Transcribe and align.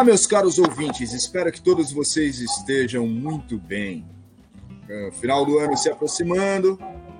Olá, 0.00 0.06
meus 0.06 0.26
caros 0.26 0.58
ouvintes, 0.58 1.12
espero 1.12 1.52
que 1.52 1.60
todos 1.60 1.92
vocês 1.92 2.40
estejam 2.40 3.06
muito 3.06 3.58
bem. 3.58 4.08
Uh, 4.88 5.12
final 5.12 5.44
do 5.44 5.58
ano 5.58 5.76
se 5.76 5.90
aproximando, 5.90 6.78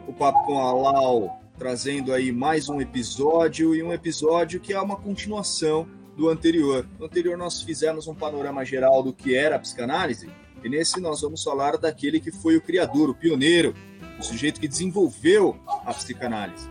o 0.09 0.15
Papo 0.15 0.47
com 0.47 0.59
a 0.59 0.73
Lau 0.73 1.43
trazendo 1.59 2.11
aí 2.11 2.33
mais 2.33 2.71
um 2.71 2.81
episódio 2.81 3.75
e 3.75 3.83
um 3.83 3.93
episódio 3.93 4.59
que 4.59 4.73
é 4.73 4.81
uma 4.81 4.97
continuação 4.97 5.87
do 6.17 6.31
anterior. 6.31 6.89
No 6.99 7.05
anterior 7.05 7.37
nós 7.37 7.61
fizemos 7.61 8.09
um 8.09 8.15
panorama 8.15 8.65
geral 8.65 9.03
do 9.03 9.13
que 9.13 9.35
era 9.35 9.57
a 9.57 9.59
psicanálise 9.59 10.31
e 10.65 10.69
nesse 10.71 11.03
nós 11.03 11.21
vamos 11.21 11.45
falar 11.45 11.77
daquele 11.77 12.19
que 12.19 12.33
foi 12.33 12.57
o 12.57 12.63
criador, 12.63 13.11
o 13.11 13.15
pioneiro, 13.15 13.75
o 14.19 14.23
sujeito 14.23 14.59
que 14.59 14.67
desenvolveu 14.67 15.55
a 15.85 15.93
psicanálise. 15.93 16.67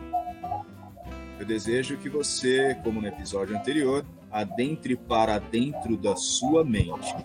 Eu 1.40 1.46
desejo 1.46 1.98
que 1.98 2.10
você, 2.10 2.76
como 2.84 3.00
no 3.00 3.08
episódio 3.08 3.56
anterior, 3.56 4.04
adentre 4.32 4.96
para 4.96 5.40
dentro 5.40 5.98
da 5.98 6.16
sua 6.16 6.64
mente. 6.64 7.16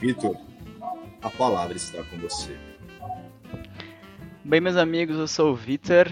Vitor, 0.00 0.36
a 1.22 1.30
palavra 1.30 1.76
está 1.76 2.02
com 2.04 2.18
você. 2.18 2.56
Bem, 4.44 4.60
meus 4.60 4.76
amigos, 4.76 5.16
eu 5.16 5.26
sou 5.26 5.52
o 5.52 5.54
Vitor. 5.54 6.08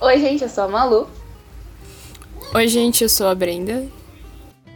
Oi, 0.00 0.18
gente, 0.18 0.42
eu 0.42 0.48
sou 0.48 0.64
a 0.64 0.68
Malu. 0.68 1.08
Oi, 2.54 2.68
gente, 2.68 3.02
eu 3.02 3.08
sou 3.08 3.28
a 3.28 3.34
Brenda. 3.34 3.86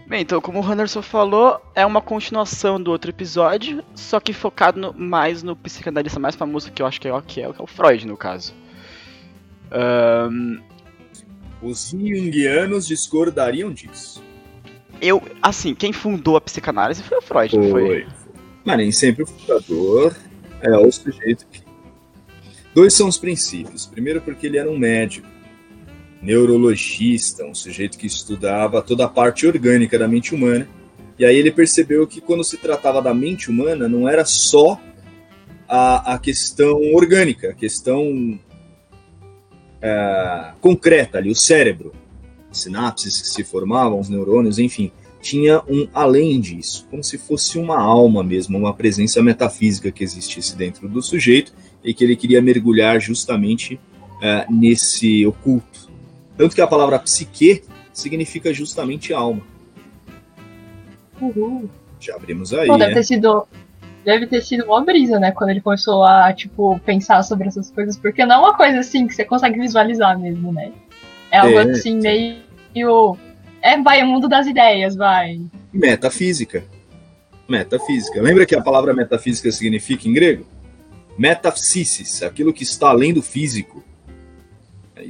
Bem, 0.06 0.22
então, 0.22 0.40
como 0.40 0.60
o 0.60 0.72
Henderson 0.72 1.02
falou, 1.02 1.60
é 1.74 1.86
uma 1.86 2.00
continuação 2.00 2.82
do 2.82 2.90
outro 2.90 3.10
episódio, 3.10 3.84
só 3.94 4.18
que 4.18 4.32
focado 4.32 4.80
no, 4.80 4.92
mais 4.92 5.42
no 5.42 5.54
psicanalista 5.54 6.18
mais 6.18 6.34
famoso, 6.34 6.72
que 6.72 6.82
eu 6.82 6.86
acho 6.86 7.00
que 7.00 7.06
é, 7.06 7.14
o, 7.14 7.22
que 7.22 7.40
é, 7.40 7.52
que 7.52 7.60
é 7.60 7.62
o 7.62 7.66
Freud, 7.66 8.06
no 8.06 8.16
caso. 8.16 8.52
Um, 9.72 10.60
os 11.62 11.90
junguianos 11.90 12.86
discordariam 12.86 13.72
disso. 13.72 14.22
Eu, 15.00 15.22
assim, 15.40 15.74
quem 15.74 15.92
fundou 15.92 16.36
a 16.36 16.40
psicanálise 16.40 17.02
foi 17.02 17.18
o 17.18 17.22
Freud, 17.22 17.50
foi. 17.50 17.62
não 17.62 17.70
foi? 17.70 18.06
Mas 18.64 18.76
nem 18.76 18.92
sempre 18.92 19.22
o 19.22 19.26
fundador 19.26 20.14
é 20.60 20.76
o 20.76 20.90
sujeito 20.92 21.46
que. 21.50 21.62
Dois 22.74 22.92
são 22.94 23.08
os 23.08 23.18
princípios. 23.18 23.86
Primeiro, 23.86 24.20
porque 24.20 24.46
ele 24.46 24.58
era 24.58 24.70
um 24.70 24.78
médico, 24.78 25.26
neurologista, 26.22 27.44
um 27.44 27.54
sujeito 27.54 27.98
que 27.98 28.06
estudava 28.06 28.82
toda 28.82 29.06
a 29.06 29.08
parte 29.08 29.46
orgânica 29.46 29.98
da 29.98 30.06
mente 30.06 30.34
humana. 30.34 30.68
E 31.18 31.24
aí 31.24 31.36
ele 31.36 31.50
percebeu 31.50 32.06
que 32.06 32.20
quando 32.20 32.44
se 32.44 32.56
tratava 32.56 33.02
da 33.02 33.12
mente 33.12 33.50
humana, 33.50 33.88
não 33.88 34.08
era 34.08 34.24
só 34.24 34.80
a, 35.68 36.14
a 36.14 36.18
questão 36.18 36.80
orgânica, 36.92 37.50
a 37.50 37.54
questão 37.54 38.38
é, 39.80 40.52
concreta 40.60 41.18
ali, 41.18 41.30
o 41.30 41.34
cérebro, 41.34 41.92
sinapses 42.52 43.20
que 43.20 43.28
se 43.28 43.44
formavam, 43.44 44.00
os 44.00 44.08
neurônios, 44.08 44.58
enfim, 44.58 44.90
tinha 45.20 45.62
um 45.68 45.86
além 45.92 46.40
disso, 46.40 46.86
como 46.90 47.04
se 47.04 47.18
fosse 47.18 47.58
uma 47.58 47.78
alma 47.78 48.22
mesmo, 48.22 48.56
uma 48.58 48.72
presença 48.72 49.22
metafísica 49.22 49.90
que 49.90 50.02
existisse 50.02 50.56
dentro 50.56 50.88
do 50.88 51.02
sujeito 51.02 51.52
e 51.84 51.92
que 51.92 52.02
ele 52.02 52.16
queria 52.16 52.40
mergulhar 52.40 53.00
justamente 53.00 53.78
é, 54.22 54.46
nesse 54.50 55.26
oculto. 55.26 55.90
Tanto 56.36 56.54
que 56.54 56.60
a 56.60 56.66
palavra 56.66 56.98
psique 56.98 57.62
significa 57.92 58.52
justamente 58.52 59.12
alma. 59.12 59.42
Uhum. 61.20 61.68
Já 61.98 62.16
abrimos 62.16 62.54
aí. 62.54 62.66
Pô, 62.66 62.78
deve 62.78 62.90
né? 62.90 62.94
ter 62.94 63.04
sido 63.04 63.46
deve 64.04 64.26
ter 64.26 64.40
sido 64.42 64.64
uma 64.64 64.84
brisa, 64.84 65.18
né? 65.18 65.32
Quando 65.32 65.50
ele 65.50 65.60
começou 65.60 66.04
a, 66.04 66.32
tipo, 66.32 66.78
pensar 66.84 67.22
sobre 67.22 67.48
essas 67.48 67.70
coisas. 67.70 67.96
Porque 67.96 68.24
não 68.24 68.36
é 68.36 68.38
uma 68.38 68.56
coisa 68.56 68.80
assim 68.80 69.06
que 69.06 69.14
você 69.14 69.24
consegue 69.24 69.58
visualizar 69.58 70.18
mesmo, 70.18 70.52
né? 70.52 70.72
É 71.30 71.38
algo 71.38 71.58
é, 71.58 71.70
assim 71.70 71.98
meio. 71.98 73.16
É, 73.62 73.80
vai, 73.80 74.02
o 74.02 74.06
mundo 74.06 74.28
das 74.28 74.46
ideias, 74.46 74.96
vai. 74.96 75.40
Metafísica. 75.72 76.64
Metafísica. 77.48 78.20
Lembra 78.22 78.46
que 78.46 78.54
a 78.54 78.62
palavra 78.62 78.94
metafísica 78.94 79.50
significa 79.50 80.08
em 80.08 80.12
grego? 80.12 80.46
Metaphysis, 81.18 82.22
aquilo 82.22 82.52
que 82.52 82.62
está 82.62 82.88
além 82.88 83.12
do 83.12 83.22
físico. 83.22 83.84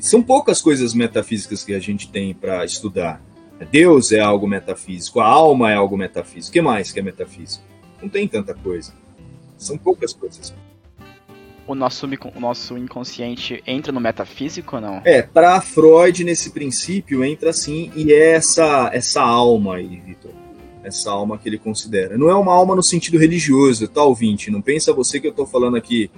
São 0.00 0.22
poucas 0.22 0.62
coisas 0.62 0.94
metafísicas 0.94 1.64
que 1.64 1.74
a 1.74 1.78
gente 1.78 2.10
tem 2.10 2.32
para 2.34 2.64
estudar. 2.64 3.20
Deus 3.70 4.10
é 4.10 4.20
algo 4.20 4.46
metafísico, 4.46 5.20
a 5.20 5.26
alma 5.26 5.70
é 5.70 5.74
algo 5.74 5.96
metafísico. 5.96 6.50
O 6.50 6.52
que 6.52 6.62
mais 6.62 6.90
que 6.90 6.98
é 6.98 7.02
metafísico? 7.02 7.69
Não 8.00 8.08
tem 8.08 8.26
tanta 8.26 8.54
coisa. 8.54 8.92
São 9.56 9.76
poucas 9.76 10.12
coisas. 10.12 10.54
O 11.66 11.74
nosso, 11.74 12.06
o 12.06 12.40
nosso 12.40 12.76
inconsciente 12.76 13.62
entra 13.66 13.92
no 13.92 14.00
metafísico 14.00 14.76
ou 14.76 14.82
não? 14.82 15.02
É, 15.04 15.22
para 15.22 15.60
Freud, 15.60 16.24
nesse 16.24 16.50
princípio, 16.50 17.22
entra 17.22 17.52
sim, 17.52 17.92
e 17.94 18.12
é 18.12 18.32
essa, 18.32 18.90
essa 18.92 19.22
alma 19.22 19.76
aí, 19.76 20.00
Vitor. 20.00 20.32
Essa 20.82 21.10
alma 21.10 21.38
que 21.38 21.48
ele 21.48 21.58
considera. 21.58 22.16
Não 22.16 22.28
é 22.30 22.34
uma 22.34 22.52
alma 22.52 22.74
no 22.74 22.82
sentido 22.82 23.18
religioso, 23.18 23.86
tá, 23.86 24.02
ouvinte? 24.02 24.50
Não 24.50 24.62
pensa 24.62 24.92
você 24.92 25.20
que 25.20 25.26
eu 25.26 25.30
estou 25.30 25.46
falando 25.46 25.76
aqui 25.76 26.10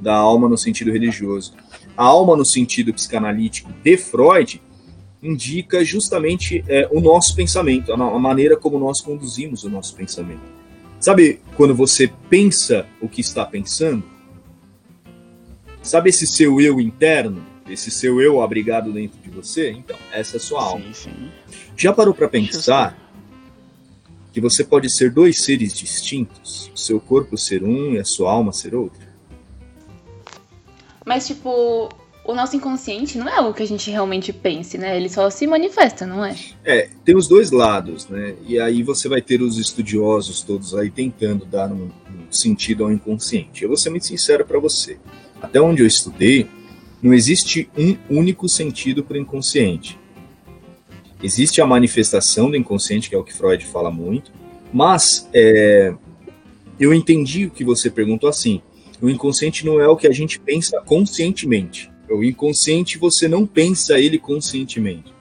da 0.00 0.14
alma 0.14 0.48
no 0.48 0.56
sentido 0.56 0.90
religioso. 0.90 1.52
A 1.96 2.04
alma 2.04 2.36
no 2.36 2.44
sentido 2.44 2.92
psicanalítico 2.92 3.70
de 3.84 3.96
Freud 3.96 4.62
indica 5.22 5.84
justamente 5.84 6.64
é, 6.68 6.88
o 6.90 7.00
nosso 7.00 7.34
pensamento, 7.34 7.92
a 7.92 8.18
maneira 8.18 8.56
como 8.56 8.78
nós 8.78 9.00
conduzimos 9.00 9.64
o 9.64 9.70
nosso 9.70 9.94
pensamento. 9.94 10.57
Sabe 11.00 11.40
quando 11.56 11.74
você 11.74 12.08
pensa 12.28 12.86
o 13.00 13.08
que 13.08 13.20
está 13.20 13.44
pensando? 13.44 14.02
Sabe 15.82 16.10
esse 16.10 16.26
seu 16.26 16.60
eu 16.60 16.80
interno? 16.80 17.46
Esse 17.68 17.90
seu 17.90 18.20
eu 18.20 18.42
abrigado 18.42 18.92
dentro 18.92 19.18
de 19.20 19.30
você? 19.30 19.70
Então, 19.70 19.96
essa 20.12 20.36
é 20.36 20.38
a 20.38 20.40
sua 20.40 20.62
alma. 20.62 20.84
Sim, 20.92 21.10
sim. 21.10 21.30
Já 21.76 21.92
parou 21.92 22.14
para 22.14 22.28
pensar 22.28 22.98
que 24.32 24.40
você 24.40 24.64
pode 24.64 24.90
ser 24.90 25.10
dois 25.10 25.40
seres 25.42 25.72
distintos? 25.72 26.70
Seu 26.74 26.98
corpo 26.98 27.36
ser 27.36 27.62
um 27.62 27.94
e 27.94 27.98
a 27.98 28.04
sua 28.04 28.32
alma 28.32 28.52
ser 28.52 28.74
outra? 28.74 29.06
Mas, 31.04 31.26
tipo, 31.26 31.88
o 32.28 32.34
nosso 32.34 32.54
inconsciente 32.54 33.16
não 33.16 33.26
é 33.26 33.38
algo 33.38 33.54
que 33.54 33.62
a 33.62 33.66
gente 33.66 33.90
realmente 33.90 34.34
pense, 34.34 34.76
né? 34.76 34.94
Ele 34.98 35.08
só 35.08 35.30
se 35.30 35.46
manifesta, 35.46 36.06
não 36.06 36.22
é? 36.22 36.36
É, 36.62 36.90
tem 37.02 37.16
os 37.16 37.26
dois 37.26 37.50
lados, 37.50 38.06
né? 38.06 38.34
E 38.46 38.60
aí 38.60 38.82
você 38.82 39.08
vai 39.08 39.22
ter 39.22 39.40
os 39.40 39.56
estudiosos 39.56 40.42
todos 40.42 40.74
aí 40.74 40.90
tentando 40.90 41.46
dar 41.46 41.72
um, 41.72 41.84
um 41.86 42.30
sentido 42.30 42.84
ao 42.84 42.92
inconsciente. 42.92 43.62
Eu 43.62 43.70
vou 43.70 43.78
ser 43.78 43.88
muito 43.88 44.04
sincero 44.04 44.44
para 44.44 44.58
você. 44.58 44.98
Até 45.40 45.58
onde 45.58 45.80
eu 45.80 45.86
estudei, 45.86 46.46
não 47.02 47.14
existe 47.14 47.70
um 47.78 47.96
único 48.10 48.46
sentido 48.46 49.02
para 49.02 49.16
o 49.16 49.20
inconsciente. 49.20 49.98
Existe 51.22 51.62
a 51.62 51.66
manifestação 51.66 52.50
do 52.50 52.58
inconsciente, 52.58 53.08
que 53.08 53.14
é 53.14 53.18
o 53.18 53.24
que 53.24 53.32
Freud 53.32 53.64
fala 53.64 53.90
muito, 53.90 54.30
mas 54.70 55.26
é, 55.32 55.94
eu 56.78 56.92
entendi 56.92 57.46
o 57.46 57.50
que 57.50 57.64
você 57.64 57.88
perguntou 57.88 58.28
assim. 58.28 58.60
O 59.00 59.08
inconsciente 59.08 59.64
não 59.64 59.80
é 59.80 59.88
o 59.88 59.96
que 59.96 60.06
a 60.06 60.12
gente 60.12 60.38
pensa 60.38 60.78
conscientemente. 60.82 61.90
O 62.10 62.24
inconsciente 62.24 62.98
você 62.98 63.28
não 63.28 63.46
pensa 63.46 63.98
ele 63.98 64.18
conscientemente. 64.18 65.12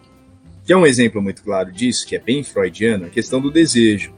Que 0.65 0.73
é 0.73 0.77
um 0.77 0.85
exemplo 0.85 1.21
muito 1.21 1.43
claro 1.43 1.71
disso, 1.71 2.05
que 2.05 2.15
é 2.15 2.19
bem 2.19 2.43
freudiano, 2.43 3.05
a 3.05 3.09
questão 3.09 3.39
do 3.39 3.51
desejo. 3.51 4.13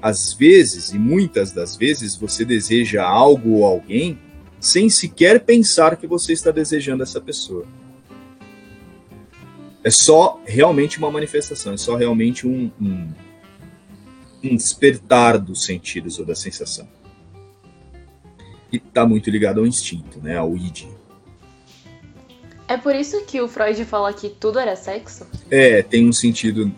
Às 0.00 0.32
vezes, 0.32 0.92
e 0.92 0.98
muitas 0.98 1.52
das 1.52 1.76
vezes, 1.76 2.16
você 2.16 2.44
deseja 2.44 3.02
algo 3.02 3.56
ou 3.56 3.64
alguém 3.64 4.18
sem 4.60 4.88
sequer 4.88 5.40
pensar 5.44 5.96
que 5.96 6.06
você 6.06 6.32
está 6.32 6.50
desejando 6.50 7.02
essa 7.02 7.20
pessoa. 7.20 7.66
É 9.82 9.90
só 9.90 10.40
realmente 10.46 10.96
uma 10.96 11.10
manifestação, 11.10 11.74
é 11.74 11.76
só 11.76 11.96
realmente 11.96 12.46
um, 12.46 12.70
um, 12.80 13.08
um 14.42 14.56
despertar 14.56 15.38
dos 15.38 15.64
sentidos 15.64 16.18
ou 16.18 16.24
da 16.24 16.34
sensação. 16.34 16.88
E 18.72 18.76
está 18.76 19.06
muito 19.06 19.28
ligado 19.28 19.60
ao 19.60 19.66
instinto, 19.66 20.18
né, 20.22 20.38
ao 20.38 20.56
id. 20.56 20.86
É 22.66 22.76
por 22.76 22.94
isso 22.94 23.24
que 23.26 23.40
o 23.40 23.48
Freud 23.48 23.84
fala 23.84 24.12
que 24.12 24.28
tudo 24.28 24.58
era 24.58 24.74
sexo? 24.74 25.26
É, 25.50 25.82
tem 25.82 26.08
um 26.08 26.12
sentido 26.12 26.72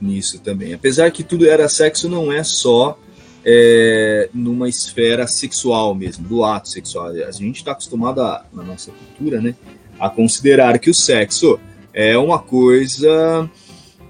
nisso 0.00 0.40
também. 0.40 0.72
Apesar 0.72 1.10
que 1.10 1.24
tudo 1.24 1.48
era 1.48 1.68
sexo, 1.68 2.08
não 2.08 2.32
é 2.32 2.44
só 2.44 2.98
é, 3.44 4.28
numa 4.32 4.68
esfera 4.68 5.26
sexual 5.26 5.94
mesmo, 5.94 6.26
do 6.28 6.44
ato 6.44 6.68
sexual. 6.68 7.08
A 7.08 7.30
gente 7.32 7.56
está 7.56 7.72
acostumado, 7.72 8.20
a, 8.20 8.44
na 8.52 8.62
nossa 8.62 8.92
cultura, 8.92 9.40
né, 9.40 9.54
a 9.98 10.08
considerar 10.08 10.78
que 10.78 10.90
o 10.90 10.94
sexo 10.94 11.58
é 11.92 12.16
uma 12.16 12.38
coisa 12.38 13.50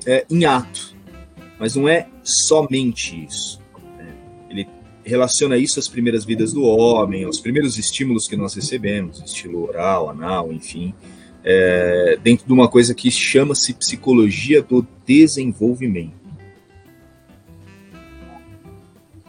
é, 0.06 0.26
em 0.30 0.44
ato, 0.44 0.94
mas 1.58 1.74
não 1.74 1.88
é 1.88 2.08
somente 2.22 3.24
isso. 3.24 3.58
Né? 3.96 4.14
Ele 4.50 4.68
relaciona 5.02 5.56
isso 5.56 5.78
às 5.78 5.88
primeiras 5.88 6.26
vidas 6.26 6.52
do 6.52 6.62
homem, 6.62 7.24
aos 7.24 7.40
primeiros 7.40 7.78
estímulos 7.78 8.28
que 8.28 8.36
nós 8.36 8.54
recebemos, 8.54 9.22
estilo 9.24 9.66
oral, 9.66 10.10
anal, 10.10 10.52
enfim 10.52 10.94
é, 11.44 12.18
dentro 12.22 12.46
de 12.46 12.52
uma 12.52 12.68
coisa 12.68 12.94
que 12.94 13.10
chama-se 13.10 13.74
psicologia 13.74 14.62
do 14.62 14.86
desenvolvimento. 15.06 16.22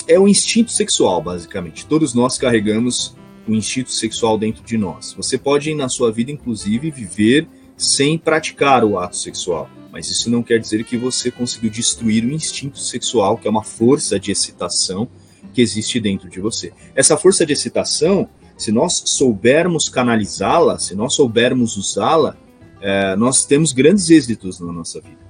É 0.08 0.20
o 0.20 0.28
instinto 0.28 0.72
sexual, 0.72 1.22
basicamente. 1.22 1.86
Todos 1.86 2.14
nós 2.14 2.38
carregamos 2.38 3.16
o 3.48 3.54
instinto 3.54 3.92
sexual 3.92 4.38
dentro 4.38 4.64
de 4.64 4.78
nós. 4.78 5.14
Você 5.14 5.38
pode, 5.38 5.74
na 5.74 5.90
sua 5.90 6.12
vida, 6.12 6.32
inclusive, 6.32 6.92
viver 6.92 7.48
sem 7.78 8.18
praticar 8.18 8.84
o 8.84 8.98
ato 8.98 9.16
sexual. 9.16 9.70
Mas 9.92 10.10
isso 10.10 10.30
não 10.30 10.44
quer 10.44 10.60
dizer 10.60 10.84
que 10.84 10.98
você 10.98 11.30
conseguiu 11.30 11.70
destruir 11.70 12.26
o 12.26 12.32
instinto 12.32 12.80
sexual, 12.80 13.38
que 13.38 13.48
é 13.48 13.52
uma 13.52 13.64
força 13.64 14.20
de 14.20 14.32
excitação 14.32 15.08
que 15.54 15.62
existe 15.62 16.00
dentro 16.00 16.30
de 16.30 16.40
você. 16.40 16.74
Essa 16.96 17.16
força 17.16 17.46
de 17.46 17.54
excitação, 17.54 18.28
se 18.58 18.72
nós 18.72 19.02
soubermos 19.06 19.90
canalizá-la, 19.90 20.78
se 20.80 20.96
nós 20.96 21.16
soubermos 21.16 21.76
usá-la, 21.78 22.36
é, 22.82 23.16
nós 23.16 23.46
temos 23.46 23.72
grandes 23.72 24.10
êxitos 24.10 24.60
na 24.60 24.72
nossa 24.72 25.00
vida. 25.00 25.24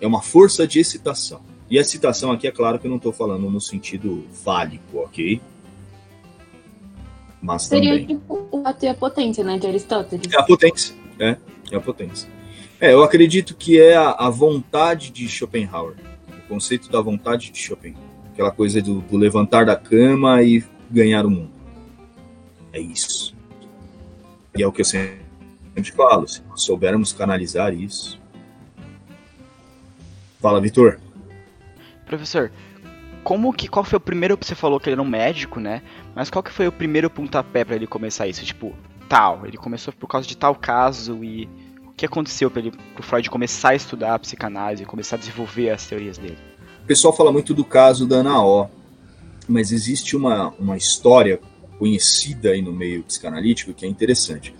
É 0.00 0.06
uma 0.06 0.22
força 0.22 0.66
de 0.66 0.80
excitação. 0.80 1.40
E 1.70 1.78
a 1.78 1.80
excitação 1.80 2.30
aqui, 2.30 2.46
é 2.46 2.50
claro 2.50 2.78
que 2.78 2.86
eu 2.86 2.90
não 2.90 2.98
estou 2.98 3.12
falando 3.12 3.50
no 3.50 3.60
sentido 3.60 4.24
fálico, 4.32 4.98
ok? 4.98 5.40
Mas 7.40 7.62
Seria 7.62 7.92
também. 7.92 8.06
tipo 8.06 8.50
a 8.64 8.94
potência, 8.94 9.44
né, 9.44 9.58
de 9.58 9.66
Aristóteles. 9.66 10.32
É 10.32 10.38
a 10.38 10.42
potência, 10.42 10.94
é, 11.18 11.36
é 11.70 11.76
a 11.76 11.80
potência. 11.80 12.28
É, 12.80 12.92
eu 12.92 13.02
acredito 13.02 13.54
que 13.54 13.80
é 13.80 13.96
a, 13.96 14.10
a, 14.10 14.30
vontade 14.30 15.10
de 15.10 15.28
Schopenhauer, 15.28 15.94
o 16.28 16.48
conceito 16.48 16.90
da 16.90 17.00
vontade 17.00 17.50
de 17.50 17.58
Schopenhauer, 17.58 18.04
aquela 18.32 18.50
coisa 18.50 18.80
do, 18.80 19.00
do 19.00 19.16
levantar 19.16 19.66
da 19.66 19.76
cama 19.76 20.42
e 20.42 20.64
ganhar 20.90 21.24
o 21.24 21.30
mundo. 21.30 21.53
É 22.74 22.80
isso. 22.80 23.32
E 24.56 24.62
é 24.62 24.66
o 24.66 24.72
que 24.72 24.80
eu 24.80 24.84
sempre 24.84 25.22
falo, 25.96 26.26
se 26.26 26.42
nós 26.42 26.62
soubermos 26.62 27.12
canalizar 27.12 27.72
isso. 27.72 28.20
Fala, 30.40 30.60
Vitor. 30.60 30.98
Professor, 32.04 32.50
como 33.22 33.52
que 33.52 33.68
qual 33.68 33.84
foi 33.84 33.96
o 33.96 34.00
primeiro 34.00 34.36
que 34.36 34.44
você 34.44 34.56
falou 34.56 34.80
que 34.80 34.88
ele 34.88 34.94
era 34.94 35.02
um 35.02 35.08
médico, 35.08 35.60
né? 35.60 35.82
Mas 36.16 36.30
qual 36.30 36.42
que 36.42 36.50
foi 36.50 36.66
o 36.66 36.72
primeiro 36.72 37.08
pontapé 37.08 37.64
para 37.64 37.76
ele 37.76 37.86
começar 37.86 38.26
isso? 38.26 38.44
Tipo, 38.44 38.74
tal, 39.08 39.46
ele 39.46 39.56
começou 39.56 39.94
por 39.94 40.08
causa 40.08 40.26
de 40.26 40.36
tal 40.36 40.56
caso 40.56 41.22
e 41.22 41.48
o 41.86 41.92
que 41.92 42.04
aconteceu 42.04 42.50
para 42.50 42.60
ele 42.60 42.72
pro 42.92 43.04
Freud 43.04 43.30
começar 43.30 43.70
a 43.70 43.74
estudar 43.76 44.14
a 44.14 44.18
psicanálise 44.18 44.84
começar 44.84 45.14
a 45.14 45.18
desenvolver 45.20 45.70
as 45.70 45.86
teorias 45.86 46.18
dele? 46.18 46.38
O 46.82 46.86
pessoal 46.86 47.16
fala 47.16 47.30
muito 47.30 47.54
do 47.54 47.64
caso 47.64 48.04
da 48.04 48.16
Ana 48.16 48.44
O, 48.44 48.68
mas 49.48 49.70
existe 49.70 50.16
uma, 50.16 50.48
uma 50.58 50.76
história 50.76 51.40
conhecida 51.84 52.52
aí 52.52 52.62
no 52.62 52.72
meio 52.72 53.02
psicanalítico 53.02 53.74
que 53.74 53.84
é 53.84 53.88
interessante. 53.88 54.54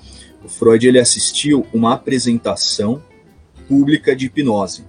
O 0.44 0.48
Freud 0.48 0.86
ele 0.86 0.98
assistiu 0.98 1.66
uma 1.72 1.94
apresentação 1.94 3.02
pública 3.66 4.14
de 4.14 4.26
hipnose. 4.26 4.84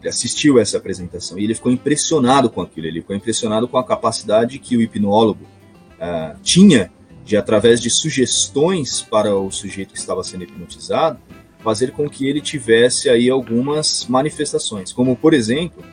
Ele 0.00 0.08
assistiu 0.08 0.58
essa 0.58 0.78
apresentação 0.78 1.38
e 1.38 1.44
ele 1.44 1.54
ficou 1.54 1.70
impressionado 1.70 2.48
com 2.48 2.62
aquilo, 2.62 2.86
ele 2.86 3.02
ficou 3.02 3.14
impressionado 3.14 3.68
com 3.68 3.76
a 3.76 3.84
capacidade 3.84 4.58
que 4.58 4.78
o 4.78 4.80
hipnólogo 4.80 5.44
uh, 5.44 6.40
tinha 6.42 6.90
de, 7.22 7.36
através 7.36 7.78
de 7.78 7.90
sugestões 7.90 9.02
para 9.02 9.36
o 9.36 9.50
sujeito 9.50 9.92
que 9.92 9.98
estava 9.98 10.24
sendo 10.24 10.44
hipnotizado, 10.44 11.18
fazer 11.58 11.90
com 11.90 12.08
que 12.08 12.26
ele 12.26 12.40
tivesse 12.40 13.10
aí 13.10 13.28
algumas 13.28 14.06
manifestações, 14.06 14.90
como 14.90 15.16
por 15.16 15.34
exemplo, 15.34 15.84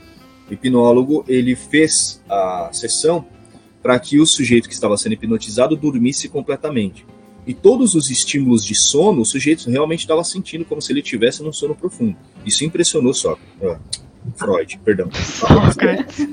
o 0.50 0.54
hipnólogo 0.54 1.26
ele 1.28 1.54
fez 1.54 2.24
a 2.30 2.70
sessão 2.72 3.26
para 3.84 4.00
que 4.00 4.20
o 4.20 4.26
sujeito 4.26 4.70
que 4.70 4.74
estava 4.74 4.98
sendo 4.98 5.14
hipnotizado 5.14 5.76
dormisse 5.76 6.30
completamente. 6.30 7.06
E 7.46 7.54
todos 7.54 7.94
os 7.94 8.10
estímulos 8.10 8.66
de 8.66 8.74
sono, 8.74 9.22
o 9.22 9.26
sujeito 9.26 9.70
realmente 9.70 10.00
estava 10.00 10.24
sentindo 10.24 10.64
como 10.64 10.82
se 10.82 10.94
ele 10.94 11.02
tivesse 11.02 11.44
num 11.44 11.52
sono 11.52 11.76
profundo. 11.76 12.16
Isso 12.46 12.64
impressionou 12.64 13.14
só. 13.14 13.38
Freud, 14.38 14.80
perdão. 14.86 15.10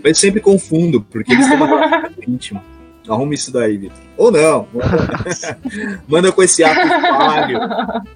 Mas 0.05 0.19
sempre 0.19 0.41
confundo, 0.41 1.03
porque 1.03 1.33
eles 1.33 1.49
têm 1.49 1.57
uma 1.57 2.09
íntima. 2.27 2.63
Arruma 3.09 3.35
isso 3.35 3.53
daí, 3.53 3.77
Vitor. 3.77 3.99
Ou 4.17 4.31
não. 4.31 4.69
Manda 6.07 6.31
com 6.31 6.45
esse 6.45 6.63
ato 6.63 6.89
falho. 6.89 7.59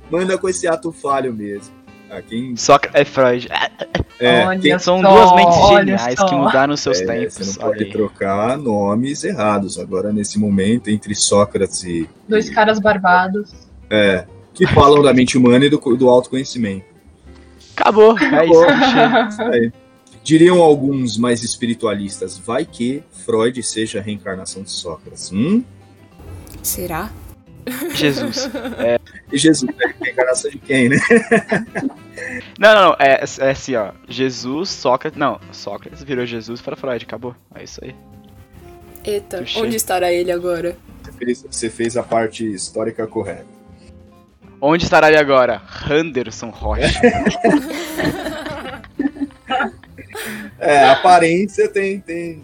Manda 0.09 0.39
com 0.39 0.49
esse 0.49 0.69
ato 0.69 0.93
falho 0.93 1.35
mesmo. 1.35 1.75
Quem... 2.22 2.56
Só 2.56 2.78
é 2.93 3.05
Freud. 3.05 3.49
É, 4.20 4.58
quem... 4.58 4.78
São 4.78 5.00
duas 5.00 5.34
mentes 5.34 5.69
geniais 5.69 6.22
que 6.22 6.34
mudaram 6.34 6.76
seus 6.76 7.00
é, 7.00 7.06
tempos. 7.06 7.34
Você 7.34 7.61
não 7.61 7.69
pode 7.69 7.84
trocar 7.87 8.56
nomes 8.58 9.25
errados. 9.25 9.78
Agora, 9.78 10.12
nesse 10.12 10.38
momento, 10.38 10.88
entre 10.88 11.14
Sócrates 11.14 11.82
e. 11.84 12.08
Dois 12.28 12.49
caras 12.50 12.78
barbados. 12.78 13.52
É. 13.90 14.25
Que 14.52 14.66
falam 14.66 15.02
da 15.02 15.12
mente 15.12 15.37
humana 15.37 15.64
e 15.66 15.70
do, 15.70 15.78
do 15.78 16.08
autoconhecimento. 16.08 16.87
Acabou. 17.76 18.16
É 18.19 18.46
isso. 18.46 19.43
É. 19.43 19.72
Diriam 20.22 20.62
alguns 20.62 21.19
mais 21.19 21.43
espiritualistas, 21.43 22.38
vai 22.38 22.64
que 22.64 23.02
Freud 23.26 23.62
seja 23.62 23.99
a 23.99 24.02
reencarnação 24.02 24.62
de 24.62 24.70
Sócrates. 24.70 25.31
Hum? 25.31 25.62
Será? 26.62 27.11
Jesus. 27.94 28.50
É... 28.78 28.99
E 29.32 29.38
Jesus, 29.38 29.70
é 29.81 29.87
a 29.87 29.94
reencarnação 30.02 30.50
de 30.50 30.58
quem, 30.58 30.88
né? 30.88 30.96
não, 32.58 32.75
não, 32.75 32.84
não. 32.88 32.96
É, 32.99 33.25
é 33.40 33.50
assim, 33.50 33.75
ó. 33.75 33.93
Jesus, 34.08 34.70
Sócrates. 34.70 35.19
Não, 35.19 35.40
Sócrates 35.52 36.02
virou 36.02 36.26
Jesus 36.26 36.61
para 36.61 36.76
Freud, 36.76 37.05
acabou. 37.05 37.34
É 37.55 37.64
isso 37.64 37.81
aí. 37.82 37.94
Eita, 39.05 39.38
Puxa. 39.38 39.61
onde 39.61 39.76
estará 39.76 40.12
ele 40.12 40.32
agora? 40.32 40.76
Você 41.02 41.12
fez, 41.12 41.43
você 41.43 41.70
fez 41.70 41.96
a 41.96 42.02
parte 42.02 42.44
histórica 42.50 43.06
correta. 43.06 43.46
Onde 44.61 44.84
estará 44.84 45.08
ele 45.08 45.19
agora? 45.19 45.61
Henderson 45.90 46.49
Rocha. 46.49 47.00
é, 50.58 50.84
a 50.84 50.93
aparência 50.93 51.69
tem, 51.69 52.00
tem, 52.00 52.43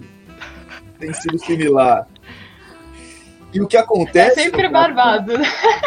tem 0.99 1.15
sido 1.15 1.39
similar. 1.39 2.07
E 3.53 3.61
o 3.61 3.67
que 3.67 3.77
acontece. 3.77 4.41
É 4.41 4.45
sempre 4.45 4.69
barbado. 4.69 5.33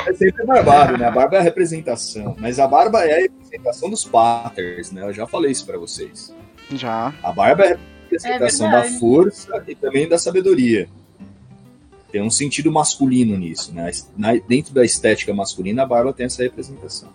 É 0.05 0.13
sempre 0.13 0.45
barbado, 0.45 0.97
né? 0.97 1.05
A 1.05 1.11
barba 1.11 1.37
é 1.37 1.39
a 1.39 1.43
representação. 1.43 2.35
Mas 2.37 2.59
a 2.59 2.67
barba 2.67 3.05
é 3.05 3.13
a 3.13 3.21
representação 3.21 3.89
dos 3.89 4.03
patterns, 4.03 4.91
né? 4.91 5.03
Eu 5.03 5.13
já 5.13 5.25
falei 5.25 5.51
isso 5.51 5.65
para 5.65 5.77
vocês. 5.77 6.35
Já. 6.73 7.13
A 7.23 7.31
barba 7.31 7.63
é 7.63 7.73
a 7.73 7.77
representação 8.03 8.67
é 8.67 8.71
da 8.71 8.83
força 8.99 9.63
e 9.67 9.75
também 9.75 10.07
da 10.07 10.17
sabedoria. 10.17 10.89
Tem 12.11 12.21
um 12.21 12.29
sentido 12.29 12.71
masculino 12.71 13.37
nisso, 13.37 13.73
né? 13.73 13.89
Dentro 14.47 14.73
da 14.73 14.85
estética 14.85 15.33
masculina, 15.33 15.83
a 15.83 15.85
barba 15.85 16.13
tem 16.13 16.25
essa 16.25 16.43
representação. 16.43 17.09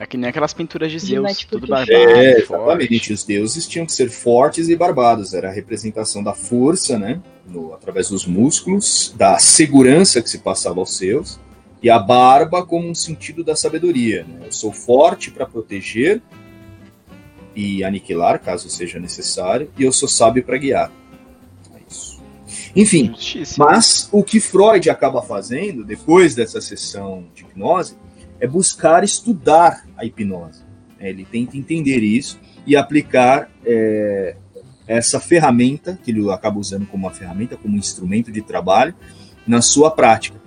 É 0.00 0.06
que 0.06 0.16
nem 0.16 0.30
aquelas 0.30 0.54
pinturas 0.54 0.90
de 0.90 0.98
Zeus, 0.98 1.44
tudo 1.44 1.66
barbado. 1.66 1.92
É, 1.92 2.38
exatamente. 2.38 2.46
Forte. 2.46 3.12
Os 3.12 3.22
deuses 3.22 3.68
tinham 3.68 3.84
que 3.84 3.92
ser 3.92 4.08
fortes 4.08 4.70
e 4.70 4.74
barbados. 4.74 5.34
Era 5.34 5.50
a 5.50 5.52
representação 5.52 6.24
da 6.24 6.32
força, 6.32 6.98
né? 6.98 7.20
No, 7.46 7.74
através 7.74 8.08
dos 8.08 8.24
músculos, 8.24 9.14
da 9.18 9.38
segurança 9.38 10.22
que 10.22 10.30
se 10.30 10.38
passava 10.38 10.80
aos 10.80 10.96
seus, 10.96 11.38
e 11.82 11.90
a 11.90 11.98
barba 11.98 12.64
como 12.64 12.88
um 12.88 12.94
sentido 12.94 13.44
da 13.44 13.54
sabedoria. 13.54 14.24
Né? 14.24 14.46
Eu 14.46 14.52
sou 14.52 14.72
forte 14.72 15.30
para 15.30 15.44
proteger 15.44 16.22
e 17.54 17.84
aniquilar, 17.84 18.40
caso 18.40 18.70
seja 18.70 18.98
necessário, 18.98 19.70
e 19.78 19.84
eu 19.84 19.92
sou 19.92 20.08
sábio 20.08 20.42
para 20.42 20.56
guiar. 20.56 20.90
Enfim, 22.74 23.12
mas 23.58 24.08
o 24.12 24.22
que 24.22 24.40
Freud 24.40 24.88
acaba 24.88 25.20
fazendo 25.20 25.84
depois 25.84 26.34
dessa 26.36 26.60
sessão 26.60 27.26
de 27.34 27.42
hipnose 27.42 27.96
é 28.40 28.46
buscar 28.46 29.04
estudar 29.04 29.86
a 29.96 30.04
hipnose. 30.04 30.62
Ele 30.98 31.24
tenta 31.24 31.56
entender 31.56 32.02
isso 32.02 32.38
e 32.66 32.76
aplicar 32.76 33.50
é, 33.64 34.36
essa 34.86 35.20
ferramenta, 35.20 35.98
que 36.02 36.10
ele 36.10 36.30
acaba 36.30 36.58
usando 36.58 36.86
como 36.86 37.06
uma 37.06 37.12
ferramenta, 37.12 37.56
como 37.56 37.74
um 37.74 37.78
instrumento 37.78 38.32
de 38.32 38.42
trabalho, 38.42 38.94
na 39.46 39.62
sua 39.62 39.90
prática. 39.90 40.40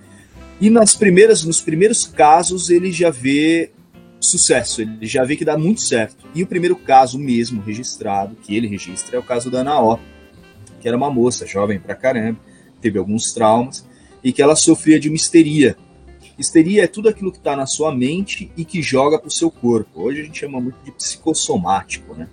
E 0.60 0.70
nas 0.70 0.96
primeiras, 0.96 1.44
nos 1.44 1.62
primeiros 1.62 2.06
casos 2.06 2.70
ele 2.70 2.92
já 2.92 3.10
vê 3.10 3.72
sucesso, 4.20 4.82
ele 4.82 5.06
já 5.06 5.24
vê 5.24 5.36
que 5.36 5.44
dá 5.44 5.58
muito 5.58 5.82
certo. 5.82 6.26
E 6.34 6.44
o 6.44 6.48
primeiro 6.48 6.76
caso 6.76 7.20
mesmo 7.20 7.62
registrado, 7.62 8.36
que 8.36 8.56
ele 8.56 8.68
registra, 8.68 9.18
é 9.18 9.20
o 9.20 9.24
caso 9.24 9.52
da 9.52 9.60
Ana 9.60 9.82
O, 9.82 10.00
que 10.80 10.88
era 10.88 10.96
uma 10.96 11.10
moça 11.12 11.46
jovem 11.46 11.80
pra 11.80 11.96
caramba, 11.96 12.40
teve 12.82 12.98
alguns 12.98 13.34
traumas 13.34 13.86
e 14.24 14.32
que 14.32 14.42
ela 14.42 14.56
sofria 14.56 15.00
de 15.00 15.10
uma 15.10 15.16
histeria. 15.16 15.78
Histeria 16.38 16.84
é 16.84 16.88
tudo 16.88 17.10
aquilo 17.10 17.32
que 17.32 17.38
está 17.38 17.56
na 17.56 17.66
sua 17.66 17.94
mente 17.94 18.52
e 18.58 18.66
que 18.66 18.82
joga 18.82 19.20
para 19.20 19.28
o 19.28 19.32
seu 19.32 19.52
corpo. 19.52 20.02
Hoje 20.02 20.22
a 20.22 20.24
gente 20.24 20.40
chama 20.40 20.60
muito 20.60 20.78
de 20.84 20.92
psicossomático, 20.92 22.16
né? 22.16 22.28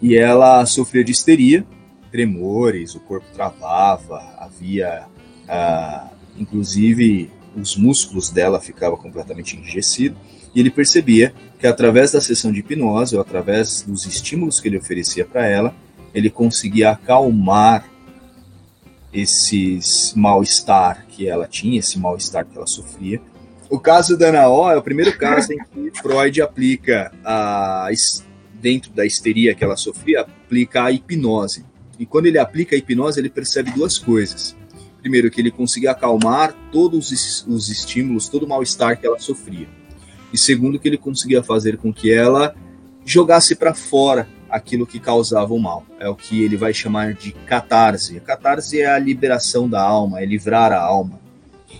E 0.00 0.16
ela 0.16 0.64
sofria 0.66 1.04
de 1.04 1.12
histeria, 1.12 1.66
tremores, 2.10 2.94
o 2.94 3.00
corpo 3.00 3.26
travava, 3.34 4.18
havia, 4.38 5.06
ah, 5.48 6.10
inclusive, 6.38 7.30
os 7.54 7.76
músculos 7.76 8.30
dela 8.30 8.60
ficavam 8.60 8.98
completamente 8.98 9.56
enrijecidos. 9.56 10.18
E 10.54 10.60
ele 10.60 10.70
percebia 10.70 11.34
que 11.58 11.66
através 11.66 12.12
da 12.12 12.20
sessão 12.20 12.50
de 12.50 12.60
hipnose, 12.60 13.14
ou 13.14 13.20
através 13.20 13.82
dos 13.82 14.06
estímulos 14.06 14.58
que 14.60 14.68
ele 14.68 14.78
oferecia 14.78 15.24
para 15.24 15.46
ela, 15.46 15.74
ele 16.14 16.30
conseguia 16.30 16.92
acalmar 16.92 17.86
esses 19.16 20.12
mal-estar 20.14 21.06
que 21.08 21.26
ela 21.26 21.48
tinha, 21.48 21.78
esse 21.78 21.98
mal-estar 21.98 22.44
que 22.44 22.56
ela 22.56 22.66
sofria. 22.66 23.20
O 23.70 23.80
caso 23.80 24.16
da 24.16 24.28
Ana 24.28 24.48
O 24.48 24.70
é 24.70 24.76
o 24.76 24.82
primeiro 24.82 25.16
caso 25.16 25.52
em 25.52 25.58
que 25.58 25.98
Freud 26.00 26.42
aplica 26.42 27.10
a 27.24 27.88
dentro 28.60 28.92
da 28.92 29.04
histeria 29.06 29.54
que 29.54 29.64
ela 29.64 29.76
sofria, 29.76 30.20
aplica 30.20 30.84
a 30.84 30.92
hipnose. 30.92 31.64
E 31.98 32.04
quando 32.04 32.26
ele 32.26 32.38
aplica 32.38 32.76
a 32.76 32.78
hipnose, 32.78 33.18
ele 33.18 33.30
percebe 33.30 33.70
duas 33.70 33.98
coisas. 33.98 34.54
Primeiro, 35.00 35.30
que 35.30 35.40
ele 35.40 35.50
conseguia 35.50 35.92
acalmar 35.92 36.54
todos 36.70 37.10
os 37.46 37.68
estímulos, 37.70 38.28
todo 38.28 38.44
o 38.44 38.48
mal-estar 38.48 39.00
que 39.00 39.06
ela 39.06 39.18
sofria. 39.18 39.68
e 40.32 40.38
segundo 40.38 40.78
que 40.78 40.88
ele 40.88 40.98
conseguia 40.98 41.42
fazer 41.42 41.78
com 41.78 41.92
que 41.92 42.12
ela 42.12 42.54
jogasse 43.04 43.54
para 43.54 43.72
fora 43.72 44.28
aquilo 44.50 44.86
que 44.86 45.00
causava 45.00 45.52
o 45.52 45.58
mal. 45.58 45.84
É 45.98 46.08
o 46.08 46.14
que 46.14 46.42
ele 46.42 46.56
vai 46.56 46.72
chamar 46.72 47.14
de 47.14 47.32
catarse. 47.32 48.16
A 48.16 48.20
catarse 48.20 48.80
é 48.80 48.86
a 48.86 48.98
liberação 48.98 49.68
da 49.68 49.82
alma, 49.82 50.20
é 50.20 50.24
livrar 50.24 50.72
a 50.72 50.80
alma. 50.80 51.20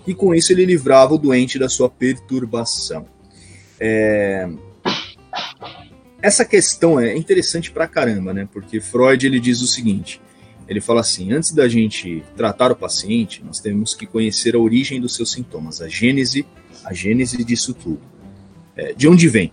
E 0.07 0.15
com 0.15 0.35
isso 0.35 0.53
ele 0.53 0.65
livrava 0.65 1.15
o 1.15 1.19
doente 1.19 1.59
da 1.59 1.69
sua 1.69 1.89
perturbação. 1.89 3.07
É... 3.79 4.49
Essa 6.21 6.45
questão 6.45 6.99
é 6.99 7.17
interessante 7.17 7.71
pra 7.71 7.87
caramba, 7.87 8.33
né? 8.33 8.49
Porque 8.53 8.81
Freud 8.81 9.25
ele 9.25 9.39
diz 9.39 9.61
o 9.61 9.67
seguinte: 9.67 10.21
ele 10.69 10.81
fala 10.81 11.01
assim, 11.01 11.33
antes 11.33 11.53
da 11.53 11.69
gente 11.69 12.25
tratar 12.37 12.73
o 12.73 12.77
paciente, 12.77 13.43
nós 13.45 13.61
temos 13.61 13.95
que 13.95 14.07
conhecer 14.07 14.55
a 14.57 14.59
origem 14.59 15.01
dos 15.01 15.15
seus 15.15 15.31
sintomas, 15.31 15.81
a 15.81 15.89
gênese, 15.89 16.47
a 16.85 16.93
gênese 16.93 17.45
disso 17.45 17.73
tudo. 17.75 18.01
É, 18.77 18.93
de 18.93 19.09
onde 19.09 19.29
vem? 19.29 19.53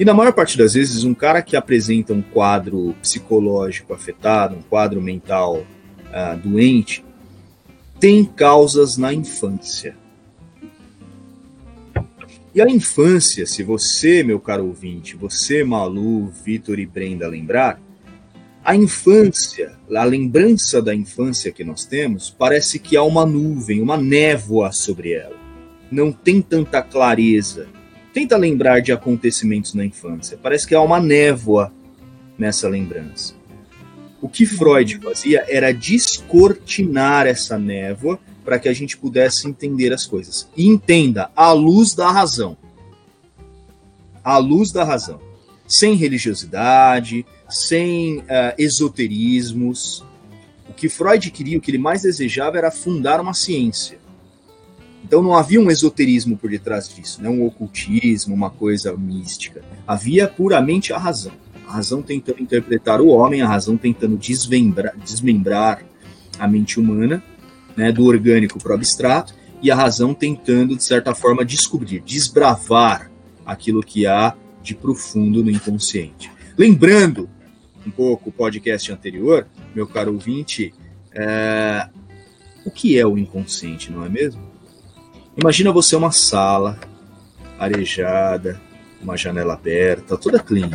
E 0.00 0.04
na 0.04 0.14
maior 0.14 0.32
parte 0.32 0.56
das 0.56 0.72
vezes, 0.72 1.04
um 1.04 1.12
cara 1.12 1.42
que 1.42 1.54
apresenta 1.54 2.14
um 2.14 2.22
quadro 2.22 2.96
psicológico 3.02 3.92
afetado, 3.92 4.56
um 4.56 4.62
quadro 4.62 4.98
mental 4.98 5.58
uh, 5.58 6.38
doente, 6.42 7.04
tem 8.00 8.24
causas 8.24 8.96
na 8.96 9.12
infância. 9.12 9.94
E 12.54 12.62
a 12.62 12.66
infância, 12.66 13.44
se 13.44 13.62
você, 13.62 14.22
meu 14.22 14.40
caro 14.40 14.68
ouvinte, 14.68 15.16
você, 15.16 15.62
Malu, 15.62 16.28
Vitor 16.28 16.78
e 16.78 16.86
Brenda 16.86 17.28
lembrar, 17.28 17.78
a 18.64 18.74
infância, 18.74 19.74
a 19.94 20.04
lembrança 20.04 20.80
da 20.80 20.94
infância 20.94 21.52
que 21.52 21.62
nós 21.62 21.84
temos, 21.84 22.30
parece 22.30 22.78
que 22.78 22.96
há 22.96 23.02
uma 23.02 23.26
nuvem, 23.26 23.82
uma 23.82 23.98
névoa 23.98 24.72
sobre 24.72 25.12
ela. 25.12 25.36
Não 25.92 26.10
tem 26.10 26.40
tanta 26.40 26.80
clareza, 26.80 27.68
tenta 28.12 28.36
lembrar 28.36 28.80
de 28.80 28.92
acontecimentos 28.92 29.74
na 29.74 29.84
infância. 29.84 30.38
Parece 30.42 30.66
que 30.66 30.74
há 30.74 30.80
uma 30.80 31.00
névoa 31.00 31.72
nessa 32.38 32.68
lembrança. 32.68 33.34
O 34.20 34.28
que 34.28 34.44
Freud 34.44 34.98
fazia 34.98 35.44
era 35.48 35.72
descortinar 35.72 37.26
essa 37.26 37.58
névoa 37.58 38.18
para 38.44 38.58
que 38.58 38.68
a 38.68 38.72
gente 38.72 38.96
pudesse 38.96 39.48
entender 39.48 39.92
as 39.92 40.06
coisas. 40.06 40.48
E 40.56 40.66
entenda, 40.66 41.30
à 41.34 41.52
luz 41.52 41.94
da 41.94 42.10
razão. 42.10 42.56
À 44.22 44.36
luz 44.38 44.72
da 44.72 44.84
razão. 44.84 45.20
Sem 45.66 45.94
religiosidade, 45.94 47.24
sem 47.48 48.18
uh, 48.18 48.54
esoterismos. 48.58 50.04
O 50.68 50.74
que 50.74 50.88
Freud 50.88 51.30
queria, 51.30 51.56
o 51.56 51.60
que 51.60 51.70
ele 51.70 51.78
mais 51.78 52.02
desejava 52.02 52.58
era 52.58 52.70
fundar 52.70 53.20
uma 53.20 53.32
ciência 53.32 54.00
então 55.10 55.24
não 55.24 55.34
havia 55.34 55.60
um 55.60 55.68
esoterismo 55.68 56.36
por 56.36 56.48
detrás 56.48 56.88
disso, 56.88 57.20
né? 57.20 57.28
um 57.28 57.44
ocultismo, 57.44 58.32
uma 58.32 58.48
coisa 58.48 58.96
mística. 58.96 59.60
Havia 59.84 60.28
puramente 60.28 60.92
a 60.92 60.98
razão. 60.98 61.32
A 61.66 61.72
razão 61.72 62.00
tentando 62.00 62.40
interpretar 62.40 63.00
o 63.00 63.08
homem, 63.08 63.42
a 63.42 63.48
razão 63.48 63.76
tentando 63.76 64.16
desmembrar, 64.16 64.96
desmembrar 64.98 65.82
a 66.38 66.46
mente 66.46 66.78
humana, 66.78 67.20
né, 67.76 67.90
do 67.90 68.04
orgânico 68.04 68.60
para 68.60 68.70
o 68.70 68.74
abstrato, 68.76 69.34
e 69.60 69.68
a 69.68 69.74
razão 69.74 70.14
tentando, 70.14 70.76
de 70.76 70.84
certa 70.84 71.12
forma, 71.12 71.44
descobrir, 71.44 72.00
desbravar 72.02 73.10
aquilo 73.44 73.82
que 73.82 74.06
há 74.06 74.36
de 74.62 74.76
profundo 74.76 75.42
no 75.42 75.50
inconsciente. 75.50 76.30
Lembrando 76.56 77.28
um 77.84 77.90
pouco 77.90 78.28
o 78.28 78.32
podcast 78.32 78.92
anterior, 78.92 79.44
meu 79.74 79.88
caro 79.88 80.12
ouvinte, 80.12 80.72
é... 81.12 81.88
o 82.64 82.70
que 82.70 82.96
é 82.96 83.04
o 83.04 83.18
inconsciente, 83.18 83.90
não 83.90 84.04
é 84.04 84.08
mesmo? 84.08 84.49
Imagina 85.36 85.72
você 85.72 85.94
uma 85.94 86.10
sala 86.10 86.78
arejada, 87.58 88.60
uma 89.00 89.16
janela 89.16 89.54
aberta, 89.54 90.16
toda 90.16 90.40
clean. 90.40 90.70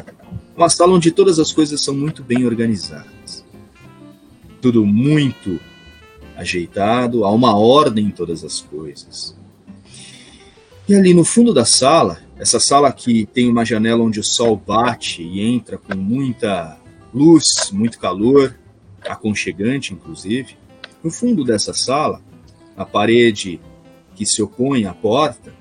Uma 0.55 0.69
sala 0.69 0.93
onde 0.93 1.11
todas 1.11 1.39
as 1.39 1.51
coisas 1.51 1.83
são 1.83 1.93
muito 1.93 2.23
bem 2.23 2.45
organizadas. 2.45 3.45
Tudo 4.61 4.85
muito 4.85 5.59
ajeitado, 6.35 7.25
há 7.25 7.31
uma 7.31 7.55
ordem 7.55 8.05
em 8.05 8.11
todas 8.11 8.43
as 8.43 8.61
coisas. 8.61 9.37
E 10.87 10.95
ali 10.95 11.13
no 11.13 11.25
fundo 11.25 11.53
da 11.53 11.65
sala, 11.65 12.19
essa 12.37 12.59
sala 12.59 12.91
que 12.91 13.25
tem 13.25 13.49
uma 13.49 13.65
janela 13.65 14.03
onde 14.03 14.19
o 14.19 14.23
sol 14.23 14.55
bate 14.55 15.21
e 15.21 15.41
entra 15.41 15.77
com 15.77 15.95
muita 15.95 16.77
luz, 17.13 17.71
muito 17.71 17.99
calor, 17.99 18.57
aconchegante 19.01 19.93
inclusive. 19.93 20.57
No 21.03 21.11
fundo 21.11 21.43
dessa 21.43 21.73
sala, 21.73 22.21
a 22.75 22.85
parede 22.85 23.59
que 24.15 24.25
se 24.25 24.41
opõe 24.41 24.85
à 24.85 24.93
porta, 24.93 25.53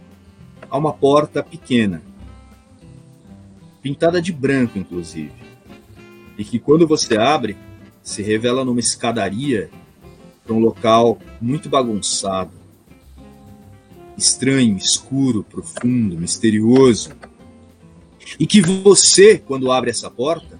há 0.70 0.78
uma 0.78 0.92
porta 0.92 1.42
pequena, 1.42 2.00
pintada 3.82 4.22
de 4.22 4.32
branco, 4.32 4.78
inclusive, 4.78 5.32
e 6.38 6.44
que 6.44 6.58
quando 6.58 6.86
você 6.86 7.18
abre, 7.18 7.56
se 8.02 8.22
revela 8.22 8.64
numa 8.64 8.80
escadaria 8.80 9.70
para 10.44 10.54
um 10.54 10.60
local 10.60 11.18
muito 11.40 11.68
bagunçado, 11.68 12.52
estranho, 14.16 14.76
escuro, 14.76 15.42
profundo, 15.42 16.16
misterioso, 16.16 17.10
e 18.38 18.46
que 18.46 18.60
você, 18.60 19.38
quando 19.38 19.70
abre 19.70 19.90
essa 19.90 20.10
porta, 20.10 20.58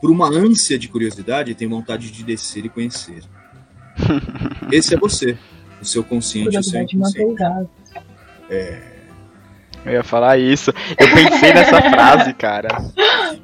por 0.00 0.10
uma 0.10 0.28
ânsia 0.28 0.78
de 0.78 0.88
curiosidade, 0.88 1.54
tem 1.54 1.66
vontade 1.66 2.10
de 2.10 2.22
descer 2.22 2.66
e 2.66 2.68
conhecer. 2.68 3.24
Esse 4.70 4.94
é 4.94 4.98
você 4.98 5.38
o 5.80 5.84
seu 5.84 6.02
consciente 6.02 6.54
e 6.54 6.58
o 6.58 6.62
seu 6.62 6.82
inconsciente. 6.82 7.42
É... 8.50 8.94
Eu 9.84 9.92
ia 9.92 10.02
falar 10.02 10.38
isso. 10.38 10.72
Eu 10.98 11.14
pensei 11.14 11.52
nessa 11.52 11.80
frase, 11.90 12.32
cara. 12.32 12.68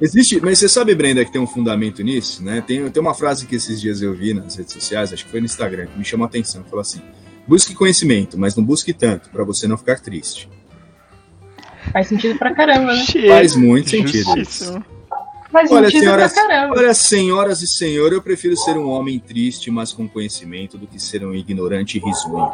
Existe, 0.01 0.41
mas 0.41 0.57
você 0.57 0.67
sabe, 0.67 0.95
Brenda, 0.95 1.23
que 1.23 1.31
tem 1.31 1.39
um 1.39 1.45
fundamento 1.45 2.01
nisso, 2.01 2.43
né? 2.43 2.63
Tem, 2.65 2.89
tem 2.89 3.01
uma 3.01 3.13
frase 3.13 3.45
que 3.45 3.55
esses 3.55 3.79
dias 3.79 4.01
eu 4.01 4.13
vi 4.15 4.33
nas 4.33 4.55
redes 4.55 4.73
sociais, 4.73 5.13
acho 5.13 5.23
que 5.23 5.29
foi 5.29 5.39
no 5.39 5.45
Instagram, 5.45 5.85
que 5.85 5.97
me 5.97 6.03
chamou 6.03 6.25
a 6.25 6.27
atenção. 6.27 6.63
Falou 6.63 6.81
assim: 6.81 7.01
busque 7.47 7.75
conhecimento, 7.75 8.39
mas 8.39 8.55
não 8.55 8.63
busque 8.63 8.91
tanto, 8.91 9.29
para 9.29 9.43
você 9.43 9.67
não 9.67 9.77
ficar 9.77 9.99
triste. 9.99 10.49
Faz 11.91 12.07
sentido 12.07 12.37
pra 12.39 12.55
caramba, 12.55 12.93
né? 12.93 13.03
Faz 13.27 13.55
muito 13.55 13.91
sentido. 13.91 14.39
Isso. 14.39 14.81
Faz 15.51 15.69
olha, 15.69 15.91
senhoras, 15.91 16.33
olha, 16.77 16.93
senhoras 16.93 17.61
e 17.61 17.67
senhores, 17.67 18.13
eu 18.13 18.21
prefiro 18.21 18.55
ser 18.55 18.77
um 18.77 18.89
homem 18.89 19.19
triste, 19.19 19.69
mas 19.69 19.91
com 19.91 20.07
conhecimento, 20.07 20.77
do 20.77 20.87
que 20.87 20.97
ser 20.97 21.25
um 21.25 21.35
ignorante 21.35 21.99
risonho. 21.99 22.53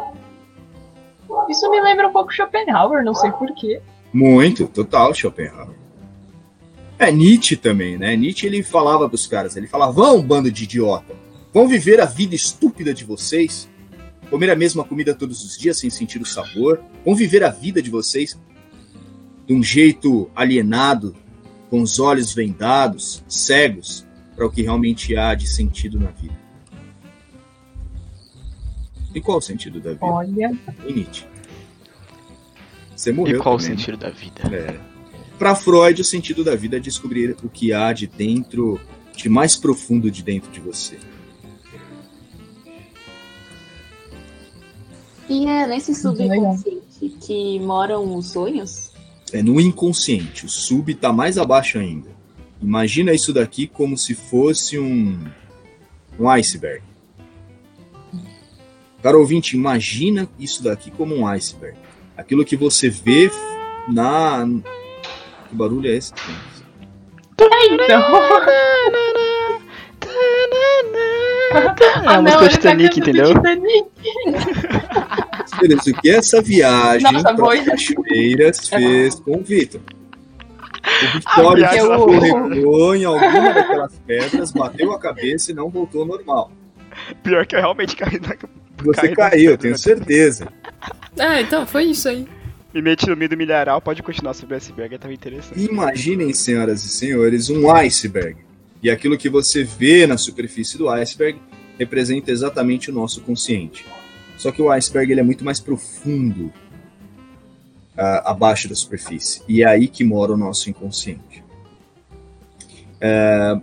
Isso 1.48 1.70
me 1.70 1.80
lembra 1.80 2.08
um 2.08 2.12
pouco 2.12 2.34
Schopenhauer, 2.34 3.04
não 3.04 3.14
sei 3.14 3.32
porquê. 3.32 3.80
Muito, 4.12 4.68
total 4.68 5.14
Schopenhauer. 5.14 5.76
É 6.98 7.12
Nietzsche 7.12 7.56
também, 7.56 7.98
né? 8.00 8.16
Nietzsche 8.16 8.48
ele 8.48 8.64
falava 8.64 9.08
pros 9.08 9.28
caras, 9.28 9.56
ele 9.56 9.68
falava: 9.68 9.92
"Vão, 9.92 10.22
bando 10.22 10.52
de 10.52 10.64
idiota. 10.64 11.16
Vão 11.54 11.68
viver 11.68 12.02
a 12.02 12.06
vida 12.06 12.34
estúpida 12.34 12.94
de 12.94 13.04
vocês, 13.04 13.70
comer 14.30 14.50
a 14.50 14.56
mesma 14.56 14.84
comida 14.84 15.14
todos 15.14 15.44
os 15.44 15.56
dias 15.56 15.78
sem 15.78 15.92
sentir 15.92 16.20
o 16.20 16.26
sabor, 16.26 16.82
vão 17.06 17.14
viver 17.16 17.44
a 17.44 17.50
vida 17.50 17.82
de 17.82 17.92
vocês 17.92 18.38
de 19.46 19.54
um 19.54 19.64
jeito 19.64 20.30
alienado, 20.36 21.16
com 21.70 21.82
os 21.82 22.00
olhos 22.00 22.34
vendados, 22.34 23.24
cegos, 23.28 24.06
para 24.36 24.46
o 24.46 24.52
que 24.52 24.62
realmente 24.62 25.16
há 25.18 25.34
de 25.34 25.48
sentido 25.48 26.00
na 26.00 26.12
vida. 26.12 26.38
E 29.14 29.22
qual 29.22 29.40
o 29.40 29.42
sentido 29.42 29.80
da 29.80 29.94
vida? 29.94 30.06
Olha. 30.06 30.52
E 30.86 30.94
Nietzsche. 30.94 31.26
Você 32.96 33.12
morreu. 33.12 33.38
E 33.38 33.40
qual 33.40 33.58
também, 33.58 33.74
o 33.74 33.78
sentido 33.78 33.98
né? 33.98 34.04
da 34.04 34.10
vida? 34.10 34.56
É. 34.56 34.80
Para 35.38 35.56
Freud, 35.56 36.02
o 36.02 36.06
sentido 36.06 36.44
da 36.44 36.56
vida 36.56 36.78
é 36.78 36.80
descobrir 36.80 37.36
o 37.44 37.50
que 37.50 37.74
há 37.74 37.94
de 37.94 38.08
dentro, 38.08 38.80
de 39.16 39.30
mais 39.30 39.56
profundo 39.56 40.10
de 40.10 40.24
dentro 40.24 40.52
de 40.52 40.60
você. 40.60 40.98
E 45.30 45.46
é 45.46 45.68
nesse 45.68 45.94
subconsciente 45.94 47.10
que 47.22 47.60
moram 47.60 48.16
os 48.16 48.32
sonhos? 48.32 48.92
É 49.34 49.42
no 49.44 49.60
inconsciente. 49.60 50.46
O 50.46 50.50
sub 50.50 50.92
está 50.92 51.12
mais 51.12 51.38
abaixo 51.38 51.78
ainda. 51.78 52.10
Imagina 52.62 53.14
isso 53.14 53.34
daqui 53.34 53.68
como 53.68 53.98
se 53.98 54.16
fosse 54.16 54.80
um, 54.80 55.20
um 56.20 56.30
iceberg. 56.30 56.84
Cara 59.02 59.18
ouvinte, 59.18 59.56
imagina 59.56 60.28
isso 60.40 60.64
daqui 60.64 60.90
como 60.90 61.16
um 61.16 61.28
iceberg. 61.28 61.78
Aquilo 62.16 62.44
que 62.44 62.56
você 62.56 62.90
vê 62.90 63.30
na. 63.88 64.48
Que 65.50 65.56
barulho 65.56 65.90
é 65.90 65.96
esse? 65.96 66.14
É 67.40 67.94
a 72.06 72.22
música 72.22 72.44
do 72.44 72.50
Titanic, 72.50 73.00
entendeu? 73.00 73.28
O 75.58 76.02
que 76.02 76.10
essa 76.10 76.42
viagem 76.42 77.24
para 77.24 77.66
cachoeiras 77.66 78.70
fez 78.70 79.16
com 79.16 79.38
o 79.38 79.44
Vitor? 79.44 79.82
O 81.04 81.14
Vitório 81.14 81.66
escorregou 81.66 82.96
em 82.96 83.06
alguma 83.06 83.54
daquelas 83.54 84.00
pedras, 84.06 84.52
bateu 84.52 84.92
a 84.94 85.00
cabeça 85.00 85.52
e 85.52 85.56
não 85.56 85.70
voltou 85.70 86.02
ao 86.02 86.08
normal. 86.08 86.52
Pior 87.24 87.46
que 87.46 87.56
eu 87.56 87.60
realmente 87.60 87.96
caí 87.96 88.20
na 88.20 88.36
Você 88.84 89.10
caiu, 89.10 89.58
tenho 89.58 89.78
certeza. 89.78 90.48
Ah, 91.20 91.42
então 91.42 91.66
foi 91.66 91.86
isso 91.86 92.08
aí. 92.08 92.28
me 92.74 92.82
meti 92.82 93.10
no 93.10 93.16
meio 93.16 93.30
do 93.30 93.38
milharal, 93.38 93.82
pode 93.82 94.02
continuar 94.04 94.34
sobre 94.34 94.56
o 94.56 94.58
iceberg, 94.58 94.96
é 94.96 94.98
também 94.98 95.16
interessante. 95.16 95.60
Imaginem, 95.60 96.34
senhoras 96.34 96.84
e 96.84 96.90
senhores, 96.90 97.50
um 97.50 97.70
iceberg. 97.72 98.38
E 98.82 98.90
aquilo 98.90 99.18
que 99.18 99.30
você 99.30 99.64
vê 99.64 100.06
na 100.06 100.18
superfície 100.18 100.78
do 100.78 100.90
iceberg 100.90 101.40
representa 101.78 102.32
exatamente 102.32 102.90
o 102.90 102.94
nosso 102.94 103.22
consciente. 103.22 103.86
Só 104.38 104.52
que 104.52 104.62
o 104.62 104.72
iceberg 104.72 105.12
ele 105.12 105.20
é 105.20 105.24
muito 105.24 105.44
mais 105.44 105.60
profundo 105.60 106.46
uh, 107.98 108.24
abaixo 108.24 108.70
da 108.70 108.76
superfície. 108.76 109.42
E 109.48 109.64
é 109.64 109.68
aí 109.68 109.88
que 109.88 110.04
mora 110.04 110.32
o 110.34 110.38
nosso 110.38 110.70
inconsciente. 110.70 111.44
Uh, 112.98 113.62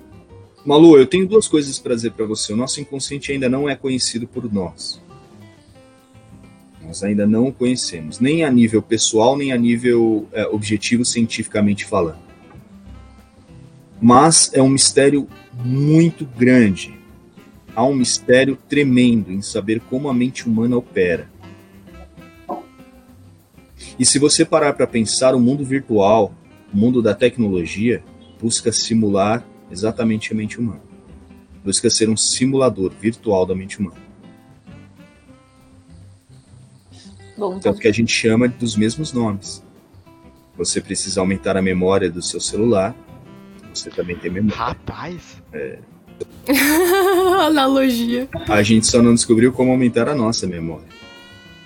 Malu, 0.66 0.98
eu 0.98 1.06
tenho 1.06 1.26
duas 1.26 1.46
coisas 1.46 1.78
para 1.78 1.94
dizer 1.94 2.12
para 2.12 2.26
você. 2.26 2.52
O 2.52 2.56
nosso 2.56 2.80
inconsciente 2.80 3.30
ainda 3.30 3.48
não 3.48 3.68
é 3.68 3.76
conhecido 3.76 4.26
por 4.26 4.52
nós. 4.52 5.00
Nós 6.82 7.02
ainda 7.02 7.26
não 7.26 7.48
o 7.48 7.52
conhecemos, 7.52 8.20
nem 8.20 8.44
a 8.44 8.50
nível 8.50 8.82
pessoal, 8.82 9.36
nem 9.36 9.52
a 9.52 9.56
nível 9.56 10.28
é, 10.32 10.46
objetivo 10.46 11.04
cientificamente 11.04 11.84
falando. 11.84 12.22
Mas 14.00 14.50
é 14.52 14.60
um 14.60 14.68
mistério 14.68 15.26
muito 15.64 16.26
grande. 16.26 16.94
Há 17.74 17.84
um 17.84 17.94
mistério 17.94 18.56
tremendo 18.68 19.32
em 19.32 19.42
saber 19.42 19.80
como 19.80 20.08
a 20.08 20.14
mente 20.14 20.46
humana 20.46 20.76
opera. 20.76 21.28
E 23.98 24.04
se 24.04 24.18
você 24.18 24.44
parar 24.44 24.72
para 24.72 24.86
pensar, 24.86 25.34
o 25.34 25.40
mundo 25.40 25.64
virtual, 25.64 26.32
o 26.72 26.76
mundo 26.76 27.02
da 27.02 27.14
tecnologia, 27.14 28.02
busca 28.40 28.72
simular 28.72 29.44
exatamente 29.70 30.32
a 30.32 30.36
mente 30.36 30.58
humana. 30.58 30.82
Busca 31.64 31.88
ser 31.88 32.08
um 32.08 32.16
simulador 32.16 32.92
virtual 33.00 33.46
da 33.46 33.54
mente 33.54 33.78
humana. 33.78 34.02
Bom, 37.36 37.58
Tanto 37.58 37.80
que 37.80 37.88
a 37.88 37.92
gente 37.92 38.12
chama 38.12 38.48
dos 38.48 38.76
mesmos 38.76 39.12
nomes. 39.12 39.62
Você 40.56 40.80
precisa 40.80 41.20
aumentar 41.20 41.56
a 41.56 41.62
memória 41.62 42.10
do 42.10 42.22
seu 42.22 42.40
celular. 42.40 42.94
Você 43.72 43.90
também 43.90 44.16
tem 44.16 44.30
memória. 44.30 44.56
Rapaz! 44.56 45.42
É. 45.52 45.78
Analogia. 47.46 48.28
A 48.48 48.62
gente 48.62 48.86
só 48.86 49.02
não 49.02 49.14
descobriu 49.14 49.52
como 49.52 49.70
aumentar 49.70 50.08
a 50.08 50.14
nossa 50.14 50.46
memória. 50.46 50.86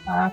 Ah. 0.06 0.30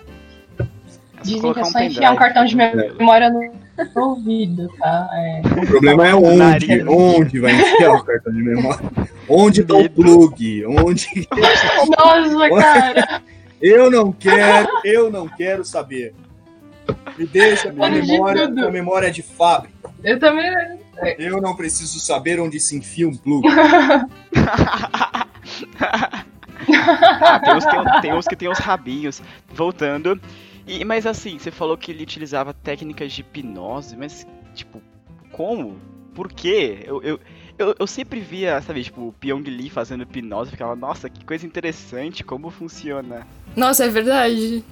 Dizem 1.23 1.53
que 1.53 1.59
é 1.59 1.63
só 1.63 1.79
enfiar 1.79 2.11
um 2.11 2.15
cartão 2.15 2.45
de 2.45 2.55
memória 2.55 3.29
no 3.29 3.51
ouvido, 3.95 4.69
tá? 4.77 5.09
É. 5.13 5.41
O 5.63 5.67
problema 5.67 6.07
é 6.07 6.15
onde, 6.15 6.83
onde 6.87 7.39
vai 7.39 7.51
enfiar 7.53 7.93
o 7.93 8.03
cartão 8.03 8.31
de 8.31 8.43
memória. 8.43 8.91
Onde 9.27 9.63
tá 9.63 9.73
o 9.75 9.89
plug? 9.89 10.65
Onde. 10.67 11.27
Nossa, 11.97 12.49
cara! 12.49 13.21
Eu 13.61 13.89
não 13.89 14.11
quero, 14.11 14.69
eu 14.83 15.09
não 15.09 15.27
quero 15.27 15.65
saber. 15.65 16.13
Me 17.17 17.25
deixa 17.25 17.71
com 17.71 17.83
a 17.83 17.89
memória, 17.89 18.51
com 18.51 18.59
a 18.61 18.71
memória 18.71 19.11
de 19.11 19.21
fábrica. 19.21 19.89
Eu 20.03 20.19
também. 20.19 20.79
Eu 21.17 21.41
não 21.41 21.55
preciso 21.55 21.99
saber 21.99 22.39
onde 22.39 22.59
se 22.59 22.75
enfia 22.77 23.07
um 23.07 23.15
plug. 23.15 23.47
ah, 27.21 27.39
tem, 27.39 27.55
uns, 27.55 27.65
tem, 27.65 28.01
tem 28.01 28.13
uns 28.13 28.27
que 28.27 28.35
tem 28.35 28.49
os 28.49 28.59
rabinhos. 28.59 29.21
Voltando, 29.49 30.19
e, 30.67 30.83
mas 30.83 31.05
assim, 31.05 31.37
você 31.37 31.51
falou 31.51 31.77
que 31.77 31.91
ele 31.91 32.03
utilizava 32.03 32.53
técnicas 32.53 33.11
de 33.11 33.21
hipnose, 33.21 33.95
mas, 33.95 34.25
tipo, 34.53 34.81
como? 35.31 35.77
Por 36.13 36.31
quê? 36.31 36.79
Eu, 36.85 37.03
eu, 37.03 37.19
eu, 37.57 37.75
eu 37.77 37.87
sempre 37.87 38.19
via, 38.19 38.59
sabe, 38.61 38.83
tipo, 38.83 39.09
o 39.09 39.13
Pyong 39.13 39.43
Lee 39.43 39.69
fazendo 39.69 40.03
hipnose, 40.03 40.51
ficava, 40.51 40.75
nossa, 40.75 41.09
que 41.09 41.23
coisa 41.23 41.45
interessante, 41.45 42.23
como 42.23 42.49
funciona. 42.49 43.27
Nossa, 43.55 43.85
é 43.85 43.89
verdade. 43.89 44.63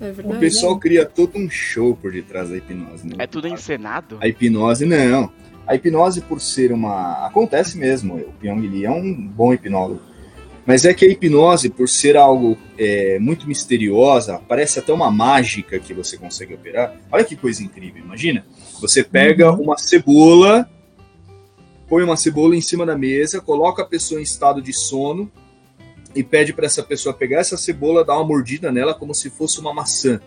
É 0.00 0.10
verdade. 0.10 0.36
O 0.36 0.40
pessoal 0.40 0.78
cria 0.78 1.04
todo 1.06 1.38
um 1.38 1.48
show 1.48 1.96
por 1.96 2.12
detrás 2.12 2.50
da 2.50 2.56
hipnose, 2.56 3.06
né? 3.06 3.16
É 3.18 3.26
tudo 3.26 3.48
encenado? 3.48 4.18
A 4.20 4.28
hipnose, 4.28 4.84
não. 4.84 5.30
A 5.66 5.74
hipnose, 5.74 6.20
por 6.20 6.40
ser 6.40 6.72
uma. 6.72 7.26
Acontece 7.26 7.78
mesmo. 7.78 8.16
O 8.16 8.32
Pyong 8.40 8.60
Lee 8.60 8.84
é 8.84 8.90
um 8.90 9.14
bom 9.14 9.52
hipnólogo. 9.54 10.00
Mas 10.64 10.84
é 10.84 10.94
que 10.94 11.04
a 11.04 11.08
hipnose, 11.08 11.70
por 11.70 11.88
ser 11.88 12.16
algo 12.16 12.56
é, 12.78 13.18
muito 13.18 13.48
misteriosa, 13.48 14.40
parece 14.48 14.78
até 14.78 14.92
uma 14.92 15.10
mágica 15.10 15.78
que 15.78 15.92
você 15.92 16.16
consegue 16.16 16.54
operar. 16.54 16.94
Olha 17.10 17.24
que 17.24 17.34
coisa 17.34 17.62
incrível, 17.62 18.02
imagina. 18.02 18.44
Você 18.80 19.02
pega 19.02 19.52
uhum. 19.52 19.62
uma 19.62 19.78
cebola, 19.78 20.70
põe 21.88 22.04
uma 22.04 22.16
cebola 22.16 22.54
em 22.54 22.60
cima 22.60 22.86
da 22.86 22.96
mesa, 22.96 23.40
coloca 23.40 23.82
a 23.82 23.86
pessoa 23.86 24.20
em 24.20 24.22
estado 24.22 24.62
de 24.62 24.72
sono 24.72 25.30
e 26.14 26.22
pede 26.22 26.52
para 26.52 26.66
essa 26.66 26.82
pessoa 26.82 27.14
pegar 27.14 27.40
essa 27.40 27.56
cebola, 27.56 28.04
dar 28.04 28.16
uma 28.16 28.24
mordida 28.24 28.70
nela 28.70 28.94
como 28.94 29.14
se 29.14 29.30
fosse 29.30 29.60
uma 29.60 29.72
maçã. 29.72 30.20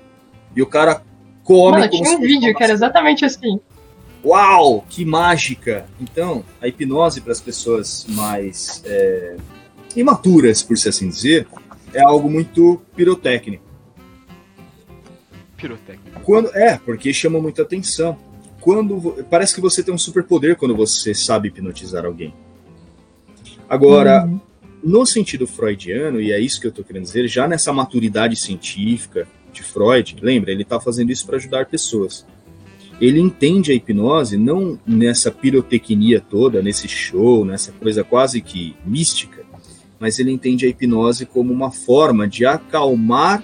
E 0.56 0.62
o 0.62 0.65
cara 0.65 1.04
come. 1.43 1.80
Mano, 1.80 1.89
tinha 1.89 2.17
um 2.17 2.19
vídeo 2.19 2.54
que 2.56 2.63
era 2.63 2.74
exatamente 2.74 3.26
assim. 3.26 3.60
Uau, 4.24 4.84
que 4.89 5.06
mágica! 5.06 5.86
Então, 6.02 6.43
a 6.60 6.67
hipnose 6.67 7.21
para 7.21 7.32
as 7.32 7.39
pessoas 7.39 8.06
mais 8.10 8.82
é, 8.86 9.38
imaturas, 9.95 10.63
por 10.63 10.78
se 10.78 10.89
assim 10.89 11.08
dizer, 11.08 11.48
é 11.93 12.02
algo 12.02 12.30
muito 12.30 12.82
pirotécnico. 12.95 13.63
Pirotécnico. 15.56 16.21
Quando, 16.21 16.50
é, 16.56 16.80
porque 16.84 17.13
chama 17.13 17.39
muita 17.39 17.62
atenção. 17.62 18.17
Quando 18.60 19.24
parece 19.30 19.54
que 19.54 19.62
você 19.62 19.84
tem 19.84 19.93
um 19.93 19.98
superpoder 19.98 20.56
quando 20.56 20.76
você 20.76 21.13
sabe 21.13 21.50
hipnotizar 21.50 22.04
alguém. 22.04 22.34
Agora, 23.69 24.26
uhum. 24.26 24.39
No 24.86 25.04
sentido 25.04 25.48
freudiano, 25.48 26.21
e 26.21 26.32
é 26.32 26.39
isso 26.39 26.62
que 26.62 26.67
eu 26.67 26.69
estou 26.69 26.86
querendo 26.86 27.06
dizer, 27.06 27.28
já 27.28 27.48
nessa 27.48 27.74
maturidade 27.74 28.36
científica 28.36 29.28
de 29.52 29.63
Freud, 29.63 30.15
lembra, 30.21 30.52
ele 30.52 30.62
está 30.62 30.80
fazendo 30.80 31.12
isso 31.12 31.26
para 31.26 31.38
ajudar 31.38 31.65
pessoas. 31.65 32.24
Ele 33.02 33.19
entende 33.19 33.71
a 33.71 33.76
hipnose 33.76 34.38
não 34.38 34.80
nessa 34.86 35.32
pirotecnia 35.32 36.21
toda, 36.21 36.62
nesse 36.62 36.88
show, 36.88 37.43
nessa 37.43 37.71
coisa 37.71 38.04
quase 38.04 38.41
que 38.41 38.76
mística, 38.86 39.43
mas 40.00 40.19
ele 40.19 40.32
entende 40.32 40.67
a 40.67 40.69
hipnose 40.69 41.26
como 41.26 41.52
uma 41.52 41.71
forma 41.71 42.28
de 42.28 42.45
acalmar 42.45 43.43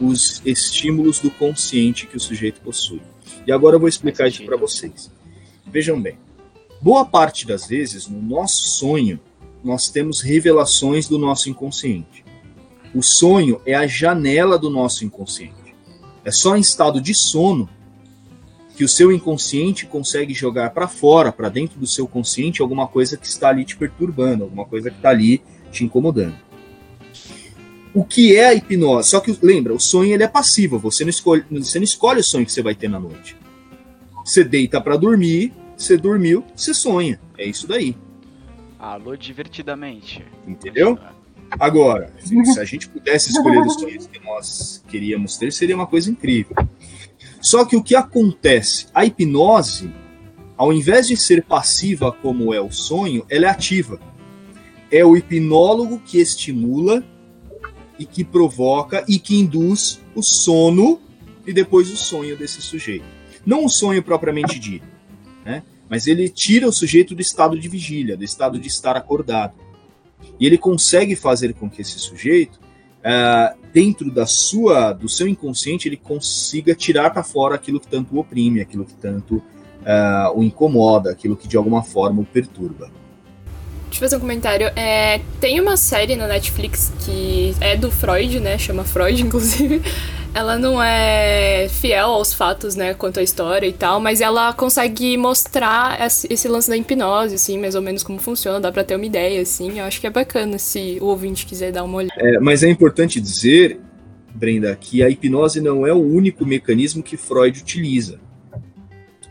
os 0.00 0.40
estímulos 0.46 1.20
do 1.20 1.30
consciente 1.30 2.06
que 2.06 2.16
o 2.16 2.20
sujeito 2.20 2.62
possui. 2.62 3.02
E 3.46 3.52
agora 3.52 3.76
eu 3.76 3.80
vou 3.80 3.88
explicar 3.88 4.28
isso 4.28 4.42
para 4.46 4.56
vocês. 4.56 5.12
Vejam 5.66 6.00
bem, 6.00 6.16
boa 6.80 7.04
parte 7.04 7.46
das 7.46 7.66
vezes 7.66 8.08
no 8.08 8.22
nosso 8.22 8.66
sonho 8.66 9.20
nós 9.62 9.88
temos 9.88 10.20
revelações 10.20 11.08
do 11.08 11.18
nosso 11.18 11.50
inconsciente. 11.50 12.24
O 12.94 13.02
sonho 13.02 13.60
é 13.64 13.74
a 13.74 13.86
janela 13.86 14.58
do 14.58 14.68
nosso 14.68 15.04
inconsciente. 15.04 15.74
É 16.24 16.30
só 16.30 16.56
em 16.56 16.60
estado 16.60 17.00
de 17.00 17.14
sono 17.14 17.68
que 18.76 18.84
o 18.84 18.88
seu 18.88 19.12
inconsciente 19.12 19.86
consegue 19.86 20.32
jogar 20.32 20.70
para 20.70 20.88
fora, 20.88 21.30
para 21.30 21.48
dentro 21.48 21.78
do 21.78 21.86
seu 21.86 22.08
consciente, 22.08 22.62
alguma 22.62 22.86
coisa 22.86 23.16
que 23.16 23.26
está 23.26 23.50
ali 23.50 23.64
te 23.64 23.76
perturbando, 23.76 24.44
alguma 24.44 24.64
coisa 24.64 24.90
que 24.90 24.96
está 24.96 25.10
ali 25.10 25.42
te 25.70 25.84
incomodando. 25.84 26.36
O 27.92 28.04
que 28.04 28.36
é 28.36 28.46
a 28.46 28.54
hipnose? 28.54 29.10
Só 29.10 29.20
que 29.20 29.36
lembra, 29.42 29.74
o 29.74 29.80
sonho 29.80 30.12
ele 30.12 30.22
é 30.22 30.28
passivo, 30.28 30.78
você 30.78 31.04
não 31.04 31.10
escolhe, 31.10 31.44
você 31.50 31.78
não 31.78 31.84
escolhe 31.84 32.20
o 32.20 32.24
sonho 32.24 32.46
que 32.46 32.52
você 32.52 32.62
vai 32.62 32.74
ter 32.74 32.88
na 32.88 33.00
noite. 33.00 33.36
Você 34.24 34.44
deita 34.44 34.80
para 34.80 34.96
dormir, 34.96 35.52
você 35.76 35.96
dormiu, 35.96 36.44
você 36.54 36.72
sonha. 36.72 37.20
É 37.36 37.46
isso 37.46 37.66
daí. 37.66 37.96
Alô, 38.80 39.14
divertidamente. 39.16 40.24
Entendeu? 40.46 40.98
Agora, 41.50 42.12
se 42.18 42.58
a 42.58 42.64
gente 42.64 42.88
pudesse 42.88 43.30
escolher 43.30 43.60
os 43.60 43.74
sonhos 43.74 44.06
que 44.06 44.24
nós 44.24 44.84
queríamos 44.88 45.36
ter, 45.36 45.52
seria 45.52 45.74
uma 45.74 45.86
coisa 45.86 46.10
incrível. 46.10 46.56
Só 47.40 47.64
que 47.64 47.76
o 47.76 47.82
que 47.82 47.94
acontece? 47.94 48.86
A 48.94 49.04
hipnose, 49.04 49.92
ao 50.56 50.72
invés 50.72 51.08
de 51.08 51.16
ser 51.16 51.44
passiva 51.44 52.10
como 52.10 52.54
é 52.54 52.60
o 52.60 52.70
sonho, 52.70 53.26
ela 53.28 53.46
é 53.46 53.48
ativa 53.48 54.00
é 54.90 55.04
o 55.04 55.16
hipnólogo 55.16 56.00
que 56.00 56.18
estimula 56.18 57.04
e 57.98 58.04
que 58.04 58.24
provoca 58.24 59.04
e 59.06 59.18
que 59.18 59.36
induz 59.36 60.00
o 60.14 60.22
sono 60.22 61.00
e 61.46 61.52
depois 61.52 61.90
o 61.90 61.96
sonho 61.96 62.36
desse 62.36 62.60
sujeito. 62.60 63.04
Não 63.46 63.64
o 63.64 63.68
sonho 63.68 64.02
propriamente 64.02 64.58
dito? 64.58 64.86
Mas 65.90 66.06
ele 66.06 66.28
tira 66.28 66.68
o 66.68 66.72
sujeito 66.72 67.16
do 67.16 67.20
estado 67.20 67.58
de 67.58 67.68
vigília, 67.68 68.16
do 68.16 68.22
estado 68.22 68.60
de 68.60 68.68
estar 68.68 68.96
acordado. 68.96 69.54
E 70.38 70.46
ele 70.46 70.56
consegue 70.56 71.16
fazer 71.16 71.52
com 71.52 71.68
que 71.68 71.82
esse 71.82 71.98
sujeito, 71.98 72.60
uh, 73.00 73.58
dentro 73.72 74.08
da 74.08 74.24
sua, 74.24 74.92
do 74.92 75.08
seu 75.08 75.26
inconsciente, 75.26 75.88
ele 75.88 75.96
consiga 75.96 76.76
tirar 76.76 77.10
para 77.10 77.24
fora 77.24 77.56
aquilo 77.56 77.80
que 77.80 77.88
tanto 77.88 78.14
o 78.14 78.20
oprime, 78.20 78.60
aquilo 78.60 78.84
que 78.84 78.94
tanto 78.94 79.38
uh, 79.38 80.38
o 80.38 80.44
incomoda, 80.44 81.10
aquilo 81.10 81.36
que 81.36 81.48
de 81.48 81.56
alguma 81.56 81.82
forma 81.82 82.22
o 82.22 82.24
perturba. 82.24 82.88
Deixa 83.90 84.04
eu 84.04 84.08
fazer 84.08 84.16
um 84.16 84.20
comentário. 84.20 84.70
É, 84.76 85.20
tem 85.40 85.60
uma 85.60 85.76
série 85.76 86.14
na 86.14 86.28
Netflix 86.28 86.92
que 87.00 87.54
é 87.60 87.76
do 87.76 87.90
Freud, 87.90 88.38
né? 88.38 88.56
Chama 88.56 88.84
Freud, 88.84 89.20
inclusive. 89.22 89.82
Ela 90.32 90.56
não 90.56 90.80
é 90.80 91.66
fiel 91.68 92.06
aos 92.06 92.32
fatos, 92.32 92.76
né? 92.76 92.94
Quanto 92.94 93.18
à 93.18 93.22
história 93.22 93.66
e 93.66 93.72
tal, 93.72 93.98
mas 93.98 94.20
ela 94.20 94.52
consegue 94.52 95.16
mostrar 95.16 95.98
esse 96.30 96.46
lance 96.46 96.70
da 96.70 96.76
hipnose, 96.76 97.34
assim, 97.34 97.58
mais 97.58 97.74
ou 97.74 97.82
menos 97.82 98.04
como 98.04 98.20
funciona. 98.20 98.60
Dá 98.60 98.70
pra 98.70 98.84
ter 98.84 98.94
uma 98.94 99.04
ideia, 99.04 99.42
assim. 99.42 99.80
Eu 99.80 99.84
acho 99.84 100.00
que 100.00 100.06
é 100.06 100.10
bacana 100.10 100.56
se 100.56 100.98
o 101.00 101.06
ouvinte 101.06 101.44
quiser 101.44 101.72
dar 101.72 101.82
uma 101.82 101.98
olhada. 101.98 102.14
É, 102.16 102.38
mas 102.38 102.62
é 102.62 102.68
importante 102.68 103.20
dizer 103.20 103.80
Brenda, 104.34 104.76
que 104.76 105.02
a 105.02 105.10
hipnose 105.10 105.60
não 105.60 105.86
é 105.86 105.92
o 105.92 106.00
único 106.00 106.46
mecanismo 106.46 107.02
que 107.02 107.16
Freud 107.16 107.60
utiliza. 107.60 108.20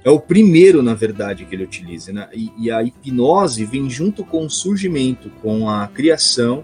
É 0.03 0.09
o 0.09 0.19
primeiro, 0.19 0.81
na 0.81 0.93
verdade, 0.93 1.45
que 1.45 1.55
ele 1.55 1.63
utiliza. 1.63 2.13
Né? 2.13 2.27
E, 2.33 2.51
e 2.57 2.71
a 2.71 2.83
hipnose 2.83 3.65
vem 3.65 3.89
junto 3.89 4.23
com 4.23 4.45
o 4.45 4.49
surgimento, 4.49 5.29
com 5.41 5.69
a 5.69 5.88
criação 5.88 6.63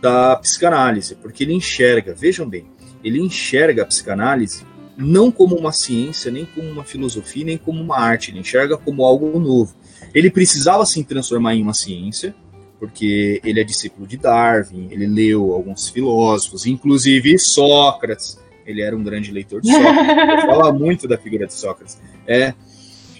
da 0.00 0.34
psicanálise, 0.36 1.14
porque 1.14 1.44
ele 1.44 1.52
enxerga, 1.52 2.14
vejam 2.14 2.48
bem, 2.48 2.66
ele 3.04 3.20
enxerga 3.20 3.82
a 3.82 3.86
psicanálise 3.86 4.64
não 4.96 5.30
como 5.30 5.56
uma 5.56 5.72
ciência, 5.72 6.30
nem 6.30 6.44
como 6.44 6.68
uma 6.68 6.84
filosofia, 6.84 7.44
nem 7.44 7.56
como 7.56 7.80
uma 7.80 7.98
arte, 7.98 8.30
ele 8.30 8.40
enxerga 8.40 8.76
como 8.76 9.04
algo 9.04 9.38
novo. 9.38 9.74
Ele 10.14 10.30
precisava 10.30 10.84
se 10.84 11.02
transformar 11.04 11.54
em 11.54 11.62
uma 11.62 11.74
ciência, 11.74 12.34
porque 12.78 13.40
ele 13.44 13.60
é 13.60 13.64
discípulo 13.64 14.06
de 14.06 14.16
Darwin, 14.16 14.88
ele 14.90 15.06
leu 15.06 15.52
alguns 15.52 15.88
filósofos, 15.88 16.66
inclusive 16.66 17.38
Sócrates. 17.38 18.38
Ele 18.66 18.82
era 18.82 18.94
um 18.94 19.02
grande 19.02 19.32
leitor 19.32 19.60
de 19.60 19.72
Sócrates, 19.72 20.44
fala 20.44 20.72
muito 20.72 21.08
da 21.08 21.16
figura 21.16 21.46
de 21.46 21.54
Sócrates. 21.54 21.98
É, 22.30 22.54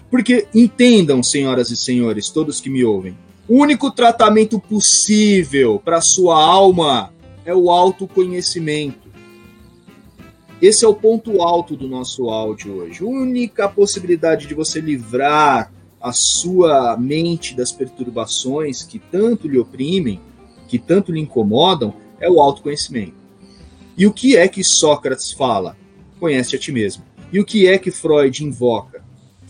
porque 0.08 0.46
entendam, 0.54 1.20
senhoras 1.20 1.68
e 1.72 1.76
senhores, 1.76 2.30
todos 2.30 2.60
que 2.60 2.70
me 2.70 2.84
ouvem, 2.84 3.18
o 3.48 3.56
único 3.56 3.90
tratamento 3.90 4.60
possível 4.60 5.82
para 5.84 6.00
sua 6.00 6.40
alma 6.40 7.12
é 7.44 7.52
o 7.52 7.72
autoconhecimento. 7.72 9.10
Esse 10.62 10.84
é 10.84 10.88
o 10.88 10.94
ponto 10.94 11.42
alto 11.42 11.74
do 11.74 11.88
nosso 11.88 12.30
áudio 12.30 12.74
hoje. 12.74 13.02
A 13.02 13.06
única 13.06 13.68
possibilidade 13.68 14.46
de 14.46 14.54
você 14.54 14.80
livrar 14.80 15.72
a 16.00 16.12
sua 16.12 16.96
mente 16.96 17.56
das 17.56 17.72
perturbações 17.72 18.84
que 18.84 19.00
tanto 19.00 19.48
lhe 19.48 19.58
oprimem, 19.58 20.20
que 20.68 20.78
tanto 20.78 21.10
lhe 21.10 21.18
incomodam, 21.18 21.94
é 22.20 22.30
o 22.30 22.40
autoconhecimento. 22.40 23.14
E 23.98 24.06
o 24.06 24.12
que 24.12 24.36
é 24.36 24.46
que 24.46 24.62
Sócrates 24.62 25.32
fala? 25.32 25.76
Conhece 26.20 26.54
a 26.54 26.58
ti 26.60 26.70
mesmo. 26.70 27.02
E 27.32 27.38
o 27.38 27.44
que 27.44 27.68
é 27.68 27.78
que 27.78 27.90
Freud 27.90 28.44
invoca? 28.44 28.89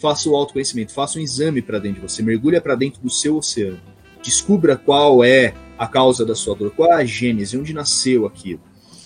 Faça 0.00 0.30
o 0.30 0.34
autoconhecimento, 0.34 0.92
faça 0.92 1.18
um 1.18 1.22
exame 1.22 1.60
para 1.60 1.78
dentro 1.78 2.00
de 2.00 2.08
você, 2.08 2.22
mergulha 2.22 2.60
para 2.60 2.74
dentro 2.74 3.02
do 3.02 3.10
seu 3.10 3.36
oceano. 3.36 3.78
Descubra 4.22 4.74
qual 4.76 5.22
é 5.22 5.52
a 5.78 5.86
causa 5.86 6.24
da 6.24 6.34
sua 6.34 6.54
dor, 6.54 6.70
qual 6.70 6.90
é 6.90 6.94
a 6.94 7.04
gênese, 7.04 7.58
onde 7.58 7.74
nasceu 7.74 8.26
aquilo. 8.26 8.60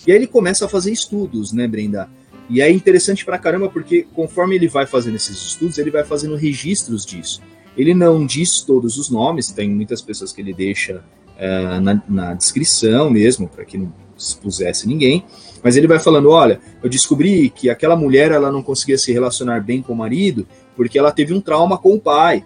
E 0.07 0.11
aí 0.11 0.17
ele 0.17 0.27
começa 0.27 0.65
a 0.65 0.69
fazer 0.69 0.91
estudos, 0.91 1.51
né, 1.51 1.67
Brenda? 1.67 2.09
E 2.49 2.61
é 2.61 2.71
interessante 2.71 3.25
pra 3.25 3.37
caramba 3.37 3.69
porque 3.69 4.07
conforme 4.13 4.55
ele 4.55 4.67
vai 4.67 4.85
fazendo 4.85 5.15
esses 5.15 5.35
estudos, 5.37 5.77
ele 5.77 5.91
vai 5.91 6.03
fazendo 6.03 6.35
registros 6.35 7.05
disso. 7.05 7.41
Ele 7.75 7.93
não 7.93 8.25
diz 8.25 8.61
todos 8.61 8.97
os 8.97 9.09
nomes, 9.09 9.51
tem 9.51 9.69
muitas 9.69 10.01
pessoas 10.01 10.31
que 10.31 10.41
ele 10.41 10.53
deixa 10.53 11.03
uh, 11.35 11.81
na, 11.81 12.01
na, 12.07 12.33
descrição 12.33 13.09
mesmo, 13.09 13.49
para 13.49 13.65
que 13.65 13.77
não 13.77 13.91
expusesse 14.17 14.87
ninguém, 14.87 15.25
mas 15.61 15.75
ele 15.75 15.87
vai 15.87 15.99
falando, 15.99 16.29
olha, 16.29 16.59
eu 16.81 16.89
descobri 16.89 17.49
que 17.49 17.69
aquela 17.69 17.97
mulher 17.97 18.31
ela 18.31 18.49
não 18.49 18.63
conseguia 18.63 18.97
se 18.97 19.11
relacionar 19.11 19.59
bem 19.59 19.81
com 19.81 19.91
o 19.91 19.95
marido 19.95 20.47
porque 20.75 20.97
ela 20.99 21.11
teve 21.11 21.33
um 21.33 21.41
trauma 21.41 21.77
com 21.77 21.93
o 21.93 21.99
pai. 21.99 22.45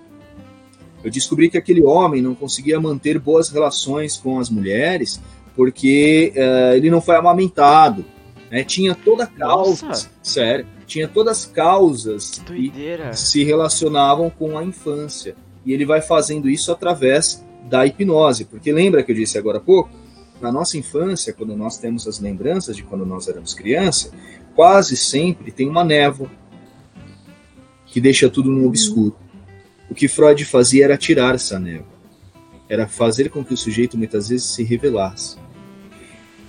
Eu 1.04 1.10
descobri 1.10 1.50
que 1.50 1.58
aquele 1.58 1.84
homem 1.84 2.22
não 2.22 2.36
conseguia 2.36 2.80
manter 2.80 3.18
boas 3.20 3.50
relações 3.50 4.18
com 4.18 4.40
as 4.40 4.50
mulheres 4.50 5.22
porque 5.56 6.34
uh, 6.36 6.76
ele 6.76 6.90
não 6.90 7.02
foi 7.02 7.16
amamentado. 7.16 8.06
Né? 8.52 8.64
Tinha 8.64 8.96
toda 8.96 9.24
a 9.24 9.28
causa, 9.28 9.88
Nossa. 9.88 10.10
sério, 10.24 10.66
tinha 10.86 11.08
todas 11.08 11.40
as 11.40 11.46
causas 11.46 12.42
que, 12.46 12.70
que 12.70 13.18
se 13.18 13.44
relacionavam 13.44 14.30
com 14.30 14.58
a 14.58 14.64
infância. 14.64 15.36
E 15.66 15.74
ele 15.74 15.86
vai 15.86 16.02
fazendo 16.02 16.50
isso 16.50 16.72
através 16.72 17.46
da 17.70 17.86
hipnose, 17.86 18.46
porque 18.46 18.72
lembra 18.72 19.04
que 19.04 19.12
eu 19.12 19.16
disse 19.16 19.38
agora 19.38 19.58
há 19.58 19.62
pouco? 19.62 19.90
Na 20.42 20.52
nossa 20.52 20.78
infância, 20.78 21.34
quando 21.34 21.56
nós 21.56 21.78
temos 21.78 22.08
as 22.08 22.20
lembranças 22.20 22.76
de 22.76 22.84
quando 22.84 23.06
nós 23.06 23.28
éramos 23.28 23.54
criança, 23.54 24.12
quase 24.56 24.96
sempre 24.96 25.52
tem 25.52 25.68
uma 25.68 25.84
névoa 25.84 26.30
que 27.92 28.00
deixa 28.00 28.30
tudo 28.30 28.52
no 28.52 28.68
obscuro. 28.68 29.16
O 29.90 29.96
que 29.96 30.08
Freud 30.08 30.44
fazia 30.46 30.86
era 30.86 30.98
tirar 30.98 31.36
essa 31.36 31.60
névoa, 31.60 31.88
era 32.68 32.88
fazer 32.88 33.30
com 33.30 33.44
que 33.44 33.54
o 33.54 33.58
sujeito 33.58 33.98
muitas 33.98 34.30
vezes 34.30 34.46
se 34.46 34.64
revelasse. 34.64 35.38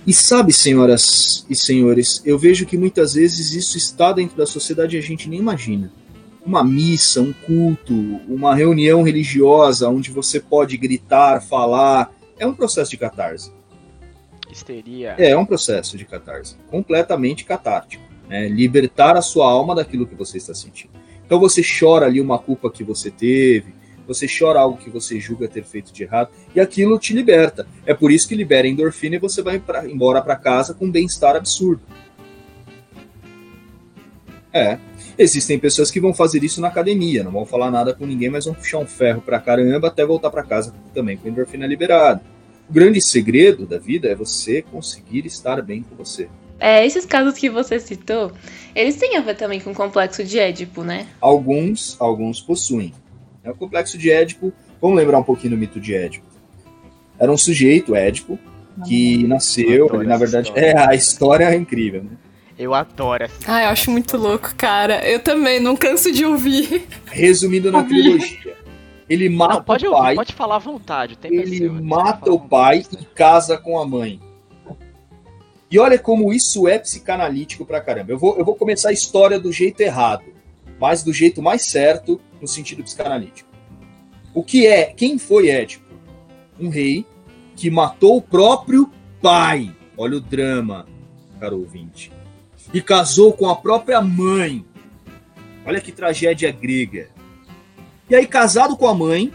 E 0.05 0.13
sabe, 0.13 0.51
senhoras 0.51 1.45
e 1.49 1.55
senhores, 1.55 2.21
eu 2.25 2.37
vejo 2.37 2.65
que 2.65 2.77
muitas 2.77 3.13
vezes 3.13 3.53
isso 3.53 3.77
está 3.77 4.11
dentro 4.11 4.35
da 4.35 4.45
sociedade 4.45 4.95
e 4.95 4.99
a 4.99 5.01
gente 5.01 5.29
nem 5.29 5.39
imagina. 5.39 5.91
Uma 6.43 6.63
missa, 6.63 7.21
um 7.21 7.31
culto, 7.31 7.93
uma 8.27 8.55
reunião 8.55 9.03
religiosa 9.03 9.89
onde 9.89 10.09
você 10.09 10.39
pode 10.39 10.75
gritar, 10.75 11.41
falar, 11.41 12.11
é 12.39 12.47
um 12.47 12.53
processo 12.53 12.89
de 12.89 12.97
catarse. 12.97 13.51
Histeria. 14.51 15.15
É, 15.19 15.29
é 15.29 15.37
um 15.37 15.45
processo 15.45 15.95
de 15.97 16.05
catarse, 16.05 16.55
completamente 16.69 17.45
catártico. 17.45 18.03
Né? 18.27 18.47
Libertar 18.47 19.15
a 19.15 19.21
sua 19.21 19.49
alma 19.49 19.75
daquilo 19.75 20.07
que 20.07 20.15
você 20.15 20.37
está 20.37 20.53
sentindo. 20.53 21.00
Então 21.31 21.39
você 21.39 21.61
chora 21.61 22.07
ali 22.07 22.19
uma 22.19 22.37
culpa 22.37 22.69
que 22.69 22.83
você 22.83 23.09
teve, 23.09 23.73
você 24.05 24.27
chora 24.27 24.59
algo 24.59 24.77
que 24.77 24.89
você 24.89 25.17
julga 25.17 25.47
ter 25.47 25.63
feito 25.63 25.93
de 25.93 26.03
errado, 26.03 26.29
e 26.53 26.59
aquilo 26.59 26.99
te 26.99 27.13
liberta. 27.13 27.65
É 27.85 27.93
por 27.93 28.11
isso 28.11 28.27
que 28.27 28.35
libera 28.35 28.67
endorfina 28.67 29.15
e 29.15 29.19
você 29.19 29.41
vai 29.41 29.57
pra, 29.57 29.89
embora 29.89 30.21
para 30.21 30.35
casa 30.35 30.73
com 30.73 30.87
um 30.87 30.91
bem-estar 30.91 31.37
absurdo. 31.37 31.81
É. 34.51 34.77
Existem 35.17 35.57
pessoas 35.57 35.89
que 35.89 36.01
vão 36.01 36.13
fazer 36.13 36.43
isso 36.43 36.59
na 36.59 36.67
academia, 36.67 37.23
não 37.23 37.31
vão 37.31 37.45
falar 37.45 37.71
nada 37.71 37.93
com 37.93 38.05
ninguém, 38.05 38.29
mas 38.29 38.43
vão 38.43 38.53
puxar 38.53 38.79
um 38.79 38.85
ferro 38.85 39.21
pra 39.21 39.39
caramba 39.39 39.87
até 39.87 40.05
voltar 40.05 40.31
para 40.31 40.43
casa 40.43 40.73
também 40.93 41.15
com 41.15 41.29
endorfina 41.29 41.65
liberada. 41.65 42.21
O 42.69 42.73
grande 42.73 43.01
segredo 43.01 43.65
da 43.65 43.77
vida 43.77 44.09
é 44.09 44.15
você 44.15 44.61
conseguir 44.61 45.25
estar 45.25 45.61
bem 45.61 45.81
com 45.81 45.95
você. 45.95 46.27
É, 46.61 46.85
esses 46.85 47.07
casos 47.07 47.39
que 47.39 47.49
você 47.49 47.79
citou, 47.79 48.31
eles 48.75 48.95
têm 48.95 49.17
a 49.17 49.21
ver 49.21 49.35
também 49.35 49.59
com 49.59 49.71
o 49.71 49.75
complexo 49.75 50.23
de 50.23 50.37
Édipo, 50.37 50.83
né? 50.83 51.07
Alguns, 51.19 51.97
alguns 51.99 52.39
possuem. 52.39 52.93
É 53.43 53.49
o 53.49 53.55
complexo 53.55 53.97
de 53.97 54.11
Édipo. 54.11 54.53
Vamos 54.79 54.95
lembrar 54.95 55.17
um 55.17 55.23
pouquinho 55.23 55.55
do 55.55 55.57
mito 55.57 55.79
de 55.79 55.95
Édipo. 55.95 56.25
Era 57.17 57.31
um 57.31 57.37
sujeito, 57.37 57.95
Édipo, 57.95 58.37
que 58.87 59.25
nasceu, 59.27 59.89
ele, 59.95 60.05
na 60.05 60.17
verdade, 60.17 60.49
história. 60.49 60.67
é 60.67 60.87
a 60.87 60.93
história 60.93 61.45
é 61.45 61.55
incrível, 61.55 62.03
né? 62.03 62.11
Eu 62.59 62.75
adoro 62.75 63.23
essa. 63.23 63.35
Ah, 63.47 63.63
eu 63.63 63.69
acho 63.69 63.89
muito 63.89 64.15
louco, 64.15 64.53
cara. 64.55 65.03
Eu 65.03 65.19
também 65.19 65.59
não 65.59 65.75
canso 65.75 66.11
de 66.11 66.23
ouvir. 66.23 66.87
Resumindo 67.07 67.71
na 67.71 67.83
trilogia. 67.83 68.55
Ele 69.09 69.29
mata 69.29 69.55
não, 69.55 69.63
pode 69.63 69.87
o 69.87 69.91
pai. 69.91 70.01
Ouvir, 70.01 70.15
pode 70.15 70.33
falar 70.33 70.55
à 70.57 70.59
vontade. 70.59 71.17
ele 71.23 71.67
mata 71.69 72.31
o 72.31 72.39
pai 72.39 72.85
e 72.99 73.03
casa 73.15 73.57
com 73.57 73.79
a 73.79 73.85
mãe. 73.85 74.19
E 75.71 75.79
olha 75.79 75.97
como 75.97 76.33
isso 76.33 76.67
é 76.67 76.77
psicanalítico 76.77 77.65
pra 77.65 77.79
caramba. 77.79 78.11
Eu 78.11 78.19
vou, 78.19 78.37
eu 78.37 78.43
vou 78.43 78.55
começar 78.55 78.89
a 78.89 78.93
história 78.93 79.39
do 79.39 79.53
jeito 79.53 79.79
errado, 79.79 80.25
mas 80.77 81.01
do 81.01 81.13
jeito 81.13 81.41
mais 81.41 81.71
certo, 81.71 82.19
no 82.41 82.47
sentido 82.47 82.83
psicanalítico. 82.83 83.49
O 84.33 84.43
que 84.43 84.67
é? 84.67 84.87
Quem 84.87 85.17
foi 85.17 85.47
Édipo? 85.47 85.85
Um 86.59 86.67
rei 86.67 87.05
que 87.55 87.69
matou 87.69 88.17
o 88.17 88.21
próprio 88.21 88.91
pai. 89.21 89.73
Olha 89.97 90.17
o 90.17 90.21
drama, 90.21 90.85
caro 91.39 91.59
ouvinte. 91.59 92.11
E 92.73 92.81
casou 92.81 93.31
com 93.31 93.49
a 93.49 93.55
própria 93.55 94.01
mãe. 94.01 94.65
Olha 95.65 95.79
que 95.79 95.91
tragédia 95.91 96.51
grega. 96.51 97.09
E 98.09 98.15
aí, 98.15 98.27
casado 98.27 98.75
com 98.75 98.87
a 98.87 98.93
mãe, 98.93 99.31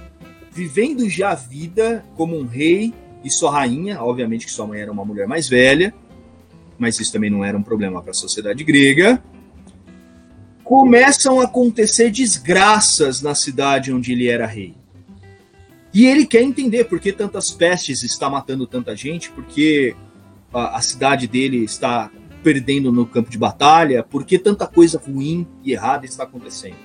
vivendo 0.51 1.09
já 1.09 1.31
a 1.31 1.35
vida 1.35 2.05
como 2.15 2.37
um 2.37 2.45
rei 2.45 2.93
e 3.25 3.31
sua 3.31 3.51
rainha, 3.51 4.03
obviamente 4.03 4.45
que 4.45 4.53
sua 4.53 4.67
mãe 4.67 4.81
era 4.81 4.93
uma 4.93 5.05
mulher 5.05 5.27
mais 5.27 5.49
velha, 5.49 5.95
mas 6.79 6.99
isso 7.01 7.13
também 7.13 7.31
não 7.31 7.45
era 7.45 7.57
um 7.57 7.63
problema 7.63 8.01
para 8.03 8.11
a 8.11 8.15
sociedade 8.15 8.63
grega 8.65 9.23
começam 10.67 11.41
a 11.41 11.45
acontecer 11.45 12.11
desgraças 12.11 13.23
na 13.23 13.37
cidade 13.37 13.93
onde 13.93 14.11
ele 14.11 14.27
era 14.27 14.47
rei. 14.47 14.75
E 15.95 16.05
ele 16.07 16.27
quer 16.27 16.43
entender 16.43 16.87
por 16.87 16.99
que 16.99 17.13
tantas 17.13 17.53
pestes 17.53 18.03
está 18.03 18.29
matando 18.29 18.67
tanta 18.67 18.95
gente, 18.97 19.31
porque 19.31 19.95
a, 20.53 20.77
a 20.77 20.83
cidade 20.83 21.29
dele 21.29 21.63
está 21.63 22.11
perdendo 22.43 22.91
no 22.91 23.07
campo 23.07 23.31
de 23.31 23.39
batalha, 23.39 24.03
por 24.03 24.25
que 24.25 24.41
tanta 24.41 24.67
coisa 24.67 24.99
ruim 24.99 25.47
e 25.63 25.73
errada 25.73 26.05
está 26.05 26.25
acontecendo. 26.25 26.77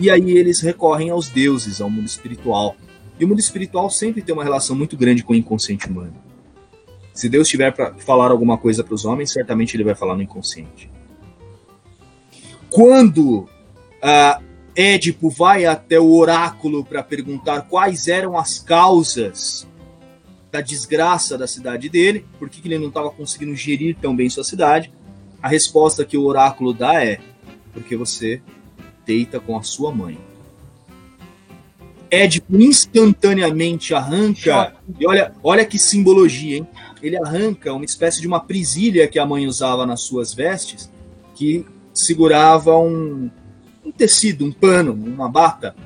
E 0.00 0.08
aí 0.08 0.30
eles 0.30 0.60
recorrem 0.60 1.10
aos 1.10 1.28
deuses, 1.28 1.80
ao 1.80 1.90
mundo 1.90 2.06
espiritual. 2.06 2.76
E 3.18 3.24
o 3.24 3.28
mundo 3.28 3.40
espiritual 3.40 3.90
sempre 3.90 4.22
tem 4.22 4.32
uma 4.32 4.44
relação 4.44 4.76
muito 4.76 4.96
grande 4.96 5.24
com 5.24 5.32
o 5.32 5.36
inconsciente 5.36 5.88
humano. 5.88 6.14
Se 7.14 7.28
Deus 7.28 7.48
tiver 7.48 7.72
para 7.72 7.94
falar 7.94 8.32
alguma 8.32 8.58
coisa 8.58 8.82
para 8.82 8.94
os 8.94 9.04
homens, 9.04 9.32
certamente 9.32 9.76
ele 9.76 9.84
vai 9.84 9.94
falar 9.94 10.16
no 10.16 10.22
inconsciente. 10.22 10.90
Quando 12.68 13.42
uh, 13.42 14.44
Édipo 14.74 15.30
vai 15.30 15.64
até 15.64 16.00
o 16.00 16.12
oráculo 16.12 16.84
para 16.84 17.04
perguntar 17.04 17.62
quais 17.62 18.08
eram 18.08 18.36
as 18.36 18.58
causas 18.58 19.66
da 20.50 20.60
desgraça 20.60 21.38
da 21.38 21.46
cidade 21.46 21.88
dele, 21.88 22.26
por 22.38 22.50
que 22.50 22.66
ele 22.66 22.78
não 22.78 22.88
estava 22.88 23.10
conseguindo 23.10 23.54
gerir 23.54 23.96
tão 24.00 24.14
bem 24.14 24.28
sua 24.28 24.42
cidade, 24.42 24.92
a 25.40 25.48
resposta 25.48 26.04
que 26.04 26.16
o 26.16 26.24
oráculo 26.24 26.74
dá 26.74 27.04
é: 27.04 27.20
porque 27.72 27.96
você 27.96 28.42
deita 29.06 29.38
com 29.38 29.56
a 29.56 29.62
sua 29.62 29.92
mãe. 29.92 30.18
Édipo 32.10 32.56
instantaneamente 32.56 33.94
arranca, 33.94 34.74
e 34.98 35.06
olha, 35.06 35.32
olha 35.42 35.64
que 35.64 35.78
simbologia, 35.78 36.58
hein? 36.58 36.66
Ele 37.04 37.18
arranca 37.18 37.70
uma 37.74 37.84
espécie 37.84 38.18
de 38.22 38.26
uma 38.26 38.40
prisilha 38.40 39.06
que 39.06 39.18
a 39.18 39.26
mãe 39.26 39.46
usava 39.46 39.84
nas 39.84 40.00
suas 40.00 40.32
vestes, 40.32 40.90
que 41.34 41.66
segurava 41.92 42.78
um, 42.78 43.30
um 43.84 43.92
tecido, 43.92 44.42
um 44.42 44.50
pano, 44.50 44.94
uma 44.94 45.28
bata, 45.28 45.76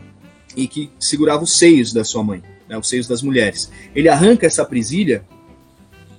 e 0.57 0.68
que 0.68 0.88
segurava 0.96 1.42
os 1.42 1.59
seios 1.59 1.92
da 1.92 2.04
sua 2.04 2.22
mãe, 2.22 2.40
né, 2.68 2.78
os 2.78 2.88
seios 2.88 3.09
das 3.09 3.20
mulheres. 3.20 3.68
Ele 3.96 4.09
arranca 4.09 4.46
essa 4.46 4.64
prisilha 4.64 5.24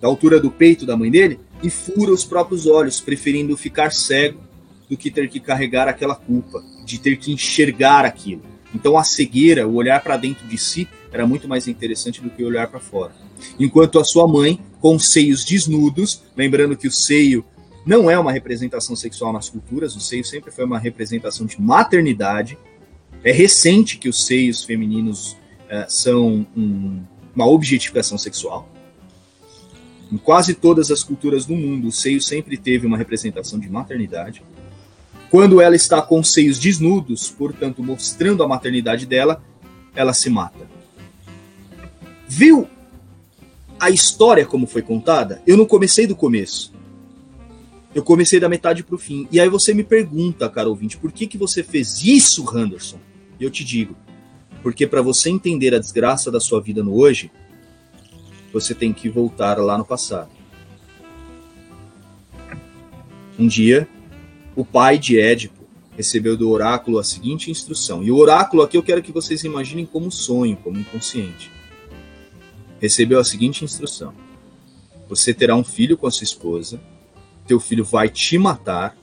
da 0.02 0.08
altura 0.10 0.38
do 0.38 0.52
peito 0.52 0.86
da 0.86 0.98
mãe 0.98 1.10
dele 1.10 1.40
e 1.64 1.70
fura 1.70 2.12
os 2.12 2.26
próprios 2.26 2.68
olhos, 2.68 3.00
preferindo 3.00 3.56
ficar 3.56 3.94
cego 3.94 4.42
do 4.90 4.98
que 4.98 5.10
ter 5.10 5.30
que 5.30 5.40
carregar 5.40 5.88
aquela 5.88 6.16
culpa, 6.16 6.62
de 6.84 7.00
ter 7.00 7.18
que 7.18 7.32
enxergar 7.32 8.04
aquilo. 8.04 8.42
Então 8.76 8.98
a 8.98 9.04
cegueira, 9.06 9.66
o 9.66 9.76
olhar 9.76 10.04
para 10.04 10.18
dentro 10.18 10.46
de 10.46 10.58
si, 10.58 10.90
era 11.12 11.26
muito 11.26 11.48
mais 11.48 11.68
interessante 11.68 12.22
do 12.22 12.30
que 12.30 12.44
olhar 12.44 12.68
para 12.68 12.80
fora. 12.80 13.12
Enquanto 13.60 14.00
a 14.00 14.04
sua 14.04 14.28
mãe, 14.28 14.60
com 14.80 14.98
seios 15.00 15.44
desnudos, 15.44 16.24
lembrando 16.36 16.78
que 16.78 16.88
o 16.88 16.92
seio 16.92 17.44
não 17.86 18.10
é 18.10 18.20
uma 18.20 18.32
representação 18.32 18.96
sexual 18.96 19.34
nas 19.34 19.50
culturas, 19.50 19.96
o 19.96 20.00
seio 20.00 20.24
sempre 20.24 20.52
foi 20.52 20.66
uma 20.66 20.78
representação 20.78 21.46
de 21.46 21.60
maternidade. 21.60 22.58
É 23.24 23.32
recente 23.32 23.98
que 23.98 24.08
os 24.08 24.26
seios 24.26 24.64
femininos 24.64 25.36
é, 25.68 25.86
são 25.90 26.46
um, 26.56 27.02
uma 27.36 27.48
objetificação 27.48 28.18
sexual. 28.18 28.70
Em 30.12 30.18
quase 30.18 30.54
todas 30.54 30.90
as 30.92 31.04
culturas 31.04 31.46
do 31.46 31.56
mundo, 31.56 31.88
o 31.88 31.92
seio 31.92 32.22
sempre 32.22 32.58
teve 32.58 32.88
uma 32.88 32.98
representação 32.98 33.60
de 33.60 33.70
maternidade. 33.70 34.44
Quando 35.30 35.62
ela 35.62 35.76
está 35.76 36.02
com 36.02 36.20
os 36.20 36.34
seios 36.34 36.58
desnudos, 36.58 37.30
portanto 37.30 37.84
mostrando 37.84 38.44
a 38.44 38.48
maternidade 38.48 39.06
dela, 39.06 39.44
ela 39.96 40.14
se 40.14 40.30
mata. 40.30 40.79
Viu 42.32 42.70
a 43.80 43.90
história 43.90 44.46
como 44.46 44.68
foi 44.68 44.84
contada? 44.84 45.42
Eu 45.48 45.58
não 45.58 45.66
comecei 45.66 46.06
do 46.06 46.16
começo. 46.16 46.72
Eu 47.94 48.04
comecei 48.04 48.40
da 48.40 48.48
metade 48.48 48.84
para 48.84 48.94
o 48.94 49.00
fim. 49.00 49.28
E 49.32 49.40
aí 49.40 49.50
você 49.50 49.74
me 49.74 49.84
pergunta, 49.84 50.48
cara 50.48 50.70
ouvinte, 50.70 50.96
por 50.96 51.12
que, 51.12 51.26
que 51.26 51.40
você 51.40 51.64
fez 51.64 52.04
isso, 52.04 52.46
Henderson? 52.56 53.00
E 53.40 53.44
eu 53.44 53.50
te 53.50 53.64
digo, 53.64 53.96
porque 54.62 54.86
para 54.86 55.02
você 55.02 55.32
entender 55.32 55.74
a 55.74 55.80
desgraça 55.80 56.30
da 56.30 56.40
sua 56.40 56.62
vida 56.62 56.84
no 56.84 56.96
hoje, 56.96 57.32
você 58.54 58.76
tem 58.76 58.94
que 58.94 59.10
voltar 59.10 59.58
lá 59.58 59.76
no 59.76 59.84
passado. 59.84 60.30
Um 63.40 63.48
dia, 63.48 63.88
o 64.56 64.64
pai 64.64 65.00
de 65.00 65.20
Édipo 65.20 65.68
recebeu 65.98 66.38
do 66.38 66.48
oráculo 66.52 67.00
a 67.00 67.04
seguinte 67.04 67.50
instrução. 67.50 68.04
E 68.04 68.12
o 68.12 68.18
oráculo 68.18 68.62
aqui 68.62 68.78
eu 68.78 68.84
quero 68.84 69.02
que 69.02 69.12
vocês 69.12 69.44
imaginem 69.44 69.86
como 69.86 70.12
sonho, 70.12 70.56
como 70.58 70.78
inconsciente. 70.78 71.58
Recebeu 72.80 73.20
a 73.20 73.24
seguinte 73.24 73.64
instrução: 73.64 74.14
Você 75.08 75.34
terá 75.34 75.56
um 75.56 75.64
filho 75.64 75.98
com 75.98 76.08
a 76.08 76.12
sua 76.12 76.24
esposa, 76.24 76.80
teu 77.48 77.60
filho 77.60 77.84
vai 77.84 78.10
te 78.10 78.38
matar 78.38 78.96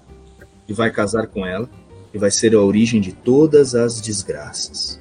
e 0.69 0.73
vai 0.73 0.91
casar 0.91 1.27
com 1.27 1.45
ela 1.45 1.69
e 2.12 2.19
vai 2.19 2.31
ser 2.31 2.55
a 2.55 2.61
origem 2.61 3.01
de 3.01 3.12
todas 3.12 3.75
as 3.75 4.01
desgraças. 4.01 5.01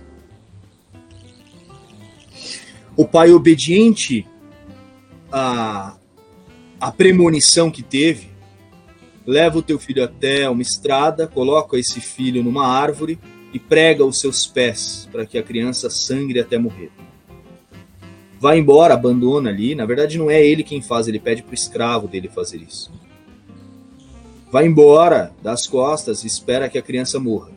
O 2.98 3.06
pai 3.06 3.32
obediente 3.32 4.26
à, 5.32 5.98
à 6.80 6.92
premonição 6.92 7.70
que 7.70 7.84
teve, 7.84 8.30
leva 9.26 9.58
o 9.58 9.62
teu 9.62 9.78
filho 9.78 10.04
até 10.04 10.50
uma 10.50 10.62
estrada, 10.62 11.28
coloca 11.28 11.78
esse 11.78 12.00
filho 12.00 12.44
numa 12.44 12.68
árvore 12.68 13.20
e 13.54 13.60
prega 13.60 14.06
os 14.06 14.20
seus 14.20 14.46
pés 14.46 15.08
para 15.12 15.26
que 15.26 15.38
a 15.38 15.44
criança 15.44 15.90
sangre 15.90 16.40
até 16.40 16.58
morrer. 16.58 16.92
Vai 18.46 18.60
embora, 18.60 18.94
abandona 18.94 19.50
ali. 19.50 19.74
Na 19.74 19.88
verdade, 19.88 20.20
não 20.20 20.30
é 20.30 20.46
ele 20.46 20.62
quem 20.62 20.80
faz, 20.80 21.08
ele 21.08 21.20
pede 21.20 21.42
para 21.42 21.50
o 21.50 21.56
escravo 21.56 22.08
dele 22.08 22.30
fazer 22.30 22.58
isso. 22.58 22.92
Vai 24.52 24.68
embora, 24.68 25.34
dá 25.42 25.52
as 25.52 25.66
costas 25.66 26.24
e 26.24 26.28
espera 26.28 26.70
que 26.70 26.78
a 26.78 26.82
criança 26.84 27.20
morra. 27.20 27.50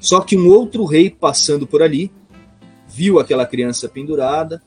Só 0.00 0.22
que 0.22 0.34
um 0.34 0.48
outro 0.48 0.86
rei 0.86 1.10
passando 1.10 1.66
por 1.66 1.82
ali 1.82 2.10
viu 2.88 3.20
aquela 3.20 3.44
criança 3.44 3.86
pendurada 3.86 4.62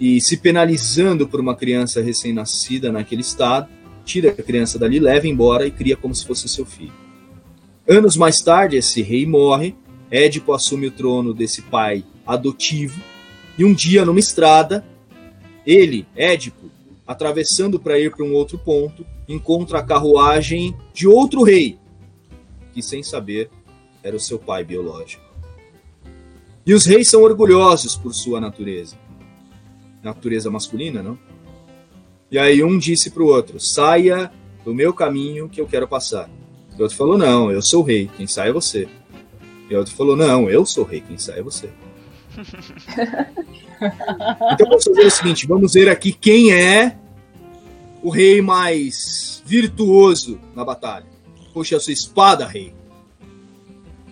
e 0.00 0.18
se 0.18 0.38
penalizando 0.38 1.28
por 1.28 1.38
uma 1.38 1.54
criança 1.54 2.00
recém-nascida 2.00 2.90
naquele 2.90 3.20
estado, 3.20 3.68
tira 4.02 4.30
a 4.30 4.42
criança 4.42 4.78
dali, 4.78 4.98
leva 4.98 5.28
embora 5.28 5.66
e 5.66 5.70
cria 5.70 5.94
como 5.94 6.14
se 6.14 6.24
fosse 6.24 6.48
seu 6.48 6.64
filho. 6.64 6.94
Anos 7.86 8.16
mais 8.16 8.40
tarde, 8.40 8.78
esse 8.78 9.02
rei 9.02 9.26
morre, 9.26 9.76
Édipo 10.10 10.54
assume 10.54 10.86
o 10.86 10.90
trono 10.90 11.34
desse 11.34 11.60
pai 11.60 12.02
adotivo, 12.26 12.98
e 13.56 13.64
um 13.64 13.72
dia, 13.72 14.04
numa 14.04 14.18
estrada, 14.18 14.84
ele, 15.66 16.06
Édipo, 16.16 16.70
atravessando 17.06 17.78
para 17.78 17.98
ir 17.98 18.10
para 18.10 18.24
um 18.24 18.32
outro 18.32 18.58
ponto, 18.58 19.06
encontra 19.28 19.78
a 19.78 19.82
carruagem 19.82 20.76
de 20.92 21.06
outro 21.06 21.42
rei, 21.42 21.78
que 22.72 22.82
sem 22.82 23.02
saber 23.02 23.50
era 24.02 24.16
o 24.16 24.20
seu 24.20 24.38
pai 24.38 24.64
biológico. 24.64 25.22
E 26.66 26.72
os 26.72 26.86
reis 26.86 27.08
são 27.08 27.22
orgulhosos 27.22 27.94
por 27.94 28.14
sua 28.14 28.40
natureza. 28.40 28.96
Natureza 30.02 30.50
masculina, 30.50 31.02
não? 31.02 31.18
E 32.30 32.38
aí 32.38 32.64
um 32.64 32.78
disse 32.78 33.10
para 33.10 33.22
o 33.22 33.26
outro: 33.26 33.60
saia 33.60 34.32
do 34.64 34.74
meu 34.74 34.92
caminho 34.92 35.48
que 35.48 35.60
eu 35.60 35.66
quero 35.66 35.86
passar. 35.86 36.28
E 36.72 36.78
o 36.78 36.82
outro 36.82 36.96
falou: 36.96 37.18
não, 37.18 37.50
eu 37.50 37.62
sou 37.62 37.82
rei, 37.82 38.10
quem 38.16 38.26
sai 38.26 38.48
é 38.48 38.52
você. 38.52 38.88
E 39.68 39.74
o 39.74 39.78
outro 39.78 39.94
falou: 39.94 40.16
não, 40.16 40.48
eu 40.48 40.64
sou 40.64 40.84
rei, 40.84 41.02
quem 41.02 41.18
sai 41.18 41.40
é 41.40 41.42
você. 41.42 41.70
Então 44.52 44.66
vamos 44.68 44.84
fazer 44.84 45.06
o 45.06 45.10
seguinte: 45.10 45.46
vamos 45.46 45.74
ver 45.74 45.88
aqui 45.88 46.12
quem 46.12 46.52
é 46.52 46.96
o 48.02 48.10
rei 48.10 48.42
mais 48.42 49.42
virtuoso 49.46 50.40
na 50.54 50.64
batalha. 50.64 51.06
Puxa 51.52 51.76
a 51.76 51.80
sua 51.80 51.92
espada, 51.92 52.46
rei. 52.46 52.74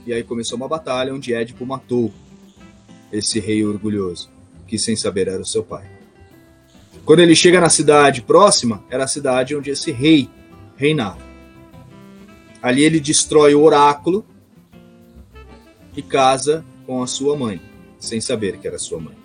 E 0.07 0.13
aí 0.13 0.23
começou 0.23 0.57
uma 0.57 0.69
batalha 0.69 1.15
onde 1.15 1.35
Édipo 1.35 1.65
matou 1.67 2.13
esse 3.13 3.39
rei 3.39 3.65
orgulhoso, 3.65 4.31
que 4.67 4.79
sem 4.79 4.97
saber 4.97 5.29
era 5.29 5.43
o 5.43 5.47
seu 5.47 5.63
pai. 5.63 5.89
Quando 7.05 7.21
ele 7.21 7.35
chega 7.35 7.61
na 7.61 7.69
cidade 7.69 8.23
próxima, 8.23 8.83
era 8.89 9.05
a 9.05 9.09
cidade 9.09 9.57
onde 9.57 9.71
esse 9.71 9.91
rei 9.91 10.31
reinava. 10.77 11.21
Ali 12.63 12.83
ele 12.85 13.01
destrói 13.01 13.55
o 13.55 13.63
oráculo 13.63 14.25
e 15.97 16.01
casa 16.01 16.65
com 16.87 17.03
a 17.03 17.07
sua 17.07 17.37
mãe, 17.37 17.61
sem 18.03 18.21
saber 18.21 18.59
que 18.59 18.67
era 18.67 18.79
sua 18.81 18.99
mãe. 18.99 19.17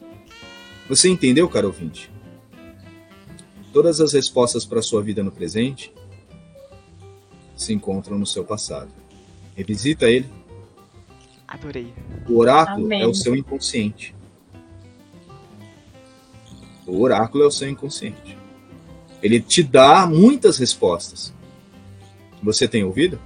Você 0.88 1.10
entendeu, 1.10 1.50
caro 1.50 1.68
ouvinte? 1.68 2.12
Todas 3.74 4.00
as 4.00 4.14
respostas 4.14 4.66
para 4.66 4.80
a 4.80 4.84
sua 4.84 5.02
vida 5.02 5.24
no 5.24 5.32
presente 5.32 5.92
se 7.56 7.74
encontram 7.74 8.20
no 8.20 8.26
seu 8.26 8.46
passado. 8.46 8.92
Revisita 9.56 10.08
ele. 10.08 10.30
Adorei. 11.48 11.92
O 12.30 12.38
oráculo 12.38 12.86
Amém. 12.86 13.02
é 13.02 13.08
o 13.08 13.16
seu 13.16 13.36
inconsciente. 13.36 14.16
O 16.86 17.02
oráculo 17.02 17.44
é 17.44 17.48
o 17.48 17.52
seu 17.52 17.68
inconsciente. 17.68 18.38
Ele 19.24 19.42
te 19.42 19.64
dá 19.64 20.06
muitas 20.06 20.60
respostas. 20.60 21.34
Você 22.44 22.68
tem 22.68 22.84
ouvido? 22.84 23.20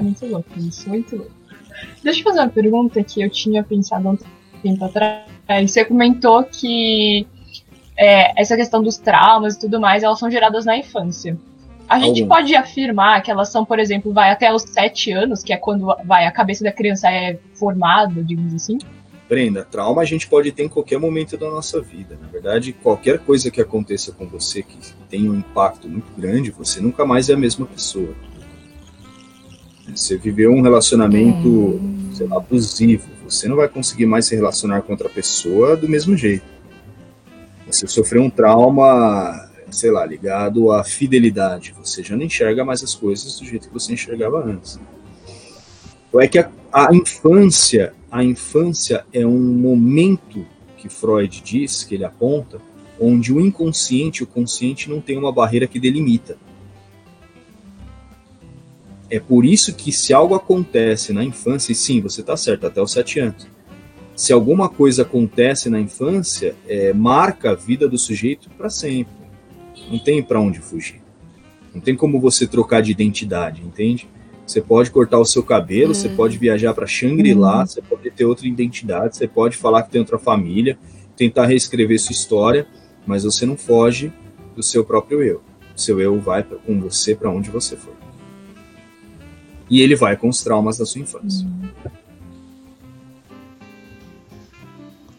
Muito 0.00 0.26
louco, 0.26 0.58
isso, 0.58 0.88
muito 0.88 1.16
louco. 1.16 1.41
Deixa 2.02 2.20
eu 2.20 2.24
fazer 2.24 2.40
uma 2.40 2.48
pergunta 2.48 3.02
que 3.02 3.22
eu 3.22 3.30
tinha 3.30 3.62
pensado 3.62 4.08
um 4.08 4.18
tempo 4.62 4.84
atrás. 4.84 5.24
Você 5.70 5.84
comentou 5.84 6.42
que 6.44 7.26
é, 7.96 8.40
essa 8.40 8.56
questão 8.56 8.82
dos 8.82 8.96
traumas 8.96 9.54
e 9.54 9.60
tudo 9.60 9.80
mais, 9.80 10.02
elas 10.02 10.18
são 10.18 10.30
geradas 10.30 10.64
na 10.64 10.76
infância. 10.76 11.36
A 11.88 11.98
gente 11.98 12.22
Algum. 12.22 12.34
pode 12.34 12.54
afirmar 12.54 13.22
que 13.22 13.30
elas 13.30 13.50
são, 13.50 13.64
por 13.64 13.78
exemplo, 13.78 14.12
vai 14.12 14.30
até 14.30 14.52
os 14.52 14.62
sete 14.62 15.12
anos, 15.12 15.42
que 15.42 15.52
é 15.52 15.56
quando 15.56 15.94
vai 16.04 16.26
a 16.26 16.32
cabeça 16.32 16.64
da 16.64 16.72
criança 16.72 17.10
é 17.10 17.38
formada, 17.54 18.22
digamos 18.22 18.54
assim? 18.54 18.78
Brenda, 19.28 19.66
trauma 19.70 20.02
a 20.02 20.04
gente 20.04 20.28
pode 20.28 20.52
ter 20.52 20.64
em 20.64 20.68
qualquer 20.68 20.98
momento 20.98 21.36
da 21.36 21.50
nossa 21.50 21.80
vida. 21.80 22.18
Na 22.20 22.28
verdade, 22.28 22.72
qualquer 22.72 23.18
coisa 23.18 23.50
que 23.50 23.60
aconteça 23.60 24.12
com 24.12 24.26
você 24.26 24.62
que 24.62 24.76
tenha 25.08 25.30
um 25.30 25.34
impacto 25.34 25.88
muito 25.88 26.12
grande, 26.16 26.50
você 26.50 26.80
nunca 26.80 27.04
mais 27.04 27.28
é 27.28 27.34
a 27.34 27.36
mesma 27.36 27.66
pessoa. 27.66 28.14
Você 29.94 30.16
viveu 30.16 30.52
um 30.52 30.62
relacionamento, 30.62 31.80
é. 32.12 32.14
sei 32.14 32.26
lá, 32.26 32.36
abusivo. 32.36 33.08
Você 33.24 33.48
não 33.48 33.56
vai 33.56 33.68
conseguir 33.68 34.06
mais 34.06 34.26
se 34.26 34.34
relacionar 34.34 34.82
com 34.82 34.92
outra 34.92 35.08
pessoa 35.08 35.76
do 35.76 35.88
mesmo 35.88 36.16
jeito. 36.16 36.44
Você 37.66 37.86
sofreu 37.86 38.22
um 38.22 38.30
trauma, 38.30 39.50
sei 39.70 39.90
lá, 39.90 40.04
ligado 40.04 40.70
à 40.70 40.84
fidelidade. 40.84 41.74
Você 41.82 42.02
já 42.02 42.16
não 42.16 42.24
enxerga 42.24 42.64
mais 42.64 42.82
as 42.82 42.94
coisas 42.94 43.38
do 43.38 43.46
jeito 43.46 43.68
que 43.68 43.74
você 43.74 43.92
enxergava 43.92 44.44
antes. 44.44 44.78
Ou 46.12 46.20
é 46.20 46.28
que 46.28 46.38
a, 46.38 46.50
a 46.72 46.94
infância 46.94 47.94
a 48.12 48.22
infância 48.22 49.06
é 49.10 49.26
um 49.26 49.40
momento 49.40 50.44
que 50.76 50.86
Freud 50.86 51.40
diz, 51.42 51.82
que 51.82 51.94
ele 51.94 52.04
aponta, 52.04 52.60
onde 53.00 53.32
o 53.32 53.40
inconsciente 53.40 54.20
e 54.20 54.24
o 54.24 54.26
consciente 54.26 54.90
não 54.90 55.00
tem 55.00 55.16
uma 55.16 55.32
barreira 55.32 55.66
que 55.66 55.80
delimita. 55.80 56.36
É 59.12 59.20
por 59.20 59.44
isso 59.44 59.74
que 59.74 59.92
se 59.92 60.14
algo 60.14 60.34
acontece 60.34 61.12
na 61.12 61.22
infância, 61.22 61.70
e 61.70 61.74
sim, 61.74 62.00
você 62.00 62.22
está 62.22 62.34
certo, 62.34 62.66
até 62.66 62.80
os 62.80 62.92
sete 62.92 63.20
anos. 63.20 63.46
Se 64.16 64.32
alguma 64.32 64.70
coisa 64.70 65.02
acontece 65.02 65.68
na 65.68 65.78
infância, 65.78 66.56
é, 66.66 66.94
marca 66.94 67.50
a 67.50 67.54
vida 67.54 67.86
do 67.86 67.98
sujeito 67.98 68.48
para 68.56 68.70
sempre. 68.70 69.12
Não 69.90 69.98
tem 69.98 70.22
para 70.22 70.40
onde 70.40 70.60
fugir. 70.60 71.02
Não 71.74 71.80
tem 71.82 71.94
como 71.94 72.18
você 72.18 72.46
trocar 72.46 72.80
de 72.80 72.90
identidade, 72.90 73.60
entende? 73.60 74.08
Você 74.46 74.62
pode 74.62 74.90
cortar 74.90 75.18
o 75.18 75.26
seu 75.26 75.42
cabelo, 75.42 75.90
hum. 75.90 75.94
você 75.94 76.08
pode 76.08 76.38
viajar 76.38 76.72
para 76.72 76.86
Shangri-La, 76.86 77.64
hum. 77.64 77.66
você 77.66 77.82
pode 77.82 78.10
ter 78.10 78.24
outra 78.24 78.46
identidade, 78.46 79.18
você 79.18 79.28
pode 79.28 79.58
falar 79.58 79.82
que 79.82 79.90
tem 79.90 80.00
outra 80.00 80.18
família, 80.18 80.78
tentar 81.14 81.44
reescrever 81.44 82.00
sua 82.00 82.12
história, 82.12 82.66
mas 83.06 83.24
você 83.24 83.44
não 83.44 83.58
foge 83.58 84.10
do 84.56 84.62
seu 84.62 84.82
próprio 84.82 85.22
eu. 85.22 85.42
O 85.76 85.78
seu 85.78 86.00
eu 86.00 86.18
vai 86.18 86.42
com 86.42 86.80
você 86.80 87.14
para 87.14 87.28
onde 87.28 87.50
você 87.50 87.76
for. 87.76 88.01
E 89.72 89.80
ele 89.80 89.96
vai 89.96 90.18
com 90.18 90.28
os 90.28 90.44
traumas 90.44 90.76
da 90.76 90.84
sua 90.84 91.00
infância. 91.00 91.48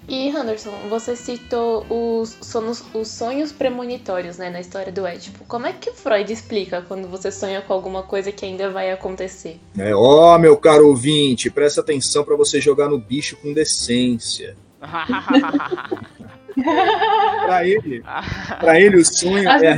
E, 0.07 0.27
Henderson, 0.27 0.69
você 0.87 1.15
citou 1.15 1.83
os, 1.89 2.37
sonhos, 2.39 2.83
os 2.93 3.07
sonhos 3.07 3.51
premonitórios 3.51 4.37
né, 4.37 4.51
na 4.51 4.61
história 4.61 4.91
do 4.91 5.07
Édipo. 5.07 5.43
Como 5.47 5.65
é 5.65 5.73
que 5.73 5.91
Freud 5.91 6.31
explica 6.31 6.83
quando 6.87 7.07
você 7.07 7.31
sonha 7.31 7.63
com 7.63 7.73
alguma 7.73 8.03
coisa 8.03 8.31
que 8.31 8.45
ainda 8.45 8.69
vai 8.69 8.91
acontecer? 8.91 9.59
É, 9.75 9.95
ó, 9.95 10.37
meu 10.37 10.55
caro 10.55 10.87
ouvinte, 10.87 11.49
presta 11.49 11.81
atenção 11.81 12.23
para 12.23 12.35
você 12.35 12.61
jogar 12.61 12.87
no 12.87 12.99
bicho 12.99 13.35
com 13.37 13.51
decência. 13.53 14.55
para 17.43 17.67
ele, 17.67 18.03
para 18.59 18.79
ele 18.79 18.97
o 18.97 19.03
sonho 19.03 19.49
é 19.49 19.67
a, 19.67 19.77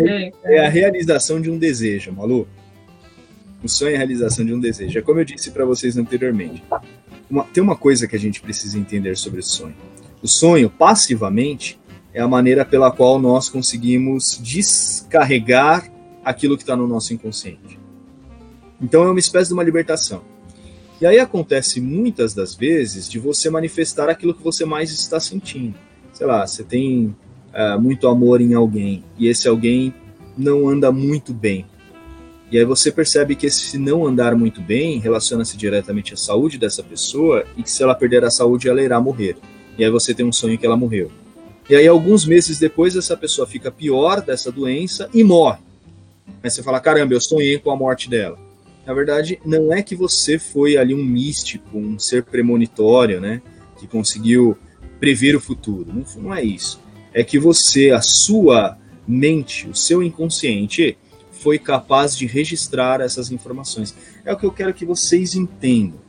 é 0.51 0.65
a 0.65 0.69
realização 0.69 1.39
de 1.39 1.49
um 1.49 1.57
desejo, 1.57 2.11
maluco. 2.11 2.64
O 3.65 3.69
sonho 3.69 3.91
é 3.91 3.95
a 3.95 3.97
realização 3.97 4.45
de 4.45 4.53
um 4.53 4.59
desejo. 4.59 4.97
É 4.97 5.01
como 5.01 5.19
eu 5.19 5.25
disse 5.25 5.51
para 5.51 5.65
vocês 5.65 5.97
anteriormente. 5.97 6.63
Uma, 7.29 7.43
tem 7.43 7.61
uma 7.61 7.75
coisa 7.75 8.07
que 8.07 8.15
a 8.15 8.19
gente 8.19 8.39
precisa 8.39 8.77
entender 8.77 9.17
sobre 9.17 9.39
o 9.39 9.43
sonho 9.43 9.75
o 10.25 10.27
sonho, 10.27 10.71
passivamente, 10.71 11.79
é 12.11 12.19
a 12.19 12.27
maneira 12.27 12.65
pela 12.65 12.91
qual 12.91 13.19
nós 13.19 13.47
conseguimos 13.47 14.39
descarregar 14.41 15.87
aquilo 16.23 16.57
que 16.57 16.63
está 16.63 16.75
no 16.75 16.87
nosso 16.87 17.13
inconsciente. 17.13 17.79
Então 18.81 19.03
é 19.03 19.11
uma 19.11 19.19
espécie 19.19 19.49
de 19.49 19.53
uma 19.53 19.63
libertação. 19.63 20.23
E 20.99 21.05
aí 21.05 21.19
acontece 21.19 21.79
muitas 21.79 22.33
das 22.33 22.55
vezes 22.55 23.07
de 23.07 23.19
você 23.19 23.51
manifestar 23.51 24.09
aquilo 24.09 24.33
que 24.33 24.43
você 24.43 24.65
mais 24.65 24.91
está 24.91 25.19
sentindo. 25.19 25.75
Sei 26.11 26.25
lá, 26.25 26.47
você 26.47 26.63
tem 26.63 27.15
uh, 27.53 27.79
muito 27.79 28.07
amor 28.07 28.41
em 28.41 28.55
alguém 28.55 29.03
e 29.19 29.27
esse 29.27 29.47
alguém 29.47 29.93
não 30.35 30.67
anda 30.67 30.91
muito 30.91 31.35
bem. 31.35 31.67
E 32.55 32.57
aí 32.57 32.63
você 32.63 32.89
percebe 32.89 33.35
que 33.35 33.47
esse 33.47 33.77
não 33.77 34.07
andar 34.07 34.33
muito 34.33 34.61
bem 34.61 34.97
relaciona-se 34.97 35.57
diretamente 35.57 36.13
à 36.13 36.17
saúde 36.17 36.57
dessa 36.57 36.81
pessoa 36.81 37.43
e 37.57 37.61
que 37.61 37.69
se 37.69 37.83
ela 37.83 37.93
perder 37.93 38.23
a 38.23 38.31
saúde 38.31 38.69
ela 38.69 38.81
irá 38.81 38.97
morrer 38.97 39.35
e 39.77 39.83
aí 39.83 39.91
você 39.91 40.13
tem 40.13 40.25
um 40.25 40.31
sonho 40.31 40.57
que 40.57 40.65
ela 40.65 40.77
morreu. 40.77 41.11
E 41.69 41.75
aí, 41.75 41.85
alguns 41.85 42.25
meses 42.25 42.57
depois, 42.57 42.95
essa 42.95 43.17
pessoa 43.17 43.45
fica 43.45 43.69
pior 43.69 44.21
dessa 44.21 44.53
doença 44.53 45.09
e 45.13 45.21
morre. 45.21 45.59
Aí 46.41 46.49
você 46.49 46.63
fala: 46.63 46.79
caramba, 46.79 47.13
eu 47.13 47.19
sonhei 47.19 47.59
com 47.59 47.71
a 47.71 47.75
morte 47.75 48.09
dela. 48.09 48.39
Na 48.87 48.93
verdade, 48.93 49.37
não 49.45 49.73
é 49.73 49.83
que 49.83 49.93
você 49.93 50.39
foi 50.39 50.77
ali 50.77 50.95
um 50.95 51.03
místico, 51.03 51.77
um 51.77 51.99
ser 51.99 52.23
premonitório, 52.23 53.19
né? 53.19 53.41
Que 53.77 53.85
conseguiu 53.85 54.57
prever 54.97 55.35
o 55.35 55.41
futuro. 55.41 55.91
Não, 55.93 56.05
não 56.21 56.33
é 56.33 56.41
isso. 56.41 56.79
É 57.13 57.21
que 57.21 57.37
você, 57.37 57.91
a 57.91 58.01
sua 58.01 58.77
mente, 59.05 59.67
o 59.67 59.75
seu 59.75 60.01
inconsciente, 60.01 60.97
foi 61.45 61.59
capaz 61.59 62.17
de 62.17 62.25
registrar 62.25 63.01
essas 63.01 63.29
informações. 63.29 63.93
É 64.25 64.33
o 64.33 64.35
que 64.35 64.47
eu 64.47 64.51
quero 64.51 64.73
que 64.73 64.83
vocês 64.83 65.35
entendam. 65.35 65.99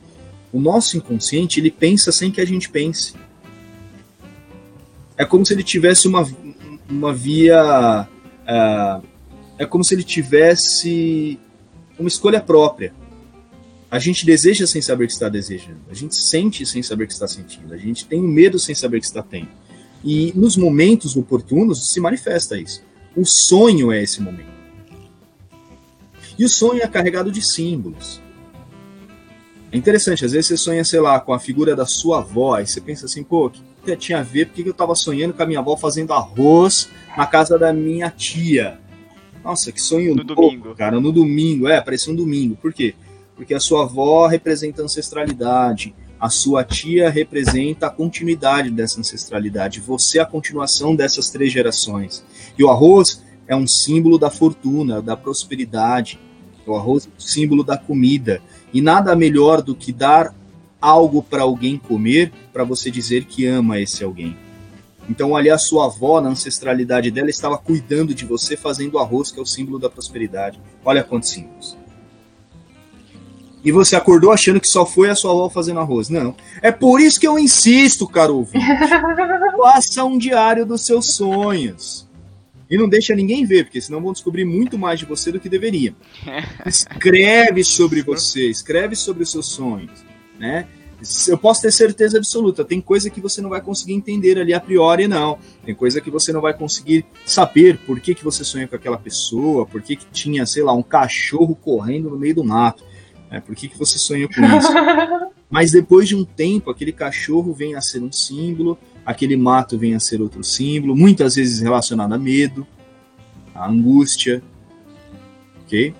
O 0.51 0.59
nosso 0.59 0.97
inconsciente, 0.97 1.59
ele 1.59 1.69
pensa 1.69 2.11
sem 2.11 2.31
que 2.31 2.41
a 2.41 2.45
gente 2.45 2.67
pense 2.71 3.13
é 5.15 5.23
como 5.23 5.45
se 5.45 5.53
ele 5.53 5.61
tivesse 5.61 6.07
uma, 6.07 6.27
uma 6.89 7.13
via. 7.13 8.07
Uh, 8.47 9.07
é 9.59 9.65
como 9.67 9.83
se 9.83 9.93
ele 9.93 10.03
tivesse 10.03 11.39
uma 11.99 12.07
escolha 12.07 12.41
própria. 12.41 12.91
A 13.91 13.99
gente 13.99 14.25
deseja 14.25 14.65
sem 14.65 14.81
saber 14.81 15.05
que 15.05 15.13
está 15.13 15.29
desejando. 15.29 15.81
A 15.87 15.93
gente 15.93 16.15
sente 16.15 16.65
sem 16.65 16.81
saber 16.81 17.05
que 17.05 17.13
está 17.13 17.27
sentindo. 17.27 17.71
A 17.75 17.77
gente 17.77 18.07
tem 18.07 18.19
medo 18.23 18.57
sem 18.57 18.73
saber 18.73 19.01
que 19.01 19.05
está 19.05 19.21
tendo. 19.21 19.49
E 20.03 20.33
nos 20.35 20.57
momentos 20.57 21.15
oportunos 21.15 21.91
se 21.91 21.99
manifesta 21.99 22.57
isso. 22.57 22.83
O 23.15 23.23
sonho 23.23 23.91
é 23.91 24.01
esse 24.01 24.19
momento. 24.19 24.56
E 26.37 26.45
o 26.45 26.49
sonho 26.49 26.81
é 26.81 26.87
carregado 26.87 27.31
de 27.31 27.41
símbolos. 27.41 28.21
É 29.71 29.77
interessante, 29.77 30.23
às 30.23 30.31
vezes 30.31 30.47
você 30.47 30.57
sonha, 30.57 30.83
sei 30.85 30.99
lá, 30.99 31.19
com 31.19 31.33
a 31.33 31.39
figura 31.39 31.75
da 31.75 31.85
sua 31.85 32.19
avó, 32.19 32.57
e 32.59 32.65
você 32.65 32.79
pensa 32.79 33.05
assim, 33.05 33.23
pô, 33.23 33.49
que 33.49 33.61
tinha 33.97 34.19
a 34.19 34.23
ver, 34.23 34.47
porque 34.47 34.61
eu 34.61 34.71
estava 34.71 34.95
sonhando 34.95 35.33
com 35.33 35.43
a 35.43 35.45
minha 35.45 35.59
avó 35.59 35.75
fazendo 35.75 36.13
arroz 36.13 36.89
na 37.17 37.25
casa 37.25 37.57
da 37.57 37.73
minha 37.73 38.09
tia. 38.09 38.79
Nossa, 39.43 39.71
que 39.71 39.81
sonho 39.81 40.15
no 40.15 40.23
louco, 40.23 40.41
domingo. 40.41 40.75
cara, 40.75 40.99
no 40.99 41.11
domingo, 41.11 41.67
é, 41.67 41.79
parecia 41.81 42.11
um 42.11 42.15
domingo. 42.15 42.55
Por 42.55 42.73
quê? 42.73 42.95
Porque 43.35 43.53
a 43.53 43.59
sua 43.59 43.83
avó 43.83 44.27
representa 44.27 44.81
ancestralidade, 44.81 45.95
a 46.19 46.29
sua 46.29 46.63
tia 46.63 47.09
representa 47.09 47.87
a 47.87 47.89
continuidade 47.89 48.69
dessa 48.71 48.99
ancestralidade, 48.99 49.79
você 49.79 50.17
é 50.19 50.21
a 50.21 50.25
continuação 50.25 50.95
dessas 50.95 51.29
três 51.29 51.51
gerações. 51.51 52.23
E 52.57 52.63
o 52.63 52.69
arroz 52.69 53.23
é 53.47 53.55
um 53.55 53.67
símbolo 53.67 54.17
da 54.17 54.29
fortuna, 54.29 55.01
da 55.01 55.15
prosperidade. 55.15 56.19
O 56.67 56.75
arroz 56.75 57.05
é 57.05 57.09
um 57.09 57.19
símbolo 57.19 57.63
da 57.63 57.77
comida. 57.77 58.41
E 58.73 58.81
nada 58.81 59.15
melhor 59.15 59.61
do 59.61 59.75
que 59.75 59.91
dar 59.91 60.33
algo 60.81 61.23
para 61.23 61.43
alguém 61.43 61.77
comer 61.77 62.31
para 62.51 62.63
você 62.63 62.91
dizer 62.91 63.25
que 63.25 63.45
ama 63.45 63.79
esse 63.79 64.03
alguém. 64.03 64.37
Então, 65.09 65.35
ali 65.35 65.49
a 65.49 65.57
sua 65.57 65.85
avó, 65.85 66.19
na 66.19 66.29
ancestralidade 66.29 67.09
dela, 67.09 67.29
estava 67.29 67.57
cuidando 67.57 68.13
de 68.13 68.25
você, 68.25 68.57
fazendo 68.57 68.99
arroz, 68.99 69.31
que 69.31 69.39
é 69.39 69.41
o 69.41 69.45
símbolo 69.45 69.79
da 69.79 69.89
prosperidade. 69.89 70.59
Olha 70.83 71.03
quantos 71.03 71.29
símbolos. 71.29 71.77
E 73.63 73.71
você 73.71 73.95
acordou 73.95 74.31
achando 74.31 74.61
que 74.61 74.67
só 74.67 74.85
foi 74.85 75.09
a 75.09 75.15
sua 75.15 75.31
avó 75.31 75.49
fazendo 75.49 75.79
arroz. 75.79 76.09
Não. 76.09 76.35
É 76.61 76.71
por 76.71 76.99
isso 77.01 77.19
que 77.19 77.27
eu 77.27 77.39
insisto, 77.39 78.07
caro 78.07 78.37
ouvinte. 78.37 78.65
Faça 79.57 80.03
um 80.03 80.17
diário 80.17 80.65
dos 80.65 80.85
seus 80.85 81.13
sonhos. 81.13 82.06
E 82.69 82.77
não 82.77 82.89
deixa 82.89 83.15
ninguém 83.15 83.45
ver, 83.45 83.65
porque 83.65 83.79
senão 83.79 84.01
vão 84.01 84.11
descobrir 84.11 84.45
muito 84.45 84.77
mais 84.77 84.99
de 84.99 85.05
você 85.05 85.31
do 85.31 85.39
que 85.39 85.47
deveriam. 85.47 85.95
Escreve 86.65 87.63
sobre 87.63 88.01
você, 88.01 88.49
escreve 88.49 88.95
sobre 88.95 89.23
os 89.23 89.31
seus 89.31 89.47
sonhos 89.47 90.07
né? 90.39 90.67
Eu 91.27 91.37
posso 91.37 91.61
ter 91.61 91.71
certeza 91.71 92.17
absoluta, 92.17 92.65
tem 92.65 92.81
coisa 92.81 93.07
que 93.09 93.21
você 93.21 93.39
não 93.39 93.51
vai 93.51 93.61
conseguir 93.61 93.93
entender 93.93 94.39
ali 94.39 94.51
a 94.51 94.59
priori, 94.59 95.07
não. 95.07 95.37
Tem 95.63 95.75
coisa 95.75 96.01
que 96.01 96.09
você 96.09 96.33
não 96.33 96.41
vai 96.41 96.55
conseguir 96.55 97.05
saber 97.23 97.77
por 97.85 97.99
que, 97.99 98.15
que 98.15 98.23
você 98.23 98.43
sonha 98.43 98.67
com 98.67 98.75
aquela 98.75 98.97
pessoa, 98.97 99.67
por 99.67 99.79
que, 99.79 99.95
que 99.95 100.07
tinha, 100.07 100.43
sei 100.47 100.63
lá, 100.63 100.73
um 100.73 100.81
cachorro 100.81 101.55
correndo 101.55 102.09
no 102.09 102.17
meio 102.17 102.33
do 102.33 102.43
mato. 102.43 102.83
Né? 103.29 103.39
Por 103.39 103.55
que, 103.55 103.67
que 103.67 103.77
você 103.77 103.99
sonha 103.99 104.27
com 104.27 104.41
isso? 104.57 104.73
Mas 105.51 105.71
depois 105.71 106.07
de 106.07 106.15
um 106.15 106.25
tempo, 106.25 106.71
aquele 106.71 106.91
cachorro 106.91 107.53
vem 107.53 107.75
a 107.75 107.81
ser 107.81 108.01
um 108.01 108.11
símbolo, 108.11 108.75
aquele 109.07 109.37
mato 109.37 109.77
vem 109.77 109.95
a 109.95 110.01
ser 110.01 110.21
outro 110.21 110.43
símbolo, 110.43 110.93
muitas 110.93 111.35
vezes 111.35 111.61
relacionado 111.61 112.13
a 112.13 112.17
medo, 112.17 112.67
a 113.55 113.65
angústia. 113.65 114.43
Ok? 115.63 115.95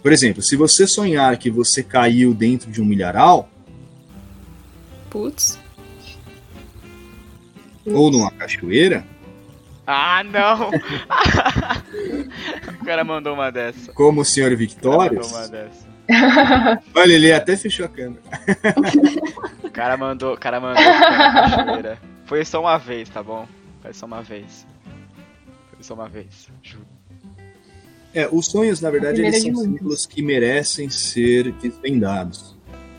Por 0.00 0.12
exemplo, 0.12 0.40
se 0.40 0.54
você 0.54 0.86
sonhar 0.86 1.36
que 1.36 1.50
você 1.50 1.82
caiu 1.82 2.32
dentro 2.32 2.70
de 2.70 2.80
um 2.80 2.84
milharal. 2.84 3.48
Putz. 5.10 5.58
Ou 7.84 8.12
numa 8.12 8.30
cachoeira. 8.30 9.04
Ah, 9.84 10.22
não! 10.22 10.70
o 12.80 12.84
cara 12.84 13.02
mandou 13.02 13.34
uma 13.34 13.50
dessa. 13.50 13.92
Como 13.92 14.20
o 14.20 14.24
senhor 14.24 14.54
Victório. 14.54 15.16
Mandou 15.16 15.30
uma 15.30 15.48
dessa. 15.48 15.91
Olha, 16.94 17.12
ele 17.12 17.32
até 17.32 17.56
fechou 17.56 17.86
a 17.86 17.88
câmera. 17.88 18.22
o 19.62 19.70
cara 19.70 19.96
mandou, 19.96 20.34
o 20.34 20.38
cara 20.38 20.60
mandou 20.60 20.82
cachoeira. 20.82 21.98
Foi 22.24 22.44
só 22.44 22.60
uma 22.60 22.78
vez, 22.78 23.08
tá 23.08 23.22
bom? 23.22 23.46
Foi 23.80 23.92
só 23.92 24.06
uma 24.06 24.22
vez. 24.22 24.66
Foi 25.70 25.82
só 25.82 25.94
uma 25.94 26.08
vez, 26.08 26.48
juro. 26.62 26.86
É, 28.14 28.28
os 28.30 28.46
sonhos, 28.46 28.80
na 28.80 28.90
verdade, 28.90 29.22
eles 29.22 29.42
são 29.42 29.54
símbolos 29.56 30.06
que 30.06 30.22
merecem 30.22 30.90
ser 30.90 31.50
desvendados. 31.52 32.54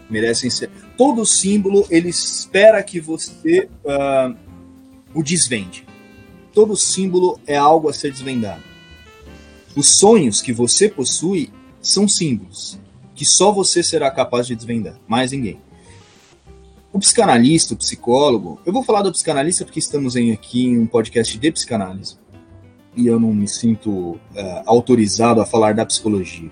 Merecem 0.09 0.49
ser. 0.49 0.69
Todo 0.97 1.25
símbolo 1.25 1.85
ele 1.89 2.09
espera 2.09 2.81
que 2.81 2.99
você 2.99 3.69
uh, 3.85 4.35
o 5.13 5.23
desvende. 5.23 5.85
Todo 6.51 6.75
símbolo 6.75 7.39
é 7.45 7.55
algo 7.55 7.89
a 7.89 7.93
ser 7.93 8.11
desvendado. 8.11 8.63
Os 9.75 9.97
sonhos 9.97 10.41
que 10.41 10.51
você 10.51 10.89
possui 10.89 11.51
são 11.81 12.07
símbolos 12.07 12.79
que 13.15 13.25
só 13.25 13.51
você 13.51 13.83
será 13.83 14.09
capaz 14.09 14.47
de 14.47 14.55
desvendar, 14.55 14.99
mais 15.07 15.31
ninguém. 15.31 15.59
O 16.91 16.99
psicanalista, 16.99 17.73
o 17.73 17.77
psicólogo, 17.77 18.59
eu 18.65 18.71
vou 18.71 18.83
falar 18.83 19.01
do 19.01 19.11
psicanalista 19.11 19.65
porque 19.65 19.79
estamos 19.79 20.15
em, 20.15 20.31
aqui 20.31 20.65
em 20.65 20.77
um 20.77 20.85
podcast 20.85 21.37
de 21.37 21.51
psicanálise 21.51 22.17
e 22.95 23.07
eu 23.07 23.19
não 23.19 23.33
me 23.33 23.47
sinto 23.47 24.19
é, 24.35 24.63
autorizado 24.65 25.41
a 25.41 25.45
falar 25.45 25.73
da 25.73 25.85
psicologia. 25.85 26.51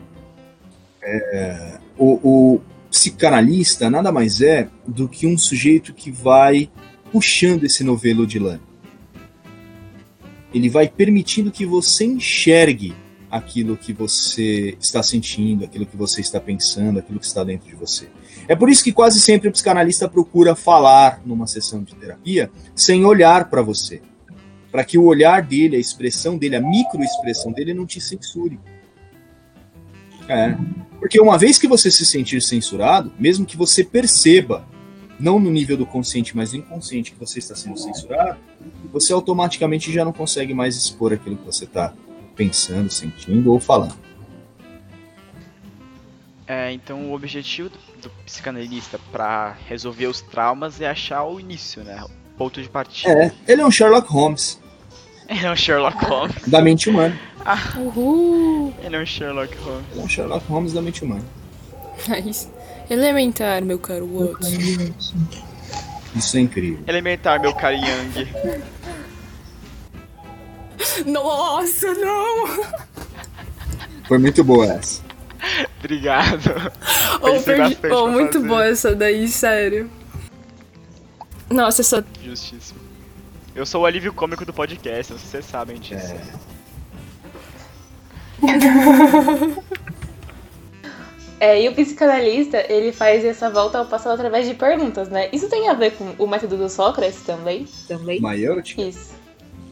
É, 1.03 1.79
o, 1.97 2.19
o 2.23 2.61
psicanalista 2.89 3.89
nada 3.89 4.11
mais 4.11 4.41
é 4.41 4.67
do 4.87 5.07
que 5.07 5.27
um 5.27 5.37
sujeito 5.37 5.93
que 5.93 6.11
vai 6.11 6.69
puxando 7.11 7.63
esse 7.63 7.83
novelo 7.83 8.25
de 8.25 8.39
lã. 8.39 8.59
Ele 10.53 10.69
vai 10.69 10.87
permitindo 10.87 11.51
que 11.51 11.65
você 11.65 12.05
enxergue 12.05 12.95
aquilo 13.31 13.77
que 13.77 13.93
você 13.93 14.77
está 14.79 15.01
sentindo, 15.01 15.63
aquilo 15.63 15.85
que 15.85 15.95
você 15.95 16.19
está 16.19 16.39
pensando, 16.39 16.99
aquilo 16.99 17.17
que 17.17 17.25
está 17.25 17.45
dentro 17.45 17.69
de 17.69 17.75
você. 17.75 18.09
É 18.45 18.55
por 18.55 18.69
isso 18.69 18.83
que 18.83 18.91
quase 18.91 19.21
sempre 19.21 19.47
o 19.47 19.51
psicanalista 19.51 20.09
procura 20.09 20.53
falar 20.53 21.21
numa 21.25 21.47
sessão 21.47 21.81
de 21.81 21.95
terapia 21.95 22.51
sem 22.75 23.05
olhar 23.05 23.49
para 23.49 23.61
você. 23.61 24.01
Para 24.69 24.83
que 24.83 24.97
o 24.97 25.05
olhar 25.05 25.41
dele, 25.41 25.77
a 25.77 25.79
expressão 25.79 26.37
dele, 26.37 26.57
a 26.57 26.61
microexpressão 26.61 27.53
dele 27.53 27.73
não 27.73 27.85
te 27.85 28.01
censure. 28.01 28.59
É. 30.27 30.57
Porque 30.99 31.19
uma 31.19 31.37
vez 31.37 31.57
que 31.57 31.67
você 31.67 31.89
se 31.89 32.05
sentir 32.05 32.41
censurado, 32.41 33.13
mesmo 33.17 33.45
que 33.45 33.55
você 33.55 33.83
perceba, 33.83 34.67
não 35.17 35.39
no 35.39 35.49
nível 35.49 35.77
do 35.77 35.85
consciente, 35.85 36.35
mas 36.35 36.51
do 36.51 36.57
inconsciente, 36.57 37.13
que 37.13 37.19
você 37.19 37.39
está 37.39 37.55
sendo 37.55 37.77
censurado, 37.77 38.39
você 38.91 39.13
automaticamente 39.13 39.91
já 39.91 40.03
não 40.03 40.11
consegue 40.11 40.53
mais 40.53 40.75
expor 40.75 41.13
aquilo 41.13 41.37
que 41.37 41.45
você 41.45 41.63
está 41.63 41.93
pensando, 42.35 42.89
sentindo 42.91 43.51
ou 43.51 43.59
falando. 43.59 43.95
É, 46.47 46.71
então 46.73 47.11
o 47.11 47.13
objetivo 47.13 47.69
do, 47.69 47.77
do 48.01 48.09
psicanalista 48.25 48.99
para 49.11 49.55
resolver 49.67 50.07
os 50.07 50.21
traumas 50.21 50.81
é 50.81 50.89
achar 50.89 51.23
o 51.23 51.39
início, 51.39 51.83
né? 51.83 52.03
O 52.03 52.37
ponto 52.37 52.61
de 52.61 52.67
partida. 52.67 53.13
É, 53.13 53.31
ele 53.47 53.61
é 53.61 53.65
um 53.65 53.71
Sherlock 53.71 54.09
Holmes. 54.11 54.59
Ele 55.31 55.45
é 55.45 55.51
um 55.51 55.55
Sherlock 55.55 56.03
Holmes. 56.03 56.35
Da 56.45 56.61
mente 56.61 56.89
humana. 56.89 57.17
Ah, 57.45 57.57
Uhul! 57.77 58.73
ele 58.83 58.97
é 58.97 58.99
um 58.99 59.05
Sherlock 59.05 59.55
Holmes. 59.59 59.85
Ele 59.91 60.01
é 60.01 60.03
um 60.03 60.09
Sherlock 60.09 60.45
Holmes 60.45 60.73
da 60.73 60.81
mente 60.81 61.05
humana. 61.05 61.23
Nice. 62.09 62.49
Elementar, 62.89 63.61
meu 63.63 63.79
caro 63.79 64.05
Watson. 64.07 64.93
Isso 66.13 66.35
é 66.35 66.39
incrível. 66.41 66.83
Elementar, 66.85 67.39
meu 67.39 67.53
cara 67.55 67.75
Yang. 67.75 68.27
Nossa, 71.05 71.93
não! 71.93 72.47
Foi 74.07 74.17
muito 74.17 74.43
boa 74.43 74.65
essa. 74.65 75.01
Obrigado. 75.79 76.71
Oh, 77.21 77.41
perdi... 77.41 77.75
bastante 77.75 77.93
oh, 77.93 78.07
muito 78.07 78.33
fazer. 78.33 78.47
boa 78.47 78.65
essa 78.65 78.95
daí, 78.95 79.27
sério. 79.27 79.89
Nossa, 81.49 81.81
essa. 81.81 82.05
Justíssimo. 82.23 82.79
Eu 83.55 83.65
sou 83.65 83.81
o 83.81 83.85
alívio 83.85 84.13
cômico 84.13 84.45
do 84.45 84.53
podcast, 84.53 85.13
vocês 85.13 85.45
sabem 85.45 85.79
disso. 85.79 86.13
É. 86.13 86.51
É, 91.41 91.59
e 91.59 91.67
o 91.67 91.73
psicanalista, 91.73 92.63
ele 92.71 92.91
faz 92.91 93.25
essa 93.25 93.49
volta 93.49 93.79
ao 93.79 93.87
passado 93.87 94.13
através 94.13 94.47
de 94.47 94.53
perguntas, 94.53 95.09
né? 95.09 95.27
Isso 95.33 95.49
tem 95.49 95.69
a 95.69 95.73
ver 95.73 95.93
com 95.93 96.13
o 96.19 96.27
método 96.27 96.55
do 96.55 96.69
Sócrates 96.69 97.23
também? 97.23 97.65
Também. 97.87 98.21
Maêutica 98.21 98.79
Isso. 98.79 99.15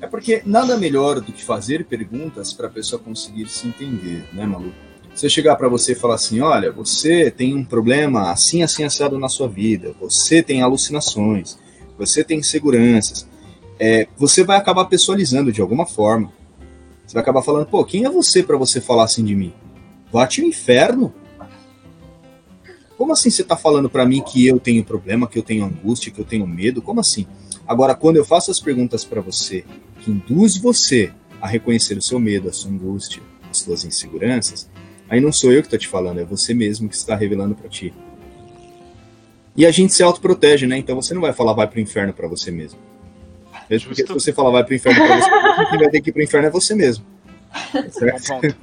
É 0.01 0.07
porque 0.07 0.41
nada 0.45 0.77
melhor 0.77 1.19
do 1.19 1.31
que 1.31 1.43
fazer 1.43 1.85
perguntas 1.85 2.53
para 2.53 2.67
a 2.67 2.69
pessoa 2.69 3.01
conseguir 3.01 3.47
se 3.47 3.67
entender, 3.67 4.23
né, 4.33 4.45
Malu? 4.45 4.73
Se 5.13 5.25
eu 5.25 5.29
chegar 5.29 5.55
para 5.55 5.67
você 5.67 5.91
e 5.91 5.95
falar 5.95 6.15
assim, 6.15 6.39
olha, 6.39 6.71
você 6.71 7.29
tem 7.29 7.53
um 7.53 7.65
problema 7.65 8.31
assim, 8.31 8.63
assim, 8.63 8.83
assado 8.83 9.19
na 9.19 9.27
sua 9.27 9.47
vida, 9.47 9.93
você 9.99 10.41
tem 10.41 10.61
alucinações, 10.61 11.57
você 11.97 12.23
tem 12.23 12.39
inseguranças, 12.39 13.27
é, 13.77 14.07
você 14.17 14.43
vai 14.43 14.57
acabar 14.57 14.85
pessoalizando 14.85 15.51
de 15.51 15.61
alguma 15.61 15.85
forma. 15.85 16.31
Você 17.05 17.13
vai 17.13 17.23
acabar 17.23 17.41
falando, 17.41 17.65
pô, 17.65 17.83
quem 17.83 18.05
é 18.05 18.09
você 18.09 18.43
para 18.43 18.55
você 18.55 18.79
falar 18.79 19.05
assim 19.05 19.25
de 19.25 19.35
mim? 19.35 19.53
Vá-te 20.11 20.45
inferno. 20.45 21.13
Como 22.97 23.11
assim 23.11 23.29
você 23.29 23.41
está 23.41 23.57
falando 23.57 23.89
para 23.89 24.05
mim 24.05 24.21
que 24.21 24.45
eu 24.45 24.59
tenho 24.59 24.83
problema, 24.83 25.27
que 25.27 25.39
eu 25.39 25.43
tenho 25.43 25.65
angústia, 25.65 26.11
que 26.11 26.19
eu 26.19 26.25
tenho 26.25 26.45
medo? 26.45 26.81
Como 26.81 26.99
assim? 26.99 27.25
Agora, 27.67 27.95
quando 27.95 28.17
eu 28.17 28.25
faço 28.25 28.51
as 28.51 28.59
perguntas 28.59 29.05
para 29.05 29.21
você, 29.21 29.63
que 29.99 30.11
induz 30.11 30.57
você 30.57 31.11
a 31.41 31.47
reconhecer 31.47 31.97
o 31.97 32.01
seu 32.01 32.19
medo, 32.19 32.49
a 32.49 32.53
sua 32.53 32.71
angústia, 32.71 33.21
as 33.49 33.59
suas 33.59 33.83
inseguranças, 33.85 34.69
aí 35.09 35.19
não 35.19 35.31
sou 35.31 35.51
eu 35.51 35.61
que 35.61 35.67
estou 35.67 35.79
te 35.79 35.87
falando, 35.87 36.19
é 36.19 36.25
você 36.25 36.53
mesmo 36.53 36.89
que 36.89 36.95
está 36.95 37.15
revelando 37.15 37.55
para 37.55 37.69
ti. 37.69 37.93
E 39.55 39.65
a 39.65 39.71
gente 39.71 39.93
se 39.93 40.03
autoprotege, 40.03 40.65
né? 40.65 40.77
Então 40.77 40.95
você 40.95 41.13
não 41.13 41.21
vai 41.21 41.33
falar 41.33 41.53
vai 41.53 41.67
pro 41.67 41.79
inferno 41.79 42.13
para 42.13 42.27
você 42.27 42.51
mesmo. 42.51 42.79
Mesmo 43.69 43.89
porque 43.89 44.05
se 44.05 44.13
você 44.13 44.31
falar 44.33 44.51
vai 44.51 44.63
pro 44.63 44.75
inferno 44.75 45.05
para 45.05 45.17
você 45.17 45.29
mesmo, 45.29 45.69
quem 45.69 45.79
vai 45.79 45.89
ter 45.89 46.01
que 46.01 46.09
ir 46.09 46.13
pro 46.13 46.23
inferno 46.23 46.47
é 46.47 46.51
você 46.51 46.75
mesmo. 46.75 47.05
Certo? 47.91 48.27
ponto. 48.27 48.55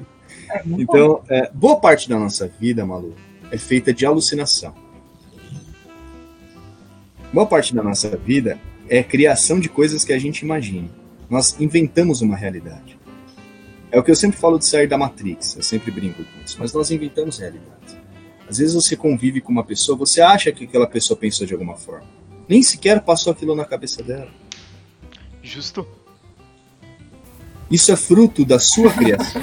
Então, 0.79 1.23
é, 1.29 1.51
boa 1.53 1.79
parte 1.81 2.09
da 2.09 2.19
nossa 2.19 2.49
vida, 2.61 2.87
Malu, 2.87 3.15
é 3.51 3.59
feita 3.59 3.93
de 3.93 4.07
alucinação. 4.07 4.75
Boa 7.33 7.47
parte 7.47 7.75
da 7.75 7.83
nossa 7.83 8.17
vida 8.17 8.59
é 8.89 9.03
criação 9.03 9.59
de 9.61 9.69
coisas 9.69 10.05
que 10.05 10.13
a 10.13 10.19
gente 10.19 10.41
imagina. 10.41 10.89
Nós 11.29 11.61
inventamos 11.61 12.21
uma 12.21 12.37
realidade. 12.37 12.99
É 13.91 13.99
o 13.99 14.03
que 14.03 14.11
eu 14.11 14.17
sempre 14.17 14.39
falo 14.39 14.59
de 14.59 14.67
sair 14.67 14.87
da 14.87 14.99
Matrix, 14.99 15.57
eu 15.57 15.63
sempre 15.63 15.91
brinco 15.91 16.23
com 16.23 16.45
isso, 16.45 16.57
mas 16.59 16.73
nós 16.73 16.91
inventamos 16.91 17.39
realidades. 17.39 17.97
Às 18.49 18.59
vezes 18.59 18.75
você 18.75 18.97
convive 18.97 19.41
com 19.41 19.51
uma 19.51 19.65
pessoa, 19.65 19.99
você 19.99 20.21
acha 20.21 20.53
que 20.53 20.65
aquela 20.65 20.87
pessoa 20.87 21.19
pensou 21.19 21.47
de 21.47 21.53
alguma 21.53 21.77
forma. 21.77 22.07
Nem 22.49 22.63
sequer 22.63 23.01
passou 23.03 23.33
aquilo 23.33 23.55
na 23.55 23.65
cabeça 23.65 24.03
dela. 24.03 24.31
Justo. 25.43 25.87
Isso 27.71 27.91
é 27.91 27.97
fruto 27.97 28.45
da 28.45 28.59
sua 28.59 28.93
criação. 28.93 29.43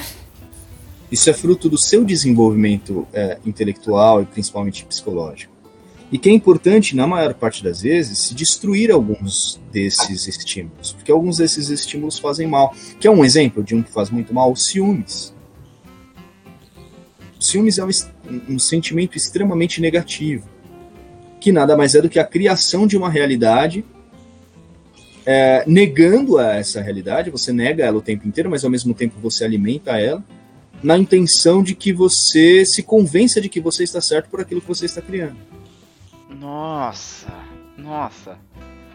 Isso 1.12 1.28
é 1.28 1.32
fruto 1.32 1.68
do 1.68 1.78
seu 1.78 2.04
desenvolvimento 2.04 3.06
é, 3.12 3.38
intelectual 3.44 4.22
e 4.22 4.26
principalmente 4.26 4.84
psicológico. 4.84 5.53
E 6.12 6.18
que 6.18 6.28
é 6.28 6.32
importante, 6.32 6.94
na 6.94 7.06
maior 7.06 7.34
parte 7.34 7.64
das 7.64 7.82
vezes, 7.82 8.18
se 8.18 8.34
destruir 8.34 8.90
alguns 8.90 9.60
desses 9.72 10.28
estímulos. 10.28 10.92
Porque 10.92 11.10
alguns 11.10 11.38
desses 11.38 11.70
estímulos 11.70 12.18
fazem 12.18 12.46
mal. 12.46 12.74
Que 13.00 13.08
é 13.08 13.10
um 13.10 13.24
exemplo 13.24 13.64
de 13.64 13.74
um 13.74 13.82
que 13.82 13.90
faz 13.90 14.10
muito 14.10 14.32
mal? 14.32 14.52
O 14.52 14.56
ciúmes. 14.56 15.34
Ciúmes 17.40 17.78
é 17.78 17.84
um, 17.84 17.90
um 18.50 18.58
sentimento 18.58 19.16
extremamente 19.16 19.80
negativo. 19.80 20.48
Que 21.40 21.50
nada 21.50 21.76
mais 21.76 21.94
é 21.94 22.00
do 22.00 22.08
que 22.08 22.18
a 22.18 22.24
criação 22.24 22.86
de 22.86 22.96
uma 22.96 23.10
realidade 23.10 23.84
é, 25.26 25.64
negando 25.66 26.38
essa 26.38 26.82
realidade, 26.82 27.30
você 27.30 27.52
nega 27.52 27.84
ela 27.84 27.96
o 27.96 28.02
tempo 28.02 28.28
inteiro, 28.28 28.50
mas 28.50 28.64
ao 28.64 28.70
mesmo 28.70 28.92
tempo 28.92 29.18
você 29.20 29.44
alimenta 29.44 29.98
ela, 29.98 30.22
na 30.82 30.98
intenção 30.98 31.62
de 31.62 31.74
que 31.74 31.92
você 31.92 32.64
se 32.66 32.82
convença 32.82 33.40
de 33.40 33.48
que 33.48 33.60
você 33.60 33.84
está 33.84 34.00
certo 34.00 34.28
por 34.28 34.40
aquilo 34.40 34.60
que 34.60 34.68
você 34.68 34.84
está 34.84 35.00
criando. 35.00 35.36
Nossa, 36.38 37.32
nossa. 37.76 38.38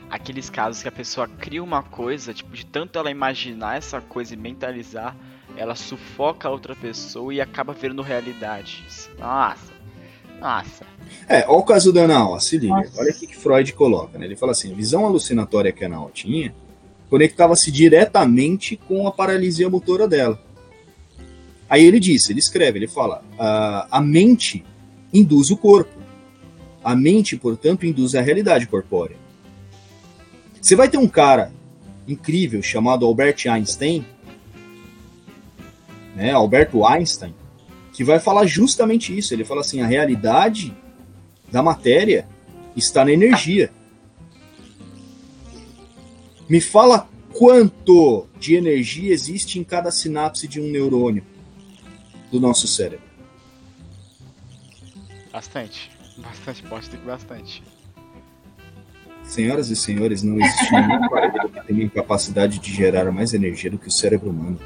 Aqueles 0.09 0.49
casos 0.49 0.81
que 0.81 0.87
a 0.87 0.91
pessoa 0.91 1.27
cria 1.27 1.63
uma 1.63 1.83
coisa, 1.83 2.33
tipo, 2.33 2.55
de 2.55 2.65
tanto 2.65 2.97
ela 2.97 3.11
imaginar 3.11 3.77
essa 3.77 4.01
coisa 4.01 4.33
e 4.33 4.37
mentalizar, 4.37 5.15
ela 5.55 5.75
sufoca 5.75 6.47
a 6.47 6.51
outra 6.51 6.75
pessoa 6.75 7.33
e 7.33 7.39
acaba 7.39 7.73
virando 7.73 8.01
realidade. 8.01 8.83
Nossa, 9.19 9.71
nossa. 10.39 10.85
É, 11.27 11.45
olha 11.47 11.57
o 11.59 11.63
caso 11.63 11.93
da 11.93 12.01
Ana 12.01 12.39
se 12.39 12.57
liga. 12.57 12.75
Nossa. 12.75 13.01
Olha 13.01 13.11
o 13.11 13.13
que 13.13 13.35
Freud 13.35 13.73
coloca, 13.73 14.17
né? 14.17 14.25
Ele 14.25 14.35
fala 14.35 14.51
assim, 14.51 14.71
a 14.71 14.75
visão 14.75 15.05
alucinatória 15.05 15.71
que 15.71 15.83
a 15.83 15.87
Ana 15.87 16.07
tinha 16.13 16.53
conectava-se 17.09 17.71
diretamente 17.71 18.77
com 18.77 19.07
a 19.07 19.11
paralisia 19.11 19.69
motora 19.69 20.07
dela. 20.07 20.39
Aí 21.69 21.83
ele 21.83 21.99
disse, 21.99 22.31
ele 22.31 22.39
escreve, 22.39 22.79
ele 22.79 22.87
fala, 22.87 23.23
"Ah, 23.37 23.87
a 23.91 24.01
mente 24.01 24.63
induz 25.13 25.51
o 25.51 25.57
corpo. 25.57 25.98
A 26.83 26.95
mente, 26.95 27.35
portanto, 27.35 27.85
induz 27.85 28.15
a 28.15 28.21
realidade 28.21 28.67
corpórea. 28.67 29.17
Você 30.61 30.75
vai 30.75 30.89
ter 30.89 30.97
um 30.97 31.07
cara 31.07 31.51
incrível 32.07 32.61
chamado 32.61 33.05
Albert 33.05 33.47
Einstein, 33.49 34.05
né, 36.15 36.31
Alberto 36.31 36.85
Einstein, 36.85 37.33
que 37.93 38.03
vai 38.03 38.19
falar 38.19 38.45
justamente 38.45 39.17
isso. 39.17 39.33
Ele 39.33 39.45
fala 39.45 39.61
assim: 39.61 39.81
a 39.81 39.87
realidade 39.87 40.75
da 41.51 41.61
matéria 41.63 42.27
está 42.75 43.05
na 43.05 43.11
energia. 43.11 43.71
Me 46.49 46.59
fala 46.59 47.07
quanto 47.33 48.27
de 48.39 48.55
energia 48.55 49.13
existe 49.13 49.59
em 49.59 49.63
cada 49.63 49.91
sinapse 49.91 50.47
de 50.47 50.59
um 50.59 50.69
neurônio 50.69 51.23
do 52.31 52.39
nosso 52.39 52.67
cérebro. 52.67 53.07
Bastante. 55.31 55.91
Bastante, 56.21 56.63
pode 56.63 56.89
ter 56.89 56.97
que 56.97 57.05
bastante. 57.05 57.63
Senhoras 59.23 59.69
e 59.69 59.75
senhores, 59.75 60.23
não 60.23 60.39
existe 60.39 60.71
nenhum 60.71 61.03
aparelho 61.05 61.49
que 61.49 61.61
tenha 61.67 61.89
capacidade 61.89 62.59
de 62.59 62.73
gerar 62.73 63.11
mais 63.11 63.33
energia 63.33 63.69
do 63.69 63.77
que 63.77 63.87
o 63.87 63.91
cérebro 63.91 64.29
humano. 64.31 64.59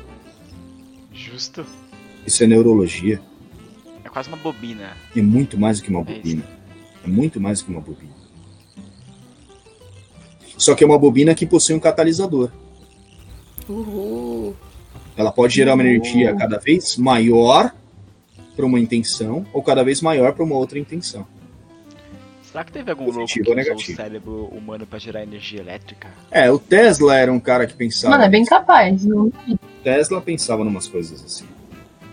Justo. 1.12 1.66
Isso 2.26 2.44
é 2.44 2.48
neurologia. 2.48 3.22
É 4.04 4.10
quase 4.10 4.30
uma 4.30 4.38
bobina. 4.38 4.96
E 5.16 5.20
é 5.20 5.24
muito 5.24 5.60
mais 5.60 5.80
do 5.80 5.84
que 5.84 5.90
uma 5.90 6.00
É 6.02 6.04
isso. 6.04 6.18
bobina. 6.22 6.44
É 7.04 7.08
muito 7.08 7.42
mais 7.42 7.60
do 7.60 7.66
que 7.66 7.72
uma 7.72 7.82
bobina. 7.82 8.14
Só 10.58 10.74
que 10.76 10.84
é 10.84 10.88
uma 10.88 10.98
bobina 10.98 11.36
que 11.36 11.46
possui 11.46 11.76
um 11.76 11.80
catalisador. 11.80 12.50
Uhul. 13.68 14.56
Ela 15.18 15.32
pode 15.32 15.54
gerar 15.54 15.74
uma 15.74 15.84
energia 15.84 16.34
cada 16.36 16.58
vez 16.58 16.96
maior 16.96 17.74
para 18.56 18.66
uma 18.66 18.80
intenção 18.80 19.46
ou 19.52 19.62
cada 19.62 19.84
vez 19.84 20.02
maior 20.02 20.34
para 20.34 20.44
uma 20.44 20.56
outra 20.56 20.80
intenção. 20.80 21.28
Será 22.54 22.64
que 22.64 22.72
teve 22.72 22.92
algum 22.92 23.06
louco 23.06 23.18
que 23.26 23.40
Positivo 23.40 23.50
ou 23.50 23.54
usou 23.60 23.64
o 23.64 23.76
negativo? 23.76 23.98
cérebro 23.98 24.46
humano 24.56 24.86
pra 24.86 25.00
gerar 25.00 25.24
energia 25.24 25.60
elétrica? 25.60 26.08
É, 26.30 26.52
o 26.52 26.60
Tesla 26.60 27.18
era 27.18 27.34
um 27.34 27.40
cara 27.40 27.66
que 27.66 27.74
pensava. 27.74 28.12
Mano, 28.12 28.24
é 28.26 28.30
bem 28.30 28.46
capaz. 28.46 29.04
Não... 29.04 29.34
Tesla 29.84 30.22
pensava 30.22 30.64
numas 30.64 30.88
coisas 30.88 31.24
assim. 31.26 31.46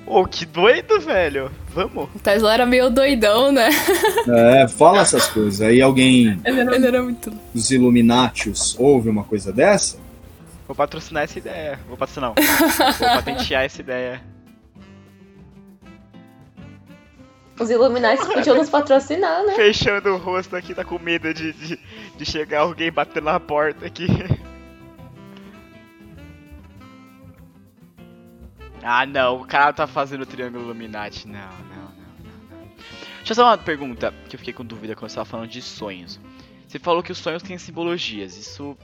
Ô, 0.07 0.25
que 0.27 0.47
doido, 0.47 0.99
velho! 0.99 1.51
Vamos! 1.75 2.09
O 2.17 2.19
Tesla 2.19 2.55
era 2.55 2.65
meio 2.65 2.89
doidão, 2.91 3.53
né? 3.53 3.69
É, 4.29 4.67
fala 4.67 5.03
essas 5.03 5.27
coisas. 5.29 5.61
Aí 5.61 5.81
alguém 5.83 6.41
Ele 6.45 6.65
não- 6.65 6.73
Ele 6.73 6.87
era 6.87 7.03
muito. 7.03 7.31
dos 7.55 7.71
Illuminatius 7.71 8.75
ouve 8.79 9.11
uma 9.11 9.25
coisa 9.25 9.53
dessa? 9.53 9.99
Vou 10.67 10.75
patrocinar 10.75 11.25
essa 11.25 11.39
ideia. 11.39 11.79
Vou 11.87 11.97
patrocinar, 11.99 12.33
não. 12.35 12.43
Vou 12.99 13.09
patentear 13.09 13.65
essa 13.65 13.83
ideia. 13.83 14.23
Os 17.61 17.69
Illuminati 17.69 18.27
podiam 18.27 18.57
nos 18.57 18.71
patrocinar, 18.71 19.45
né? 19.45 19.55
Fechando 19.55 20.09
o 20.09 20.17
rosto 20.17 20.57
aqui, 20.57 20.75
tá 20.75 20.83
com 20.83 20.99
medo 20.99 21.35
de, 21.35 21.53
de, 21.53 21.79
de 22.17 22.25
chegar 22.25 22.61
alguém 22.61 22.91
batendo 22.91 23.25
na 23.25 23.39
porta 23.39 23.87
aqui. 23.87 24.07
Ah, 28.83 29.05
não, 29.05 29.43
o 29.43 29.47
cara 29.47 29.75
tá 29.75 29.87
fazendo 29.87 30.23
o 30.23 30.27
triângulo 30.27 30.65
Illuminati. 30.65 31.29
Não, 31.29 31.39
não, 31.39 31.83
não, 31.83 32.39
não. 32.49 32.69
Deixa 33.19 33.33
eu 33.33 33.35
só 33.35 33.45
uma 33.45 33.59
pergunta, 33.59 34.11
que 34.27 34.35
eu 34.35 34.39
fiquei 34.39 34.55
com 34.55 34.65
dúvida 34.65 34.97
quando 34.97 35.11
você 35.11 35.17
tava 35.17 35.27
falando 35.27 35.51
de 35.51 35.61
sonhos. 35.61 36.19
Você 36.67 36.79
falou 36.79 37.03
que 37.03 37.13
os 37.13 37.19
sonhos 37.19 37.43
têm 37.43 37.59
simbologias, 37.59 38.39
isso. 38.39 38.75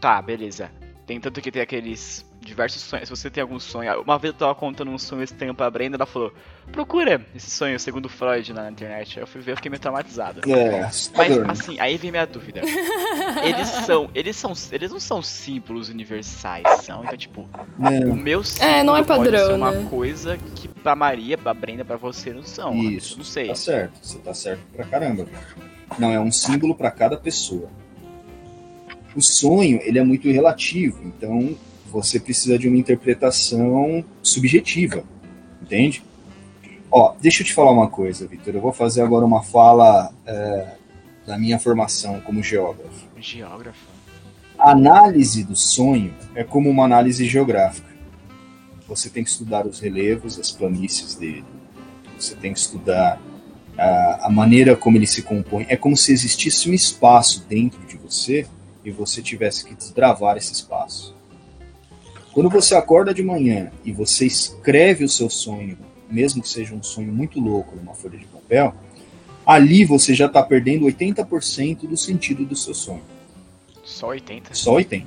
Tá, 0.00 0.22
beleza. 0.22 0.70
Tem 1.04 1.18
tanto 1.18 1.40
que 1.40 1.50
tem 1.50 1.62
aqueles 1.62 2.24
diversos 2.40 2.82
sonhos. 2.82 3.08
Se 3.08 3.14
você 3.14 3.28
tem 3.30 3.42
algum 3.42 3.60
sonho. 3.60 4.00
Uma 4.02 4.18
vez 4.18 4.32
eu 4.32 4.38
tava 4.38 4.54
contando 4.54 4.90
um 4.90 4.98
sonho 4.98 5.22
estranho 5.22 5.54
pra 5.54 5.70
Brenda, 5.70 5.96
ela 5.96 6.06
falou: 6.06 6.32
procura 6.72 7.24
esse 7.34 7.50
sonho 7.50 7.78
segundo 7.78 8.08
Freud 8.08 8.52
na 8.52 8.70
internet. 8.70 9.18
Aí 9.18 9.22
eu 9.22 9.26
fui 9.26 9.40
ver, 9.40 9.52
eu 9.52 9.56
fiquei 9.56 9.70
meio 9.70 9.80
traumatizado. 9.80 10.40
É, 10.50 10.80
Mas 10.80 11.10
né? 11.36 11.44
assim, 11.48 11.78
aí 11.78 11.96
vem 11.96 12.10
minha 12.10 12.26
dúvida. 12.26 12.60
Eles 13.44 13.68
são, 13.68 14.10
eles 14.14 14.36
são, 14.36 14.52
eles 14.72 14.90
não 14.90 15.00
são 15.00 15.22
símbolos 15.22 15.88
universais, 15.88 16.64
são. 16.84 17.04
Então 17.04 17.16
tipo, 17.16 17.42
o 17.42 17.48
Não, 17.78 18.16
meu 18.16 18.42
símbolo 18.42 18.70
É, 18.70 18.82
não 18.82 18.96
é 18.96 19.02
pode 19.02 19.24
padrão, 19.24 19.46
ser 19.46 19.54
uma 19.54 19.70
né? 19.72 19.86
coisa 19.88 20.36
que 20.56 20.68
pra 20.68 20.94
Maria, 20.96 21.38
pra 21.38 21.54
Brenda, 21.54 21.84
pra 21.84 21.96
você 21.96 22.32
não 22.32 22.42
são. 22.42 22.74
Isso, 22.74 23.16
Não 23.18 23.24
sei. 23.24 23.48
tá 23.48 23.54
certo. 23.54 23.92
Você 24.02 24.18
tá 24.18 24.34
certo 24.34 24.60
pra 24.74 24.84
caramba. 24.84 25.26
Não, 25.98 26.10
é 26.10 26.20
um 26.20 26.30
símbolo 26.32 26.74
para 26.74 26.90
cada 26.90 27.16
pessoa. 27.16 27.68
O 29.14 29.20
sonho, 29.22 29.80
ele 29.82 29.98
é 29.98 30.04
muito 30.04 30.28
relativo, 30.30 31.02
então 31.04 31.56
você 31.90 32.20
precisa 32.20 32.58
de 32.58 32.68
uma 32.68 32.76
interpretação 32.76 34.04
subjetiva, 34.22 35.04
entende? 35.60 36.02
Ó, 36.90 37.14
deixa 37.20 37.42
eu 37.42 37.46
te 37.46 37.52
falar 37.52 37.70
uma 37.70 37.88
coisa, 37.88 38.26
Vitor. 38.26 38.54
Eu 38.54 38.60
vou 38.60 38.72
fazer 38.72 39.02
agora 39.02 39.24
uma 39.24 39.42
fala 39.42 40.12
é, 40.26 40.74
da 41.26 41.38
minha 41.38 41.58
formação 41.58 42.20
como 42.20 42.42
geógrafo. 42.42 43.08
Geógrafo. 43.18 43.86
A 44.58 44.72
análise 44.72 45.44
do 45.44 45.56
sonho 45.56 46.12
é 46.34 46.42
como 46.42 46.68
uma 46.68 46.84
análise 46.84 47.24
geográfica. 47.24 47.88
Você 48.88 49.08
tem 49.08 49.22
que 49.22 49.30
estudar 49.30 49.66
os 49.66 49.78
relevos, 49.78 50.38
as 50.38 50.50
planícies 50.50 51.14
dele. 51.14 51.44
Você 52.18 52.34
tem 52.34 52.52
que 52.52 52.58
estudar 52.58 53.20
a, 53.78 54.26
a 54.26 54.30
maneira 54.30 54.76
como 54.76 54.96
ele 54.96 55.06
se 55.06 55.22
compõe. 55.22 55.64
É 55.68 55.76
como 55.76 55.96
se 55.96 56.12
existisse 56.12 56.68
um 56.68 56.74
espaço 56.74 57.46
dentro 57.48 57.80
de 57.86 57.96
você 57.96 58.46
e 58.84 58.90
você 58.90 59.22
tivesse 59.22 59.64
que 59.64 59.74
desbravar 59.74 60.36
esse 60.36 60.52
espaço. 60.52 61.19
Quando 62.32 62.48
você 62.48 62.74
acorda 62.74 63.12
de 63.12 63.22
manhã 63.22 63.72
e 63.84 63.92
você 63.92 64.24
escreve 64.26 65.04
o 65.04 65.08
seu 65.08 65.28
sonho, 65.28 65.76
mesmo 66.08 66.42
que 66.42 66.48
seja 66.48 66.74
um 66.74 66.82
sonho 66.82 67.12
muito 67.12 67.40
louco 67.40 67.74
numa 67.74 67.94
folha 67.94 68.18
de 68.18 68.24
papel, 68.26 68.74
ali 69.44 69.84
você 69.84 70.14
já 70.14 70.26
está 70.26 70.42
perdendo 70.42 70.86
80% 70.86 71.88
do 71.88 71.96
sentido 71.96 72.44
do 72.44 72.54
seu 72.54 72.74
sonho. 72.74 73.02
Só 73.82 74.08
80? 74.08 74.54
Só 74.54 74.74
80%. 74.76 75.04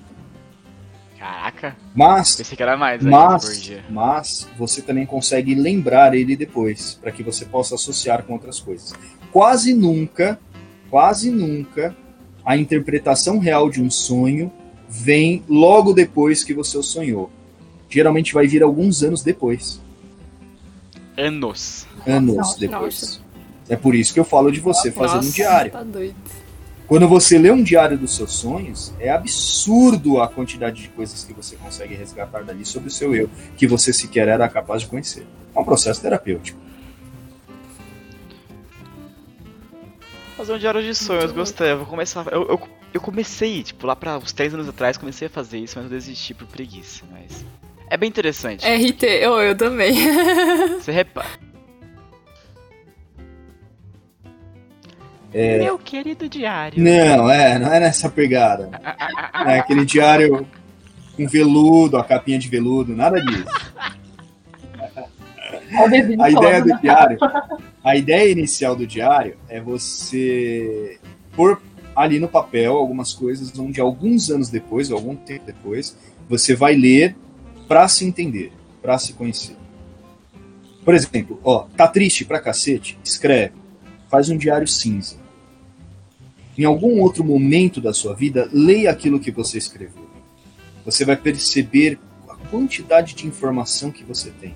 Caraca, 1.17 1.77
Mas 1.95 2.35
pensei 2.35 2.57
que 2.57 2.61
era 2.61 2.75
mais 2.75 3.01
por 3.01 3.09
mas, 3.09 3.71
mas 3.89 4.49
você 4.57 4.81
também 4.81 5.05
consegue 5.05 5.55
lembrar 5.55 6.13
ele 6.13 6.35
depois, 6.35 6.99
para 7.01 7.13
que 7.13 7.23
você 7.23 7.45
possa 7.45 7.75
associar 7.75 8.23
com 8.23 8.33
outras 8.33 8.59
coisas. 8.59 8.93
Quase 9.31 9.73
nunca, 9.73 10.37
quase 10.89 11.31
nunca, 11.31 11.95
a 12.43 12.57
interpretação 12.57 13.39
real 13.39 13.69
de 13.69 13.81
um 13.81 13.89
sonho 13.89 14.51
vem 14.93 15.43
logo 15.49 15.91
depois 15.91 16.43
que 16.43 16.53
você 16.53 16.77
o 16.77 16.83
sonhou. 16.83 17.31
Geralmente 17.89 18.33
vai 18.33 18.47
vir 18.47 18.61
alguns 18.61 19.01
anos 19.01 19.23
depois. 19.23 19.81
Anos. 21.17 21.87
Anos 22.05 22.35
Nossa, 22.35 22.59
depois. 22.59 23.01
nossa. 23.01 23.19
É 23.69 23.75
por 23.75 23.95
isso 23.95 24.13
que 24.13 24.19
eu 24.19 24.25
falo 24.25 24.51
de 24.51 24.59
você 24.59 24.91
fazer 24.91 25.17
um 25.17 25.31
diário. 25.31 25.71
Tá 25.71 25.83
doido. 25.83 26.15
Quando 26.87 27.07
você 27.07 27.39
lê 27.39 27.49
um 27.49 27.63
diário 27.63 27.97
dos 27.97 28.15
seus 28.15 28.33
sonhos, 28.33 28.93
é 28.99 29.09
absurdo 29.09 30.21
a 30.21 30.27
quantidade 30.27 30.81
de 30.81 30.89
coisas 30.89 31.23
que 31.23 31.33
você 31.33 31.55
consegue 31.55 31.95
resgatar 31.95 32.43
dali 32.43 32.65
sobre 32.65 32.89
o 32.89 32.91
seu 32.91 33.15
eu, 33.15 33.29
que 33.57 33.65
você 33.65 33.91
sequer 33.91 34.27
era 34.27 34.47
capaz 34.47 34.81
de 34.81 34.87
conhecer. 34.87 35.25
É 35.55 35.59
um 35.59 35.63
processo 35.63 36.01
terapêutico. 36.01 36.59
Fazer 40.37 40.53
um 40.53 40.57
diário 40.59 40.83
de 40.83 40.93
sonhos, 40.93 41.31
gostei. 41.31 41.71
Eu 41.71 41.77
vou 41.77 41.85
começar. 41.87 42.27
Eu, 42.31 42.47
eu, 42.49 42.61
eu 42.93 43.01
comecei, 43.01 43.63
tipo, 43.63 43.87
lá 43.87 43.95
pra 43.95 44.17
uns 44.17 44.31
3 44.31 44.53
anos 44.53 44.69
atrás, 44.69 44.97
comecei 44.97 45.27
a 45.27 45.29
fazer 45.29 45.57
isso, 45.57 45.77
mas 45.77 45.85
eu 45.85 45.89
desisti 45.89 46.33
por 46.33 46.47
preguiça. 46.47 47.03
Mas. 47.11 47.43
É 47.89 47.97
bem 47.97 48.07
interessante. 48.07 48.65
RT, 48.65 49.03
eu, 49.03 49.41
eu 49.41 49.57
também. 49.57 49.93
Você 50.79 50.91
repara. 50.91 51.27
É. 55.33 55.57
Meu 55.57 55.79
querido 55.79 56.29
diário. 56.29 56.81
Não, 56.81 57.29
é, 57.29 57.57
não 57.57 57.73
é 57.73 57.79
nessa 57.79 58.09
pegada. 58.09 58.69
É 59.45 59.59
aquele 59.59 59.83
diário 59.83 60.47
com 61.17 61.27
veludo, 61.27 61.97
a 61.97 62.03
capinha 62.03 62.39
de 62.39 62.47
veludo, 62.47 62.95
nada 62.95 63.19
disso. 63.19 63.43
A 66.19 66.29
ideia 66.29 66.61
do 66.61 66.79
diário, 66.79 67.17
a 67.83 67.95
ideia 67.95 68.31
inicial 68.31 68.75
do 68.75 68.87
diário 68.87 69.35
é 69.49 69.59
você 69.59 70.97
pôr 71.35 71.59
ali 71.95 72.19
no 72.19 72.27
papel 72.27 72.73
algumas 72.73 73.13
coisas 73.13 73.57
onde 73.57 73.79
alguns 73.79 74.29
anos 74.29 74.49
depois, 74.49 74.89
ou 74.89 74.97
algum 74.97 75.15
tempo 75.15 75.45
depois, 75.45 75.95
você 76.27 76.55
vai 76.55 76.75
ler 76.75 77.15
para 77.67 77.87
se 77.87 78.05
entender, 78.05 78.51
para 78.81 78.97
se 78.97 79.13
conhecer. 79.13 79.55
Por 80.83 80.93
exemplo, 80.93 81.39
ó, 81.43 81.65
tá 81.77 81.87
triste 81.87 82.25
pra 82.25 82.41
cacete? 82.41 82.97
Escreve. 83.03 83.53
Faz 84.09 84.29
um 84.29 84.37
diário 84.37 84.67
cinza. 84.67 85.17
Em 86.57 86.65
algum 86.65 86.99
outro 87.01 87.23
momento 87.23 87.81
da 87.81 87.93
sua 87.93 88.13
vida, 88.13 88.49
leia 88.51 88.91
aquilo 88.91 89.19
que 89.19 89.31
você 89.31 89.57
escreveu. 89.57 90.03
Você 90.85 91.05
vai 91.05 91.15
perceber 91.15 91.97
a 92.29 92.35
quantidade 92.35 93.15
de 93.15 93.25
informação 93.25 93.89
que 93.89 94.03
você 94.03 94.29
tem. 94.29 94.53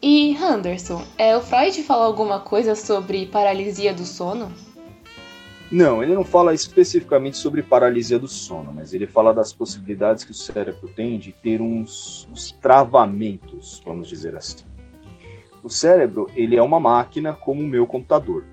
E 0.00 0.36
Anderson, 0.36 1.02
é, 1.16 1.36
o 1.36 1.40
Freud 1.40 1.82
fala 1.82 2.04
alguma 2.04 2.38
coisa 2.38 2.76
sobre 2.76 3.26
paralisia 3.26 3.92
do 3.92 4.04
sono? 4.04 4.52
Não, 5.70 6.02
ele 6.02 6.14
não 6.14 6.24
fala 6.24 6.54
especificamente 6.54 7.36
sobre 7.36 7.62
paralisia 7.62 8.18
do 8.18 8.26
sono, 8.26 8.72
mas 8.74 8.94
ele 8.94 9.06
fala 9.06 9.34
das 9.34 9.52
possibilidades 9.52 10.24
que 10.24 10.30
o 10.30 10.34
cérebro 10.34 10.88
tem 10.88 11.18
de 11.18 11.30
ter 11.30 11.60
uns, 11.60 12.26
uns 12.32 12.52
travamentos, 12.52 13.82
vamos 13.84 14.08
dizer 14.08 14.34
assim. 14.34 14.64
O 15.62 15.68
cérebro, 15.68 16.26
ele 16.34 16.56
é 16.56 16.62
uma 16.62 16.80
máquina 16.80 17.34
como 17.34 17.60
o 17.60 17.66
meu 17.66 17.86
computador, 17.86 18.44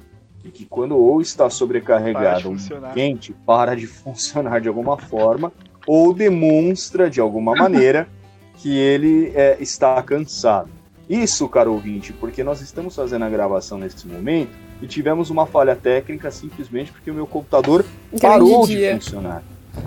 e 0.43 0.51
que 0.51 0.65
quando 0.65 0.97
ou 0.97 1.21
está 1.21 1.49
sobrecarregado 1.49 2.49
ou 2.49 2.55
quente, 2.93 3.33
para 3.45 3.75
de 3.75 3.87
funcionar 3.87 4.59
de 4.59 4.67
alguma 4.67 4.97
forma, 4.97 5.53
ou 5.87 6.13
demonstra 6.13 7.09
de 7.09 7.21
alguma 7.21 7.55
maneira 7.55 8.09
que 8.57 8.77
ele 8.77 9.31
é, 9.35 9.57
está 9.61 10.01
cansado. 10.03 10.69
Isso, 11.09 11.47
caro 11.47 11.71
ouvinte, 11.71 12.11
porque 12.11 12.43
nós 12.43 12.59
estamos 12.61 12.95
fazendo 12.95 13.23
a 13.23 13.29
gravação 13.29 13.77
nesse 13.77 14.05
momento 14.05 14.64
e 14.81 14.87
tivemos 14.87 15.29
uma 15.29 15.45
falha 15.45 15.75
técnica 15.75 16.29
simplesmente 16.31 16.91
porque 16.91 17.09
o 17.09 17.13
meu 17.13 17.25
computador 17.25 17.85
parou 18.21 18.65
de 18.65 18.75
dia. 18.75 18.95
funcionar. 18.95 19.43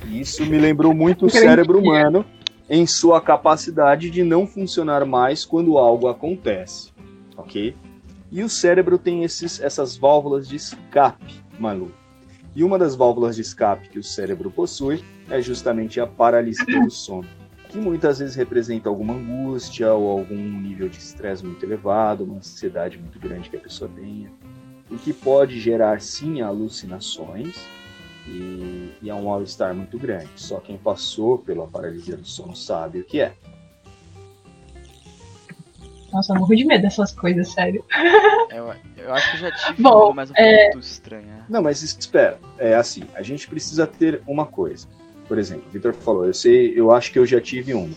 E 0.06 0.20
isso 0.20 0.44
me 0.44 0.58
lembrou 0.58 0.94
muito 0.94 1.26
o 1.26 1.28
Grande 1.28 1.46
cérebro 1.46 1.80
dia. 1.80 1.90
humano 1.90 2.24
em 2.68 2.86
sua 2.86 3.20
capacidade 3.20 4.10
de 4.10 4.22
não 4.22 4.46
funcionar 4.46 5.04
mais 5.06 5.44
quando 5.44 5.78
algo 5.78 6.08
acontece, 6.08 6.90
ok? 7.36 7.74
E 8.30 8.42
o 8.42 8.48
cérebro 8.48 8.98
tem 8.98 9.24
esses, 9.24 9.58
essas 9.60 9.96
válvulas 9.96 10.46
de 10.46 10.56
escape, 10.56 11.42
Malu. 11.58 11.90
E 12.54 12.62
uma 12.62 12.78
das 12.78 12.94
válvulas 12.94 13.36
de 13.36 13.42
escape 13.42 13.88
que 13.88 13.98
o 13.98 14.04
cérebro 14.04 14.50
possui 14.50 15.02
é 15.30 15.40
justamente 15.40 15.98
a 16.00 16.06
paralisia 16.06 16.80
do 16.82 16.90
sono, 16.90 17.26
que 17.70 17.78
muitas 17.78 18.18
vezes 18.18 18.34
representa 18.34 18.88
alguma 18.88 19.14
angústia 19.14 19.92
ou 19.94 20.10
algum 20.10 20.36
nível 20.36 20.88
de 20.88 20.98
estresse 20.98 21.44
muito 21.44 21.64
elevado, 21.64 22.24
uma 22.24 22.36
ansiedade 22.36 22.98
muito 22.98 23.18
grande 23.18 23.48
que 23.48 23.56
a 23.56 23.60
pessoa 23.60 23.90
tenha, 23.94 24.30
e 24.98 25.00
que 25.00 25.12
pode 25.12 25.60
gerar 25.60 26.00
sim 26.00 26.40
alucinações 26.40 27.56
e, 28.26 28.90
e 29.00 29.08
é 29.08 29.14
um 29.14 29.24
mal-estar 29.24 29.74
muito 29.74 29.98
grande. 29.98 30.28
Só 30.36 30.58
quem 30.58 30.76
passou 30.76 31.38
pela 31.38 31.66
paralisia 31.66 32.16
do 32.16 32.26
sono 32.26 32.54
sabe 32.54 33.00
o 33.00 33.04
que 33.04 33.20
é. 33.20 33.32
Nossa, 36.12 36.32
eu 36.32 36.38
morro 36.38 36.56
de 36.56 36.64
medo 36.64 36.82
dessas 36.82 37.12
coisas, 37.12 37.52
sério. 37.52 37.84
Eu, 38.50 38.74
eu 38.96 39.12
acho 39.12 39.30
que 39.30 39.36
eu 39.36 39.40
já 39.40 39.52
tive 39.52 39.82
Bom, 39.82 40.06
uma, 40.06 40.14
mas 40.14 40.30
um 40.30 40.34
é- 40.34 40.64
pouco 40.70 40.78
estranha. 40.78 41.44
Não, 41.50 41.62
mas 41.62 41.82
espera. 41.82 42.40
É 42.56 42.74
assim, 42.74 43.02
a 43.14 43.22
gente 43.22 43.46
precisa 43.46 43.86
ter 43.86 44.22
uma 44.26 44.46
coisa. 44.46 44.88
Por 45.28 45.38
exemplo, 45.38 45.64
o 45.68 45.70
Vitor 45.70 45.92
falou, 45.92 46.24
eu 46.24 46.32
sei, 46.32 46.72
eu 46.74 46.90
acho 46.90 47.12
que 47.12 47.18
eu 47.18 47.26
já 47.26 47.42
tive 47.42 47.74
um. 47.74 47.92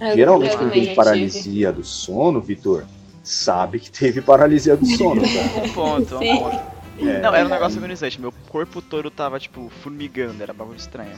Eu- 0.00 0.16
Geralmente 0.16 0.56
também 0.56 0.86
tem 0.86 0.94
paralisia 0.94 1.70
do 1.70 1.84
sono, 1.84 2.40
Vitor, 2.40 2.86
sabe 3.22 3.78
que 3.80 3.90
teve 3.90 4.20
paralisia 4.20 4.76
do 4.76 4.86
sono, 4.86 5.22
cara. 5.22 5.64
Um 5.66 5.72
ponto, 5.72 6.16
um 6.16 6.38
ponto. 6.38 6.60
É, 7.00 7.20
Não, 7.20 7.34
era 7.34 7.46
um 7.46 7.50
negócio 7.50 7.78
agonizante. 7.78 8.20
Meu 8.20 8.32
corpo 8.48 8.82
todo 8.82 9.10
tava, 9.10 9.38
tipo, 9.40 9.70
formigando. 9.82 10.42
Era 10.42 10.52
bagulho 10.52 10.76
estranho. 10.76 11.16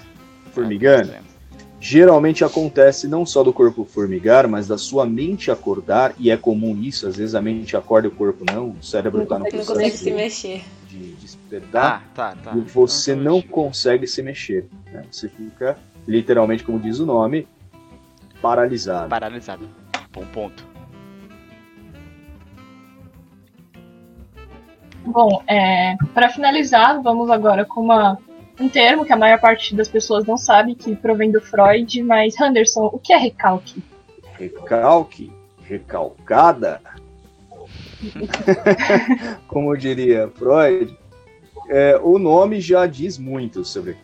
formigando. 0.52 1.12
Geralmente 1.80 2.44
acontece 2.44 3.08
não 3.08 3.26
só 3.26 3.42
do 3.42 3.52
corpo 3.52 3.84
formigar, 3.84 4.46
mas 4.46 4.68
da 4.68 4.78
sua 4.78 5.04
mente 5.04 5.50
acordar, 5.50 6.14
e 6.16 6.30
é 6.30 6.36
comum 6.36 6.76
isso, 6.80 7.08
às 7.08 7.16
vezes 7.16 7.34
a 7.34 7.42
mente 7.42 7.76
acorda 7.76 8.06
e 8.06 8.10
o 8.10 8.14
corpo 8.14 8.44
não, 8.44 8.68
o 8.70 8.82
cérebro 8.84 9.18
Não 9.18 9.24
está 9.24 9.38
no 9.40 9.44
consegue- 9.46 9.56
Não 9.58 9.64
processo 9.66 9.90
consegue 9.90 9.96
se 10.04 10.10
mexer. 10.12 10.64
de 10.88 10.98
despertar, 11.14 12.04
Ah, 12.06 12.08
tá, 12.14 12.36
tá. 12.36 12.56
e 12.56 12.60
você 12.60 13.16
não 13.16 13.40
tipo, 13.40 13.52
consegue 13.52 14.06
se 14.06 14.22
mexer. 14.22 14.66
né? 14.92 15.02
Você 15.10 15.28
fica, 15.28 15.76
literalmente, 16.06 16.62
como 16.62 16.78
diz 16.78 17.00
o 17.00 17.06
nome, 17.06 17.48
paralisado. 18.40 19.08
Paralisado. 19.08 19.68
Bom 20.12 20.24
ponto. 20.26 20.64
Bom, 25.04 25.42
é, 25.46 25.96
para 26.14 26.28
finalizar, 26.28 27.02
vamos 27.02 27.30
agora 27.30 27.64
com 27.64 27.80
uma, 27.80 28.18
um 28.60 28.68
termo 28.68 29.04
que 29.04 29.12
a 29.12 29.16
maior 29.16 29.40
parte 29.40 29.74
das 29.74 29.88
pessoas 29.88 30.24
não 30.24 30.36
sabe, 30.36 30.74
que 30.74 30.94
provém 30.94 31.30
do 31.30 31.40
Freud, 31.40 32.02
mas 32.02 32.40
Anderson, 32.40 32.90
o 32.92 32.98
que 32.98 33.12
é 33.12 33.16
recalque? 33.16 33.82
Recalque, 34.38 35.32
recalcada, 35.64 36.80
como 39.46 39.76
diria 39.76 40.28
Freud, 40.34 40.96
é, 41.68 41.96
o 42.02 42.18
nome 42.18 42.60
já 42.60 42.86
diz 42.86 43.18
muito 43.18 43.64
sobre 43.64 43.96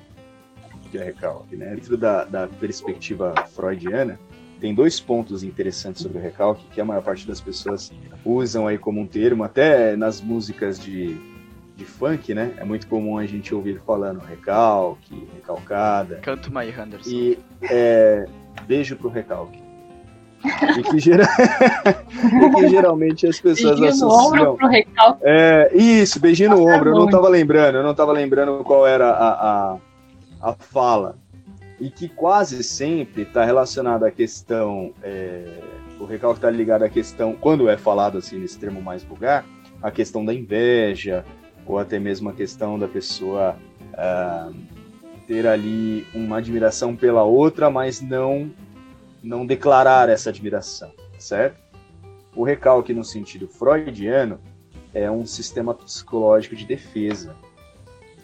o 0.74 0.88
que 0.90 0.98
é 0.98 1.04
recalque. 1.04 1.56
Né? 1.56 1.74
Dentro 1.74 1.96
da, 1.96 2.24
da 2.24 2.46
perspectiva 2.46 3.34
freudiana, 3.54 4.18
tem 4.60 4.74
dois 4.74 4.98
pontos 5.00 5.42
interessantes 5.42 6.02
sobre 6.02 6.18
o 6.18 6.20
recalque 6.20 6.64
que 6.72 6.80
a 6.80 6.84
maior 6.84 7.02
parte 7.02 7.26
das 7.26 7.40
pessoas 7.40 7.92
usam 8.24 8.66
aí 8.66 8.76
como 8.78 9.00
um 9.00 9.06
termo, 9.06 9.44
até 9.44 9.96
nas 9.96 10.20
músicas 10.20 10.78
de, 10.78 11.16
de 11.76 11.84
funk, 11.84 12.34
né? 12.34 12.54
É 12.58 12.64
muito 12.64 12.86
comum 12.88 13.18
a 13.18 13.26
gente 13.26 13.54
ouvir 13.54 13.80
falando 13.86 14.18
recalque, 14.20 15.28
recalcada. 15.34 16.16
Canto 16.22 16.50
uma 16.50 16.60
aí, 16.60 16.70
Henderson. 16.70 17.08
E 17.08 17.38
é, 17.62 18.26
beijo 18.66 18.96
pro 18.96 19.08
recalque. 19.08 19.62
E 20.78 20.82
que, 20.84 20.98
gera- 21.00 21.26
e 22.14 22.54
que 22.54 22.68
geralmente 22.68 23.26
as 23.26 23.40
pessoas 23.40 23.80
Beijinho 23.80 24.06
no 24.06 24.12
ombro 24.14 24.26
associam. 24.34 24.56
pro 24.56 24.68
recalque. 24.68 25.20
É, 25.24 25.70
isso, 25.76 26.20
beijinho 26.20 26.50
no 26.50 26.64
Passa 26.64 26.76
ombro. 26.76 26.90
Eu 26.90 26.94
não 26.94 27.06
tava 27.08 27.28
lembrando, 27.28 27.76
eu 27.78 27.82
não 27.82 27.94
tava 27.94 28.12
lembrando 28.12 28.62
qual 28.62 28.86
era 28.86 29.08
a, 29.10 29.72
a, 29.72 29.76
a 30.40 30.52
fala. 30.54 31.16
E 31.80 31.90
que 31.90 32.08
quase 32.08 32.62
sempre 32.62 33.22
está 33.22 33.44
relacionado 33.44 34.04
à 34.04 34.10
questão. 34.10 34.92
é, 35.02 35.60
o 36.00 36.04
recalque 36.04 36.38
está 36.38 36.50
ligado 36.50 36.84
à 36.84 36.88
questão, 36.88 37.34
quando 37.34 37.68
é 37.68 37.76
falado 37.76 38.18
assim 38.18 38.38
nesse 38.38 38.58
termo 38.58 38.80
mais 38.80 39.02
vulgar, 39.02 39.44
a 39.82 39.90
questão 39.90 40.24
da 40.24 40.32
inveja, 40.32 41.24
ou 41.66 41.78
até 41.78 41.98
mesmo 41.98 42.28
a 42.28 42.32
questão 42.32 42.78
da 42.78 42.88
pessoa 42.88 43.56
ah, 43.94 44.50
ter 45.26 45.46
ali 45.46 46.06
uma 46.14 46.38
admiração 46.38 46.96
pela 46.96 47.22
outra, 47.22 47.68
mas 47.68 48.00
não, 48.00 48.50
não 49.22 49.44
declarar 49.44 50.08
essa 50.08 50.30
admiração, 50.30 50.90
certo? 51.18 51.60
O 52.34 52.42
recalque, 52.42 52.94
no 52.94 53.04
sentido 53.04 53.46
freudiano, 53.46 54.40
é 54.94 55.10
um 55.10 55.26
sistema 55.26 55.74
psicológico 55.74 56.56
de 56.56 56.64
defesa, 56.64 57.36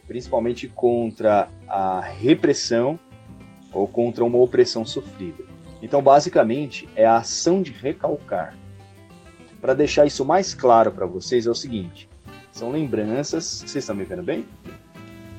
principalmente 0.06 0.68
contra 0.68 1.48
a 1.68 2.00
repressão 2.00 2.98
ou 3.74 3.86
contra 3.88 4.24
uma 4.24 4.38
opressão 4.38 4.86
sofrida. 4.86 5.44
Então, 5.82 6.00
basicamente, 6.00 6.88
é 6.96 7.04
a 7.04 7.16
ação 7.16 7.60
de 7.60 7.72
recalcar. 7.72 8.56
Para 9.60 9.74
deixar 9.74 10.06
isso 10.06 10.24
mais 10.24 10.54
claro 10.54 10.92
para 10.92 11.04
vocês, 11.04 11.46
é 11.46 11.50
o 11.50 11.54
seguinte: 11.54 12.08
são 12.52 12.70
lembranças. 12.70 13.44
Vocês 13.44 13.76
estão 13.76 13.96
me 13.96 14.04
vendo 14.04 14.22
bem? 14.22 14.46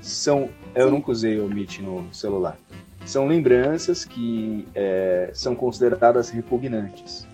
São. 0.01 0.49
Eu 0.75 0.91
nunca 0.91 1.11
usei 1.11 1.39
o 1.39 1.47
Meet 1.47 1.79
no 1.79 2.13
celular. 2.13 2.59
São 3.05 3.27
lembranças 3.27 4.03
que 4.03 4.67
é, 4.75 5.29
são 5.33 5.55
consideradas 5.55 6.29
repugnantes 6.29 7.27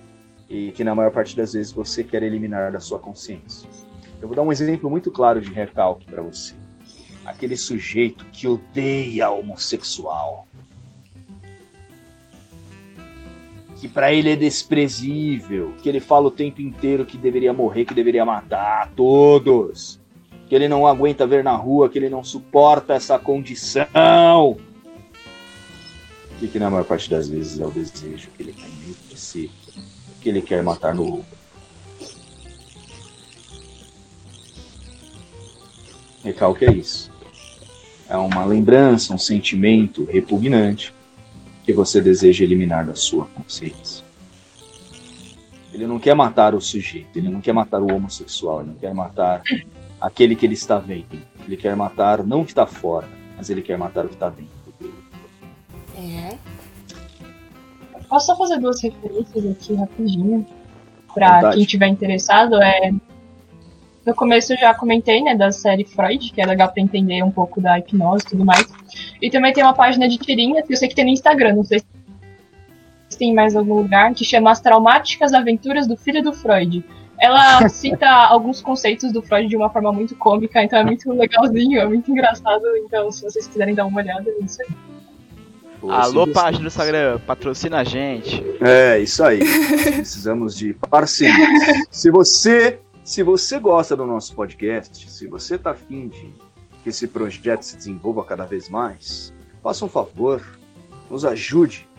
e 0.50 0.72
que, 0.74 0.84
na 0.84 0.94
maior 0.94 1.12
parte 1.12 1.36
das 1.36 1.54
vezes, 1.54 1.72
você 1.72 2.04
quer 2.04 2.22
eliminar 2.24 2.72
da 2.72 2.80
sua 2.80 3.00
consciência. 3.00 3.70
Eu 4.22 4.28
vou 4.28 4.36
dar 4.36 4.44
um 4.44 4.52
exemplo 4.52 4.90
muito 4.90 5.10
claro 5.10 5.42
de 5.42 5.52
recalque 5.52 6.06
para 6.06 6.22
você. 6.22 6.54
Aquele 7.26 7.56
sujeito 7.56 8.26
que 8.26 8.48
odeia 8.48 9.32
homossexual. 9.32 10.48
Que 13.82 13.88
para 13.88 14.14
ele 14.14 14.30
é 14.30 14.36
desprezível, 14.36 15.74
que 15.82 15.90
ele 15.90 16.00
fala 16.00 16.28
o 16.28 16.32
tempo 16.32 16.62
inteiro 16.62 17.04
que 17.04 17.18
deveria 17.18 17.52
morrer, 17.52 17.84
que 17.84 17.96
deveria 17.96 18.24
matar 18.24 18.92
todos, 18.96 20.00
que 20.48 20.54
ele 20.54 20.68
não 20.68 20.86
aguenta 20.86 21.26
ver 21.26 21.44
na 21.44 21.56
rua, 21.56 21.90
que 21.90 21.98
ele 21.98 22.08
não 22.08 22.24
suporta 22.24 22.94
essa 22.94 23.18
condição. 23.18 24.56
E 26.40 26.48
que 26.48 26.60
na 26.60 26.70
maior 26.70 26.86
parte 26.86 27.10
das 27.10 27.28
vezes 27.28 27.60
é 27.60 27.66
o 27.66 27.72
desejo 27.72 28.30
que 28.38 28.44
ele 28.44 28.54
tem 28.54 28.70
dentro 28.86 29.10
de 29.10 29.20
si, 29.20 29.50
que 30.22 30.30
ele 30.30 30.44
quer 30.44 30.62
matar 30.62 30.94
no 30.94 31.04
roubo. 31.04 31.26
Recalque 36.24 36.66
é 36.66 36.72
isso. 36.72 37.12
É 38.08 38.16
uma 38.16 38.46
lembrança, 38.46 39.12
um 39.12 39.18
sentimento 39.18 40.06
repugnante 40.06 40.94
que 41.64 41.74
você 41.74 42.02
deseja 42.02 42.44
eliminar 42.44 42.86
da 42.86 42.96
sua 42.96 43.26
consciência. 43.26 44.04
Ele 45.74 45.88
não 45.88 46.00
quer 46.00 46.14
matar 46.14 46.54
o 46.54 46.62
sujeito, 46.62 47.18
ele 47.18 47.30
não 47.30 47.40
quer 47.40 47.54
matar 47.54 47.82
o 47.82 47.94
homossexual, 47.94 48.62
ele 48.62 48.70
não 48.70 48.76
quer 48.76 48.94
matar 48.94 49.42
aquele 50.00 50.36
que 50.36 50.46
ele 50.46 50.54
está 50.54 50.78
vendo. 50.78 51.22
Ele 51.46 51.56
quer 51.56 51.76
matar 51.76 52.24
não 52.24 52.42
o 52.42 52.46
que 52.46 52.52
está 52.52 52.66
fora, 52.66 53.08
mas 53.38 53.50
ele 53.50 53.62
quer 53.62 53.78
matar 53.78 54.06
o 54.06 54.10
que 54.10 54.16
está 54.16 54.30
dentro. 54.30 54.52
É. 55.98 56.38
Posso 58.10 58.26
só 58.26 58.36
fazer 58.36 58.60
duas 58.60 58.82
referências 58.82 59.46
aqui 59.46 59.74
rapidinho? 59.76 60.46
Vontade. 61.08 61.58
quem 61.58 61.66
tiver 61.66 61.88
interessado. 61.88 62.62
É... 62.62 62.92
No 64.06 64.16
começo 64.16 64.54
eu 64.54 64.58
já 64.58 64.74
comentei, 64.74 65.22
né, 65.22 65.36
da 65.36 65.52
série 65.52 65.86
Freud, 65.86 66.32
que 66.32 66.42
é 66.42 66.46
legal 66.46 66.72
pra 66.72 66.82
entender 66.82 67.24
um 67.24 67.32
pouco 67.32 67.62
da 67.62 67.78
hipnose 67.78 68.24
e 68.26 68.30
tudo 68.30 68.46
mais. 68.46 68.68
E 69.22 69.30
também 69.30 69.54
tem 69.54 69.64
uma 69.64 69.74
página 69.74 70.10
de 70.10 70.18
tirinhas 70.18 70.66
que 70.66 70.74
eu 70.74 70.78
sei 70.78 70.90
que 70.90 70.96
tem 70.96 71.06
no 71.06 71.12
Instagram, 71.12 71.56
não 71.56 71.64
sei 71.64 71.80
se 71.80 73.18
tem 73.18 73.30
em 73.30 73.36
mais 73.36 73.56
algum 73.56 73.76
lugar, 73.76 74.14
que 74.14 74.26
chama 74.26 74.52
As 74.52 74.60
Traumáticas 74.60 75.34
Aventuras 75.34 75.86
do 75.86 75.96
Filho 75.96 76.24
do 76.24 76.34
Freud. 76.34 76.84
Ela 77.20 77.68
cita 77.70 78.10
alguns 78.10 78.62
conceitos 78.62 79.12
do 79.12 79.22
Freud 79.22 79.48
de 79.48 79.56
uma 79.56 79.70
forma 79.70 79.92
muito 79.92 80.16
cômica, 80.16 80.64
então 80.64 80.80
é 80.80 80.84
muito 80.84 81.12
legalzinho, 81.14 81.80
é 81.80 81.88
muito 81.88 82.10
engraçado. 82.10 82.66
Então, 82.78 83.12
se 83.12 83.22
vocês 83.22 83.46
quiserem 83.46 83.76
dar 83.76 83.86
uma 83.86 84.02
olhada, 84.02 84.28
é 84.28 84.44
isso 84.44 84.62
aí. 84.64 84.70
Alô, 85.90 86.28
página 86.28 86.64
do 86.64 86.68
Instagram, 86.68 87.20
patrocina 87.26 87.80
a 87.80 87.84
gente. 87.84 88.44
É, 88.62 89.00
isso 89.00 89.24
aí. 89.24 89.40
Precisamos 89.96 90.56
de 90.56 90.74
parcerias. 90.74 91.88
Se 91.90 92.12
você, 92.12 92.80
se 93.12 93.24
você 93.24 93.60
gosta 93.60 93.94
do 93.94 94.06
nosso 94.06 94.34
podcast, 94.34 95.12
se 95.12 95.28
você 95.28 95.56
está 95.56 95.72
afim 95.72 96.08
de 96.08 96.34
que 96.82 96.88
esse 96.88 97.06
projeto 97.10 97.62
se 97.62 97.76
desenvolva 97.76 98.24
cada 98.24 98.46
vez 98.46 98.70
mais, 98.70 99.34
faça 99.62 99.84
um 99.84 99.90
favor, 99.90 100.42
nos 101.10 101.26
ajude. 101.26 101.90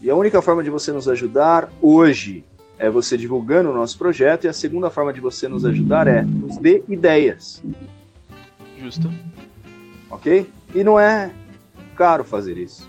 E 0.00 0.08
a 0.08 0.14
única 0.14 0.40
forma 0.40 0.62
de 0.62 0.70
você 0.70 0.92
nos 0.92 1.08
ajudar 1.08 1.68
hoje 1.82 2.44
é 2.78 2.88
você 2.88 3.16
divulgando 3.16 3.70
o 3.70 3.74
nosso 3.74 3.98
projeto, 3.98 4.44
e 4.44 4.48
a 4.48 4.52
segunda 4.52 4.88
forma 4.88 5.12
de 5.12 5.20
você 5.20 5.48
nos 5.48 5.64
ajudar 5.64 6.06
é 6.06 6.22
nos 6.22 6.58
dê 6.58 6.84
ideias, 6.88 7.60
Justo. 8.78 9.10
ok? 10.08 10.48
E 10.72 10.84
não 10.84 10.96
é 10.96 11.34
caro 11.96 12.22
fazer 12.22 12.56
isso. 12.56 12.88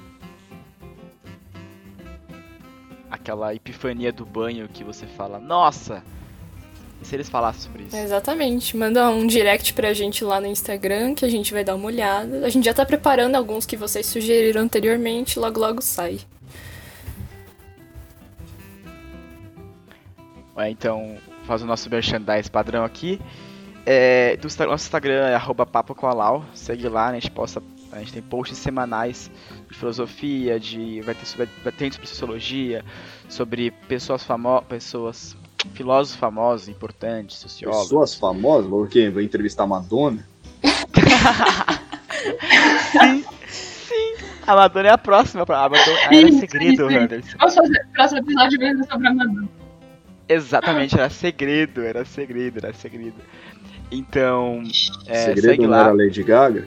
Aquela 3.10 3.56
epifania 3.56 4.14
do 4.14 4.28
banho 4.28 4.70
que 4.70 4.84
você 4.84 5.08
fala, 5.08 5.40
nossa! 5.40 6.04
Se 7.02 7.16
eles 7.16 7.30
falassem 7.30 7.62
sobre 7.62 7.84
isso? 7.84 7.96
Exatamente. 7.96 8.78
Manda 8.78 9.10
um 9.10 9.26
direct 9.26 9.74
pra 9.74 9.94
gente 9.94 10.24
lá 10.24 10.40
no 10.40 10.48
Instagram 10.48 11.16
que 11.16 11.26
a 11.26 11.30
gente 11.30 11.52
vai 11.52 11.64
dar 11.64 11.76
uma 11.76 11.88
olhada. 11.88 12.46
A 12.46 12.50
gente 12.50 12.66
já 12.66 12.74
tá 12.74 12.86
preparando 12.86 13.36
alguns 13.36 13.66
que 13.66 13.76
vocês 13.76 14.06
sugeriram 14.06 14.62
anteriormente, 14.62 15.40
logo 15.40 15.60
logo 15.60 15.82
sai. 15.82 16.20
É, 20.58 20.70
então, 20.70 21.18
faz 21.46 21.62
o 21.62 21.66
nosso 21.66 21.90
merchandise 21.90 22.50
padrão 22.50 22.84
aqui. 22.84 23.20
É, 23.86 24.38
do 24.38 24.48
nosso 24.66 24.86
Instagram 24.86 25.28
é 25.28 25.36
arroba 25.36 25.66
papo 25.66 25.96
com 25.96 26.08
a 26.08 26.14
Lau. 26.14 26.46
Segue 26.54 26.88
lá, 26.88 27.12
né, 27.12 27.18
a 27.18 27.20
gente 27.20 27.32
posta. 27.32 27.62
A 27.92 28.00
gente 28.00 28.14
tem 28.14 28.22
posts 28.22 28.58
semanais 28.58 29.30
de 29.70 29.78
filosofia, 29.78 30.60
de. 30.60 31.02
Vai 31.02 31.16
ter, 31.16 31.26
sobre, 31.26 31.50
vai 31.64 31.74
ter 31.74 31.92
sobre 31.92 32.08
sociologia, 32.08 32.86
sobre 33.28 33.72
pessoas 33.72 34.24
famosas. 34.24 34.68
Pessoas. 34.68 35.36
Filósofos 35.74 36.20
famosos, 36.20 36.68
importantes, 36.70 37.38
sociólogos. 37.38 37.86
Pessoas 37.88 38.16
famosas? 38.16 38.70
Por 38.70 38.88
quê? 38.90 39.10
Vai 39.10 39.24
entrevistar 39.24 39.66
Madonna? 39.68 40.26
sim, 42.92 43.24
sim. 43.50 44.16
A 44.46 44.56
Madonna 44.56 44.88
é 44.90 44.92
a 44.92 44.98
próxima. 44.98 45.44
A 45.44 45.70
Madonna 45.70 46.00
era 46.12 46.32
segredo, 46.34 46.74
isso, 46.74 47.00
Anderson. 47.00 47.38
Vamos 47.40 47.56
fazer 47.56 47.86
o 47.90 47.94
próximo 47.94 48.20
episódio 48.20 48.60
mesmo 48.60 48.86
sobre 48.92 49.08
a 49.08 49.14
Madonna. 49.14 49.50
Exatamente, 50.30 50.96
era 50.96 51.10
segredo, 51.10 51.82
era 51.82 52.06
segredo, 52.06 52.58
era 52.64 52.74
segredo. 52.74 53.16
Então, 53.92 54.64
é, 55.06 55.26
Segredo 55.26 55.42
segue 55.46 55.64
não 55.64 55.72
lá. 55.72 55.84
era 55.86 55.92
Lady 55.92 56.24
Gaga? 56.24 56.66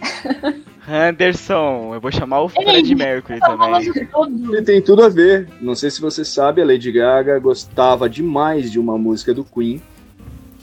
Anderson, 0.88 1.94
eu 1.94 2.00
vou 2.00 2.10
chamar 2.10 2.40
o 2.42 2.48
Fred 2.48 2.94
Mercury 2.94 3.38
Tá 3.38 3.46
também. 3.50 3.68
famoso 3.84 4.06
todo. 4.10 4.56
E 4.56 4.62
tem 4.62 4.80
tudo 4.82 5.02
a 5.04 5.08
ver. 5.08 5.48
Não 5.60 5.74
sei 5.74 5.90
se 5.90 6.00
você 6.00 6.24
sabe, 6.24 6.62
a 6.62 6.64
Lady 6.64 6.90
Gaga 6.90 7.38
gostava 7.38 8.08
demais 8.08 8.70
de 8.72 8.78
uma 8.78 8.96
música 8.98 9.32
do 9.34 9.44
Queen 9.44 9.80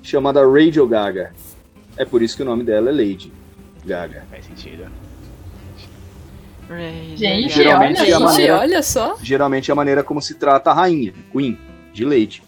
chamada 0.03 0.41
Radio 0.45 0.88
Gaga. 0.88 1.34
É 1.95 2.03
por 2.05 2.22
isso 2.22 2.36
que 2.36 2.41
o 2.43 2.45
nome 2.45 2.63
dela 2.63 2.89
é 2.89 2.91
Lady 2.93 3.32
Gaga. 3.86 4.26
Faz 4.30 4.45
sentido. 4.45 4.86
Gente, 7.15 7.49
Geralmente 7.53 8.01
olha 8.01 8.09
é 8.09 8.13
a 8.13 8.20
maneira- 8.20 8.57
olha 8.59 8.84
só. 8.84 9.15
Geralmente 9.22 9.70
é 9.70 9.72
a 9.72 9.76
maneira 9.76 10.03
como 10.03 10.22
se 10.22 10.36
trata 10.36 10.72
a 10.72 10.74
rainha, 10.74 11.13
Queen, 11.32 11.57
de 11.93 12.03
Lady. 12.03 12.43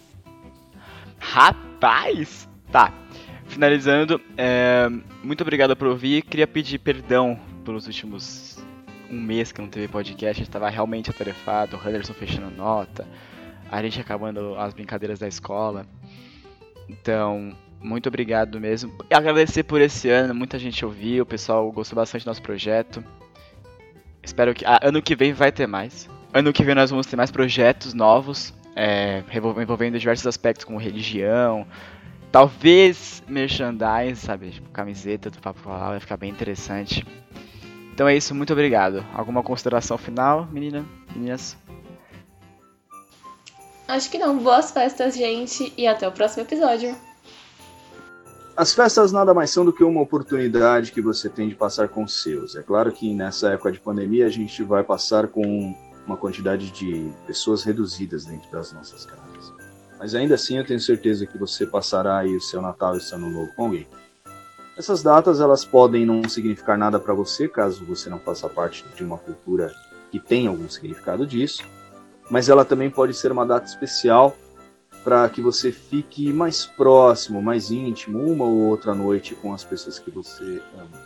Rapaz! 1.18 2.46
Tá. 2.70 2.92
Finalizando, 3.46 4.20
é, 4.36 4.88
muito 5.22 5.42
obrigado 5.42 5.76
por 5.76 5.88
ouvir. 5.88 6.22
Queria 6.22 6.46
pedir 6.46 6.78
perdão 6.78 7.38
pelos 7.64 7.86
últimos 7.86 8.58
um 9.10 9.20
mês 9.20 9.52
que 9.52 9.60
não 9.60 9.68
teve 9.68 9.88
podcast. 9.88 10.40
A 10.40 10.44
gente 10.44 10.50
tava 10.50 10.68
realmente 10.68 11.10
atarefado, 11.10 11.76
o 11.76 11.88
Henderson 11.88 12.14
fechando 12.14 12.50
nota, 12.50 13.06
a 13.70 13.82
gente 13.82 14.00
acabando 14.00 14.54
as 14.56 14.72
brincadeiras 14.72 15.18
da 15.18 15.28
escola. 15.28 15.86
Então, 16.88 17.56
muito 17.80 18.08
obrigado 18.08 18.60
mesmo. 18.60 18.92
E 19.10 19.14
agradecer 19.14 19.64
por 19.64 19.80
esse 19.80 20.08
ano, 20.08 20.34
muita 20.34 20.58
gente 20.58 20.84
ouviu, 20.84 21.22
o 21.22 21.26
pessoal 21.26 21.70
gostou 21.70 21.96
bastante 21.96 22.24
do 22.24 22.28
nosso 22.28 22.42
projeto. 22.42 23.02
Espero 24.22 24.54
que. 24.54 24.64
ah, 24.64 24.80
ano 24.82 25.02
que 25.02 25.16
vem 25.16 25.32
vai 25.32 25.50
ter 25.50 25.66
mais. 25.66 26.08
Ano 26.32 26.52
que 26.52 26.62
vem 26.62 26.74
nós 26.74 26.90
vamos 26.90 27.06
ter 27.06 27.16
mais 27.16 27.30
projetos 27.30 27.92
novos, 27.92 28.54
é, 28.76 29.24
envolvendo 29.34 29.98
diversos 29.98 30.26
aspectos 30.26 30.64
como 30.64 30.78
religião, 30.78 31.66
talvez 32.30 33.22
merchandise, 33.28 34.20
sabe? 34.20 34.50
Tipo, 34.50 34.68
camiseta 34.70 35.30
do 35.30 35.38
Papo 35.38 35.60
Falar, 35.60 35.90
vai 35.90 36.00
ficar 36.00 36.16
bem 36.16 36.30
interessante. 36.30 37.06
Então 37.92 38.08
é 38.08 38.16
isso, 38.16 38.34
muito 38.34 38.52
obrigado. 38.52 39.04
Alguma 39.14 39.42
consideração 39.42 39.98
final, 39.98 40.46
menina? 40.46 40.84
Meninas? 41.14 41.56
Acho 43.86 44.10
que 44.10 44.18
não. 44.18 44.38
Boas 44.38 44.70
festas, 44.70 45.16
gente, 45.16 45.72
e 45.76 45.86
até 45.86 46.06
o 46.06 46.12
próximo 46.12 46.42
episódio. 46.44 46.94
As 48.56 48.72
festas 48.72 49.10
nada 49.10 49.34
mais 49.34 49.50
são 49.50 49.64
do 49.64 49.72
que 49.72 49.82
uma 49.82 50.00
oportunidade 50.00 50.92
que 50.92 51.00
você 51.00 51.28
tem 51.28 51.48
de 51.48 51.54
passar 51.54 51.88
com 51.88 52.04
os 52.04 52.22
seus. 52.22 52.54
É 52.54 52.62
claro 52.62 52.92
que 52.92 53.12
nessa 53.12 53.50
época 53.50 53.72
de 53.72 53.80
pandemia 53.80 54.26
a 54.26 54.30
gente 54.30 54.62
vai 54.62 54.84
passar 54.84 55.28
com 55.28 55.74
uma 56.06 56.16
quantidade 56.16 56.70
de 56.70 57.10
pessoas 57.26 57.64
reduzidas 57.64 58.24
dentro 58.24 58.50
das 58.50 58.72
nossas 58.72 59.06
casas. 59.06 59.29
Mas 60.00 60.14
ainda 60.14 60.34
assim 60.34 60.56
eu 60.56 60.64
tenho 60.64 60.80
certeza 60.80 61.26
que 61.26 61.36
você 61.36 61.66
passará 61.66 62.16
aí 62.16 62.34
o 62.34 62.40
seu 62.40 62.62
Natal 62.62 62.94
e 62.94 62.98
o 62.98 63.00
seu 63.02 63.18
Ano 63.18 63.28
Novo 63.28 63.52
com 63.54 63.66
alguém. 63.66 63.86
Essas 64.74 65.02
datas 65.02 65.40
elas 65.40 65.62
podem 65.62 66.06
não 66.06 66.26
significar 66.26 66.78
nada 66.78 66.98
para 66.98 67.12
você, 67.12 67.46
caso 67.46 67.84
você 67.84 68.08
não 68.08 68.18
faça 68.18 68.48
parte 68.48 68.82
de 68.96 69.04
uma 69.04 69.18
cultura 69.18 69.70
que 70.10 70.18
tem 70.18 70.46
algum 70.46 70.70
significado 70.70 71.26
disso, 71.26 71.62
mas 72.30 72.48
ela 72.48 72.64
também 72.64 72.88
pode 72.88 73.12
ser 73.12 73.30
uma 73.30 73.44
data 73.44 73.66
especial 73.66 74.34
para 75.04 75.28
que 75.28 75.42
você 75.42 75.70
fique 75.70 76.32
mais 76.32 76.64
próximo, 76.64 77.42
mais 77.42 77.70
íntimo, 77.70 78.20
uma 78.20 78.46
ou 78.46 78.56
outra 78.68 78.94
noite 78.94 79.34
com 79.34 79.52
as 79.52 79.64
pessoas 79.64 79.98
que 79.98 80.10
você 80.10 80.62
ama. 80.78 80.98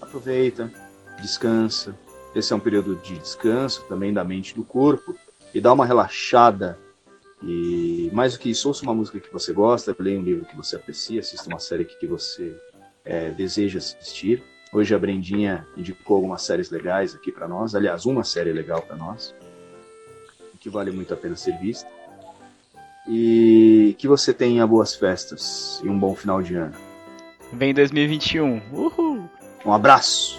Aproveita, 0.00 0.72
descansa. 1.20 1.94
Esse 2.34 2.54
é 2.54 2.56
um 2.56 2.60
período 2.60 2.96
de 2.96 3.18
descanso 3.18 3.84
também 3.90 4.10
da 4.10 4.24
mente 4.24 4.52
e 4.52 4.54
do 4.54 4.64
corpo 4.64 5.14
e 5.52 5.60
dá 5.60 5.70
uma 5.70 5.84
relaxada. 5.84 6.78
E 7.42 8.10
mais 8.12 8.32
do 8.32 8.40
que 8.40 8.50
isso, 8.50 8.68
ouça 8.68 8.82
uma 8.82 8.94
música 8.94 9.20
que 9.20 9.32
você 9.32 9.52
gosta, 9.52 9.94
leia 9.98 10.18
um 10.18 10.22
livro 10.22 10.44
que 10.44 10.56
você 10.56 10.76
aprecia, 10.76 11.20
assista 11.20 11.48
uma 11.48 11.58
série 11.58 11.84
que 11.84 12.06
você 12.06 12.56
é, 13.04 13.30
deseja 13.30 13.78
assistir. 13.78 14.42
Hoje 14.72 14.94
a 14.94 14.98
Brendinha 14.98 15.66
indicou 15.76 16.16
algumas 16.16 16.42
séries 16.42 16.70
legais 16.70 17.14
aqui 17.14 17.32
para 17.32 17.48
nós, 17.48 17.74
aliás, 17.74 18.04
uma 18.06 18.24
série 18.24 18.52
legal 18.52 18.82
para 18.82 18.96
nós, 18.96 19.34
que 20.60 20.68
vale 20.68 20.90
muito 20.90 21.14
a 21.14 21.16
pena 21.16 21.36
ser 21.36 21.56
vista 21.58 21.88
e 23.08 23.96
que 23.98 24.06
você 24.06 24.34
tenha 24.34 24.66
boas 24.66 24.94
festas 24.94 25.80
e 25.82 25.88
um 25.88 25.98
bom 25.98 26.14
final 26.14 26.42
de 26.42 26.54
ano. 26.54 26.74
Vem 27.52 27.72
2021. 27.72 28.60
Uhul! 28.72 29.24
Um 29.64 29.72
abraço! 29.72 30.38